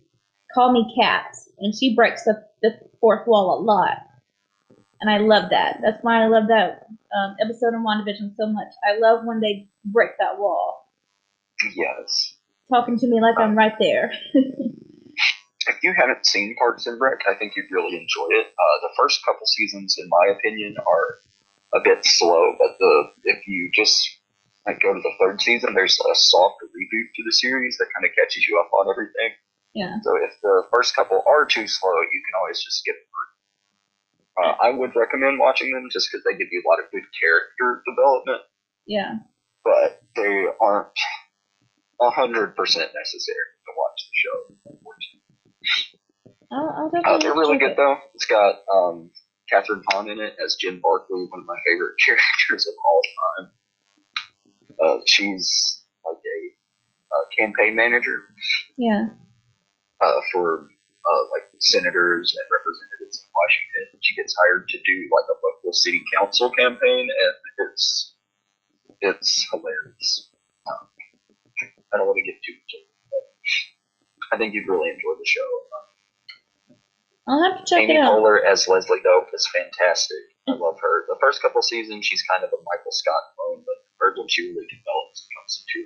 Call 0.58 0.72
Me 0.72 0.92
Kat, 1.00 1.36
and 1.60 1.72
she 1.76 1.94
breaks 1.94 2.24
the, 2.24 2.44
the 2.64 2.72
fourth 3.00 3.28
wall 3.28 3.60
a 3.60 3.62
lot, 3.62 4.00
and 5.00 5.08
I 5.08 5.20
love 5.20 5.52
that. 5.52 5.82
That's 5.84 6.04
why 6.04 6.24
I 6.24 6.28
love 6.28 6.48
that 6.48 6.88
um, 7.16 7.36
episode 7.40 7.76
of 7.76 7.82
WandaVision 7.82 8.36
so 8.36 8.48
much. 8.48 8.74
I 8.84 8.98
love 8.98 9.24
when 9.24 9.40
they 9.40 9.70
break 9.86 10.18
that 10.18 10.40
wall, 10.40 10.90
Yes. 11.76 12.34
talking 12.74 12.98
to 12.98 13.06
me 13.06 13.22
like 13.22 13.38
I'm 13.38 13.56
right 13.56 13.76
there. 13.80 14.12
If 15.70 15.84
you 15.84 15.94
haven't 15.94 16.26
seen 16.26 16.56
Parks 16.58 16.88
and 16.88 17.00
Rec, 17.00 17.20
I 17.30 17.36
think 17.36 17.52
you'd 17.58 17.70
really 17.70 17.98
enjoy 17.98 18.40
it. 18.40 18.48
Uh, 18.48 18.78
the 18.88 18.94
first 18.98 19.20
couple 19.26 19.46
seasons, 19.46 19.98
in 20.00 20.08
my 20.08 20.32
opinion, 20.32 20.78
are 20.80 21.20
a 21.76 21.84
bit 21.84 22.06
slow, 22.06 22.56
but 22.58 22.78
the 22.80 23.04
if 23.26 23.46
you 23.48 23.70
just 23.76 24.00
like 24.66 24.80
go 24.80 24.94
to 24.94 25.02
the 25.02 25.12
third 25.20 25.42
season, 25.42 25.74
there's 25.74 26.00
a 26.00 26.16
soft 26.16 26.64
reboot 26.64 27.12
to 27.16 27.24
the 27.26 27.34
series 27.34 27.78
that 27.80 27.88
kind 27.94 28.06
of 28.06 28.16
catches 28.16 28.48
you 28.48 28.58
up 28.58 28.72
on 28.72 28.90
everything. 28.90 29.36
Yeah. 29.78 30.02
So 30.02 30.18
if 30.18 30.34
the 30.42 30.64
first 30.74 30.96
couple 30.96 31.22
are 31.28 31.46
too 31.46 31.68
slow, 31.68 31.94
you 32.02 32.22
can 32.26 32.34
always 32.42 32.58
just 32.64 32.80
skip 32.82 32.96
through. 32.98 34.44
Uh, 34.44 34.56
I 34.62 34.70
would 34.72 34.96
recommend 34.96 35.38
watching 35.40 35.72
them 35.72 35.88
just 35.92 36.10
because 36.12 36.24
they 36.26 36.34
give 36.38 36.48
you 36.52 36.64
a 36.66 36.68
lot 36.70 36.80
of 36.80 36.90
good 36.92 37.06
character 37.20 37.84
development, 37.86 38.42
Yeah. 38.88 39.22
but 39.64 40.02
they 40.16 40.46
aren't 40.60 40.90
hundred 42.02 42.56
percent 42.56 42.90
necessary 42.94 43.48
to 43.66 43.72
watch 43.78 44.00
the 44.02 44.16
show. 44.18 44.38
Unfortunately, 44.74 45.22
I'll, 46.52 46.70
I'll 46.78 46.90
definitely 46.90 47.14
uh, 47.14 47.18
they're 47.20 47.34
really 47.40 47.58
good 47.58 47.72
it. 47.72 47.78
though. 47.78 47.98
It's 48.16 48.26
got 48.26 48.56
um, 48.74 49.12
Kathryn 49.52 49.82
Hahn 49.92 50.10
in 50.10 50.20
it 50.20 50.36
as 50.44 50.56
Jen 50.60 50.80
Barkley, 50.82 51.26
one 51.30 51.42
of 51.42 51.46
my 51.46 51.58
favorite 51.68 51.96
characters 52.06 52.68
of 52.68 52.74
all 52.86 53.02
time. 53.38 53.52
Uh, 54.80 54.98
she's 55.06 55.84
like 56.06 56.18
a, 56.18 56.38
uh 57.16 57.26
campaign 57.38 57.76
manager 57.76 58.24
Yeah. 58.78 59.08
Uh, 60.00 60.22
for 60.32 60.70
uh, 61.08 61.24
like 61.32 61.48
senators 61.60 62.36
and 62.36 62.46
representatives 62.52 63.24
in 63.24 63.28
Washington. 63.32 64.00
She 64.02 64.14
gets 64.16 64.36
hired 64.36 64.68
to 64.70 64.78
do 64.84 64.96
like 65.10 65.28
a 65.32 65.38
local 65.40 65.74
city 65.74 66.04
council 66.14 66.52
campaign, 66.52 67.08
and 67.08 67.36
it's 67.70 68.14
it's 69.02 69.48
hilarious. 69.50 70.30
Um, 70.70 70.86
I 71.94 71.98
don't 71.98 72.08
want 72.08 72.20
to 72.20 72.28
get 72.28 72.38
too 72.44 72.54
into 72.54 72.78
it, 72.84 72.92
but 73.10 73.24
I 74.34 74.38
think 74.38 74.54
you'd 74.54 74.68
really 74.68 74.90
enjoy 74.90 75.16
the 75.18 75.26
show. 75.26 75.48
I'll 77.28 77.44
have 77.44 77.60
to 77.60 77.66
check 77.68 77.84
Amy 77.84 77.96
it 77.96 78.00
out. 78.00 78.16
Poehler 78.16 78.40
as 78.40 78.68
Leslie 78.68 79.04
Knope 79.04 79.28
is 79.34 79.48
fantastic. 79.52 80.32
I 80.48 80.56
love 80.56 80.80
her. 80.80 81.04
The 81.12 81.20
first 81.20 81.42
couple 81.42 81.62
seasons, 81.62 82.06
she's 82.06 82.24
kind 82.24 82.44
of 82.44 82.50
a 82.56 82.60
Michael 82.64 82.92
Scott 82.92 83.36
clone, 83.36 83.68
but 83.68 83.84
the 83.84 83.92
third 84.00 84.16
one, 84.16 84.30
she 84.30 84.48
really 84.48 84.64
develops 84.72 85.28
and 85.28 85.30
comes 85.36 85.66
to. 85.68 85.80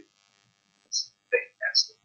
It's 0.86 1.12
fantastic. 1.34 1.98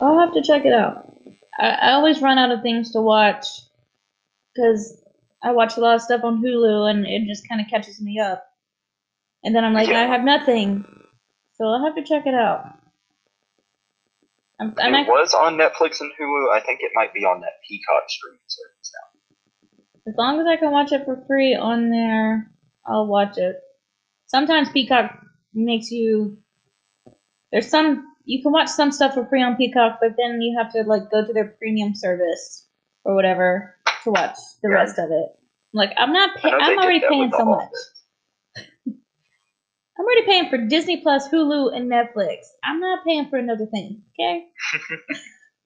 I'll 0.00 0.18
have 0.18 0.34
to 0.34 0.42
check 0.42 0.64
it 0.64 0.72
out. 0.72 1.12
I, 1.58 1.68
I 1.70 1.92
always 1.92 2.20
run 2.22 2.38
out 2.38 2.50
of 2.50 2.62
things 2.62 2.92
to 2.92 3.00
watch 3.00 3.46
because 4.54 5.02
I 5.42 5.52
watch 5.52 5.76
a 5.76 5.80
lot 5.80 5.96
of 5.96 6.02
stuff 6.02 6.22
on 6.24 6.42
Hulu 6.42 6.90
and 6.90 7.06
it 7.06 7.26
just 7.26 7.48
kind 7.48 7.60
of 7.60 7.68
catches 7.68 8.00
me 8.00 8.18
up. 8.18 8.44
And 9.42 9.54
then 9.54 9.64
I'm 9.64 9.72
like, 9.74 9.88
I 9.88 10.06
have 10.06 10.22
nothing. 10.24 10.84
So 11.54 11.64
I'll 11.64 11.84
have 11.84 11.96
to 11.96 12.04
check 12.04 12.26
it 12.26 12.34
out. 12.34 12.64
I'm, 14.60 14.74
I'm 14.78 14.94
it 14.94 14.98
act- 14.98 15.08
was 15.08 15.32
on 15.34 15.56
Netflix 15.56 16.00
and 16.00 16.12
Hulu. 16.20 16.52
I 16.52 16.60
think 16.60 16.80
it 16.82 16.92
might 16.94 17.14
be 17.14 17.20
on 17.24 17.40
that 17.40 17.52
Peacock 17.68 18.04
streaming 18.08 18.40
service 18.46 18.92
now. 18.94 20.12
as 20.12 20.14
long 20.18 20.40
as 20.40 20.46
I 20.46 20.56
can 20.56 20.70
watch 20.70 20.92
it 20.92 21.04
for 21.06 21.24
free 21.26 21.54
on 21.54 21.90
there, 21.90 22.50
I'll 22.86 23.06
watch 23.06 23.38
it. 23.38 23.56
Sometimes 24.26 24.68
Peacock 24.70 25.12
makes 25.54 25.90
you. 25.90 26.38
There's 27.50 27.68
some 27.68 28.06
you 28.30 28.42
can 28.42 28.52
watch 28.52 28.68
some 28.68 28.92
stuff 28.92 29.14
for 29.14 29.26
free 29.26 29.42
on 29.42 29.56
Peacock, 29.56 29.98
but 30.00 30.12
then 30.16 30.40
you 30.40 30.56
have 30.56 30.72
to 30.72 30.82
like 30.84 31.10
go 31.10 31.26
to 31.26 31.32
their 31.32 31.48
premium 31.58 31.94
service 31.94 32.66
or 33.04 33.14
whatever 33.16 33.74
to 34.04 34.10
watch 34.10 34.36
the 34.62 34.68
Yeah. 34.70 34.76
rest 34.76 34.98
of 34.98 35.10
it. 35.10 35.28
Like 35.72 35.90
I'm 35.96 36.12
not. 36.12 36.36
pay- 36.36 36.50
I'm 36.52 36.78
already 36.78 37.00
paying 37.08 37.32
so 37.36 37.44
much. 37.44 37.68
I'm 38.86 40.04
already 40.06 40.26
paying 40.26 40.48
for 40.48 40.58
Disney 40.58 41.00
Plus, 41.02 41.28
Hulu, 41.28 41.76
and 41.76 41.90
Netflix. 41.90 42.36
I'm 42.64 42.80
not 42.80 43.04
paying 43.04 43.28
for 43.28 43.36
another 43.38 43.66
thing. 43.66 44.02
Okay. 44.18 44.46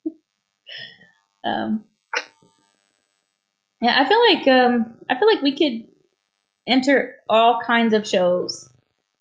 um. 1.44 1.84
Yeah, 3.80 4.00
I 4.00 4.08
feel 4.08 4.20
like 4.32 4.48
um, 4.48 4.94
I 5.10 5.18
feel 5.18 5.28
like 5.28 5.42
we 5.42 5.56
could 5.56 5.86
enter 6.66 7.16
all 7.28 7.60
kinds 7.66 7.92
of 7.92 8.06
shows 8.06 8.70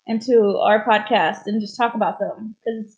into 0.07 0.57
our 0.57 0.85
podcast 0.85 1.41
and 1.47 1.59
just 1.59 1.75
talk 1.77 1.93
about 1.95 2.19
them 2.19 2.55
because 2.63 2.97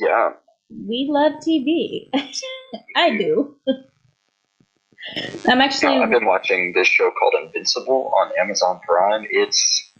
Yeah, 0.00 0.30
we 0.70 1.08
love 1.10 1.32
TV. 1.46 2.08
I 2.96 3.16
do. 3.16 3.56
I'm 5.48 5.60
actually. 5.60 5.98
I've 5.98 6.10
been 6.10 6.26
watching 6.26 6.72
this 6.74 6.88
show 6.88 7.10
called 7.18 7.34
Invincible 7.44 8.12
on 8.16 8.32
Amazon 8.38 8.80
Prime. 8.86 9.26
It's 9.30 9.92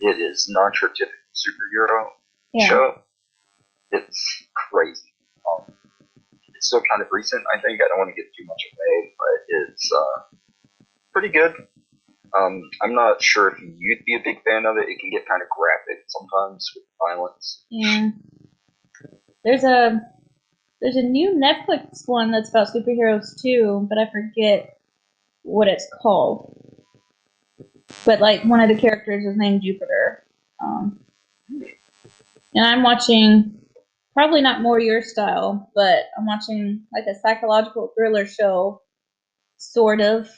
it 0.00 0.20
is 0.20 0.46
typical 0.48 1.08
superhero 1.34 2.06
yeah. 2.52 2.68
show. 2.68 2.98
It's 3.90 4.44
crazy. 4.70 5.12
Um, 5.50 5.74
it's 6.54 6.68
still 6.68 6.82
kind 6.88 7.02
of 7.02 7.08
recent, 7.10 7.42
I 7.54 7.60
think. 7.60 7.80
I 7.80 7.88
don't 7.88 7.98
want 7.98 8.14
to 8.14 8.20
give 8.20 8.30
too 8.36 8.44
much 8.46 8.62
away, 8.72 9.12
but 9.18 9.36
it's 9.48 9.90
uh, 9.92 10.36
pretty 11.12 11.28
good. 11.28 11.54
Um, 12.36 12.62
I'm 12.82 12.94
not 12.94 13.22
sure 13.22 13.48
if 13.48 13.60
you'd 13.60 14.04
be 14.04 14.16
a 14.16 14.22
big 14.24 14.42
fan 14.42 14.66
of 14.66 14.76
it. 14.76 14.88
It 14.88 14.98
can 15.00 15.10
get 15.10 15.26
kind 15.28 15.42
of 15.42 15.48
graphic 15.48 16.04
sometimes 16.08 16.68
with 16.74 16.84
violence. 16.98 17.64
Yeah. 17.70 18.10
There's 19.44 19.64
a 19.64 20.00
there's 20.80 20.96
a 20.96 21.02
new 21.02 21.30
Netflix 21.30 22.06
one 22.06 22.30
that's 22.30 22.50
about 22.50 22.68
superheroes 22.68 23.40
too, 23.40 23.86
but 23.88 23.98
I 23.98 24.10
forget 24.10 24.78
what 25.42 25.68
it's 25.68 25.88
called. 26.02 26.58
But 28.04 28.20
like 28.20 28.44
one 28.44 28.60
of 28.60 28.68
the 28.68 28.80
characters 28.80 29.24
is 29.24 29.36
named 29.36 29.62
Jupiter. 29.62 30.24
Um, 30.62 31.00
and 32.54 32.66
I'm 32.66 32.82
watching 32.82 33.58
probably 34.14 34.40
not 34.40 34.62
more 34.62 34.78
your 34.78 35.02
style, 35.02 35.70
but 35.74 36.04
I'm 36.16 36.26
watching 36.26 36.82
like 36.92 37.04
a 37.06 37.18
psychological 37.18 37.92
thriller 37.96 38.26
show, 38.26 38.80
sort 39.56 40.00
of, 40.00 40.28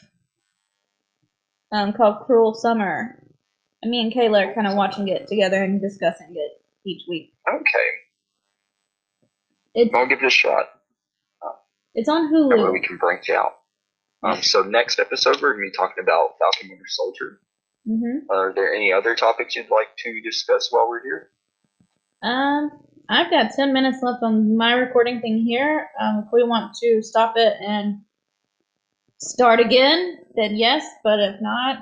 um, 1.72 1.92
called 1.92 2.24
Cruel 2.26 2.54
Summer. 2.54 3.22
And 3.82 3.90
me 3.90 4.00
and 4.00 4.12
Kayla 4.12 4.48
are 4.48 4.54
kind 4.54 4.66
of 4.66 4.74
watching 4.74 5.08
it 5.08 5.28
together 5.28 5.62
and 5.62 5.80
discussing 5.80 6.34
it 6.34 6.52
each 6.84 7.02
week. 7.08 7.34
Okay, 7.52 7.90
I'll 9.94 10.06
give 10.06 10.22
it 10.22 10.26
a 10.26 10.30
shot. 10.30 10.66
it's 11.94 12.08
on 12.08 12.30
That 12.30 12.64
way 12.64 12.70
we 12.70 12.80
can 12.80 12.96
branch 12.96 13.30
out. 13.30 13.52
Um, 14.22 14.42
so 14.42 14.62
next 14.62 14.98
episode, 14.98 15.40
we're 15.40 15.52
going 15.52 15.66
to 15.66 15.70
be 15.70 15.76
talking 15.76 16.02
about 16.02 16.36
Falcon 16.38 16.70
Winter 16.70 16.84
Soldier. 16.88 17.40
hmm 17.86 18.18
Are 18.30 18.52
there 18.54 18.74
any 18.74 18.92
other 18.92 19.14
topics 19.14 19.54
you'd 19.54 19.70
like 19.70 19.88
to 19.98 20.20
discuss 20.20 20.68
while 20.70 20.88
we're 20.88 21.02
here? 21.02 21.30
Um, 22.22 22.70
I've 23.08 23.30
got 23.30 23.52
10 23.52 23.72
minutes 23.72 23.98
left 24.02 24.22
on 24.22 24.56
my 24.56 24.72
recording 24.72 25.20
thing 25.20 25.38
here. 25.38 25.88
Um, 26.00 26.24
if 26.26 26.32
we 26.32 26.42
want 26.42 26.74
to 26.82 27.02
stop 27.02 27.34
it 27.36 27.54
and 27.60 28.00
start 29.18 29.60
again, 29.60 30.18
then 30.34 30.56
yes, 30.56 30.84
but 31.04 31.20
if 31.20 31.40
not, 31.40 31.78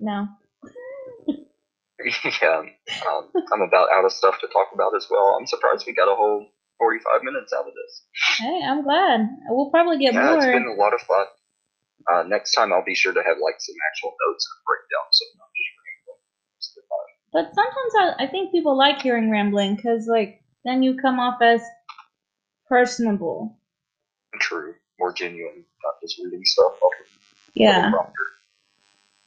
no. 0.00 0.28
yeah, 2.42 2.62
um, 3.08 3.30
I'm 3.52 3.62
about 3.62 3.88
out 3.92 4.04
of 4.04 4.12
stuff 4.12 4.40
to 4.40 4.46
talk 4.48 4.68
about 4.74 4.94
as 4.96 5.06
well. 5.10 5.36
I'm 5.38 5.46
surprised 5.46 5.84
we 5.86 5.94
got 5.94 6.10
a 6.10 6.14
whole 6.14 6.46
45 6.78 7.22
minutes 7.22 7.52
out 7.52 7.66
of 7.66 7.74
this. 7.74 8.02
Hey, 8.38 8.60
I'm 8.64 8.82
glad. 8.82 9.28
We'll 9.48 9.70
probably 9.70 9.98
get 9.98 10.14
yeah, 10.14 10.36
it's 10.36 10.46
been 10.46 10.66
a 10.66 10.80
lot 10.80 10.94
of 10.94 11.00
fun. 11.00 11.26
Uh, 12.12 12.22
next 12.24 12.52
time, 12.52 12.72
I'll 12.72 12.84
be 12.84 12.94
sure 12.94 13.12
to 13.12 13.22
have 13.22 13.38
like 13.40 13.56
some 13.58 13.76
actual 13.90 14.12
notes 14.26 14.44
and 14.44 14.60
breakdown, 14.66 15.08
so 15.10 15.24
I'm 15.24 15.38
not 15.38 15.50
just 15.56 15.70
rambling 15.80 16.20
most 16.52 16.68
of 16.68 16.76
the 16.76 16.86
time. 16.92 17.10
But 17.32 17.44
sometimes 17.54 18.18
I, 18.20 18.24
I 18.24 18.26
think 18.28 18.52
people 18.52 18.76
like 18.76 19.00
hearing 19.00 19.30
rambling 19.30 19.76
because, 19.76 20.06
like, 20.06 20.42
then 20.64 20.82
you 20.82 20.96
come 21.00 21.18
off 21.18 21.40
as 21.40 21.62
personable. 22.68 23.56
True, 24.40 24.74
more 24.98 25.12
genuine, 25.12 25.64
not 25.84 25.94
just 26.02 26.18
reading 26.22 26.44
stuff 26.44 26.74
off 26.82 26.92
of 27.00 27.06
Yeah. 27.54 27.92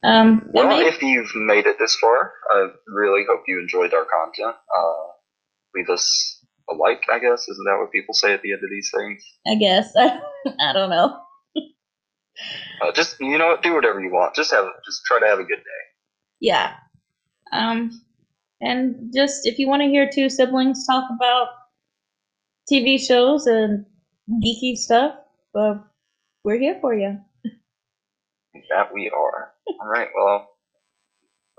Um, 0.04 0.48
Well, 0.52 0.68
may- 0.68 0.86
if 0.86 1.02
you've 1.02 1.34
made 1.34 1.66
it 1.66 1.76
this 1.78 1.96
far, 1.96 2.32
I 2.50 2.68
really 2.86 3.24
hope 3.28 3.42
you 3.48 3.58
enjoyed 3.60 3.92
our 3.94 4.04
content. 4.04 4.56
Uh, 4.74 5.06
leave 5.74 5.90
us 5.90 6.44
a 6.70 6.74
like, 6.74 7.02
I 7.10 7.18
guess. 7.18 7.48
Isn't 7.48 7.64
that 7.64 7.78
what 7.78 7.90
people 7.92 8.14
say 8.14 8.32
at 8.32 8.42
the 8.42 8.52
end 8.52 8.62
of 8.62 8.70
these 8.70 8.90
things? 8.94 9.24
I 9.46 9.56
guess. 9.56 9.92
I 9.96 10.72
don't 10.72 10.90
know. 10.90 11.20
Uh, 12.80 12.92
just 12.92 13.18
you 13.20 13.36
know, 13.36 13.48
what, 13.48 13.62
do 13.62 13.74
whatever 13.74 14.00
you 14.00 14.12
want. 14.12 14.34
Just 14.36 14.52
have, 14.52 14.66
just 14.84 15.02
try 15.04 15.18
to 15.18 15.26
have 15.26 15.40
a 15.40 15.44
good 15.44 15.56
day. 15.58 15.82
Yeah. 16.40 16.74
Um, 17.52 17.90
and 18.60 19.12
just 19.14 19.46
if 19.46 19.58
you 19.58 19.66
want 19.68 19.82
to 19.82 19.88
hear 19.88 20.08
two 20.12 20.28
siblings 20.30 20.86
talk 20.86 21.04
about 21.10 21.48
TV 22.72 22.98
shows 23.00 23.46
and 23.46 23.84
geeky 24.30 24.76
stuff, 24.76 25.16
uh, 25.58 25.74
we're 26.44 26.58
here 26.58 26.78
for 26.80 26.94
you. 26.94 27.18
That 28.70 28.92
we 28.94 29.10
are. 29.10 29.52
All 29.80 29.88
right. 29.88 30.08
Well, 30.16 30.48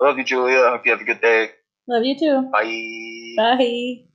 I 0.01 0.05
love 0.05 0.18
you, 0.18 0.24
Julia. 0.24 0.60
I 0.60 0.72
hope 0.72 0.86
you 0.86 0.91
have 0.91 1.01
a 1.01 1.05
good 1.05 1.22
day. 1.22 1.51
Love 1.88 2.03
you 2.03 2.18
too. 2.18 2.49
Bye. 2.51 3.34
Bye. 3.38 4.09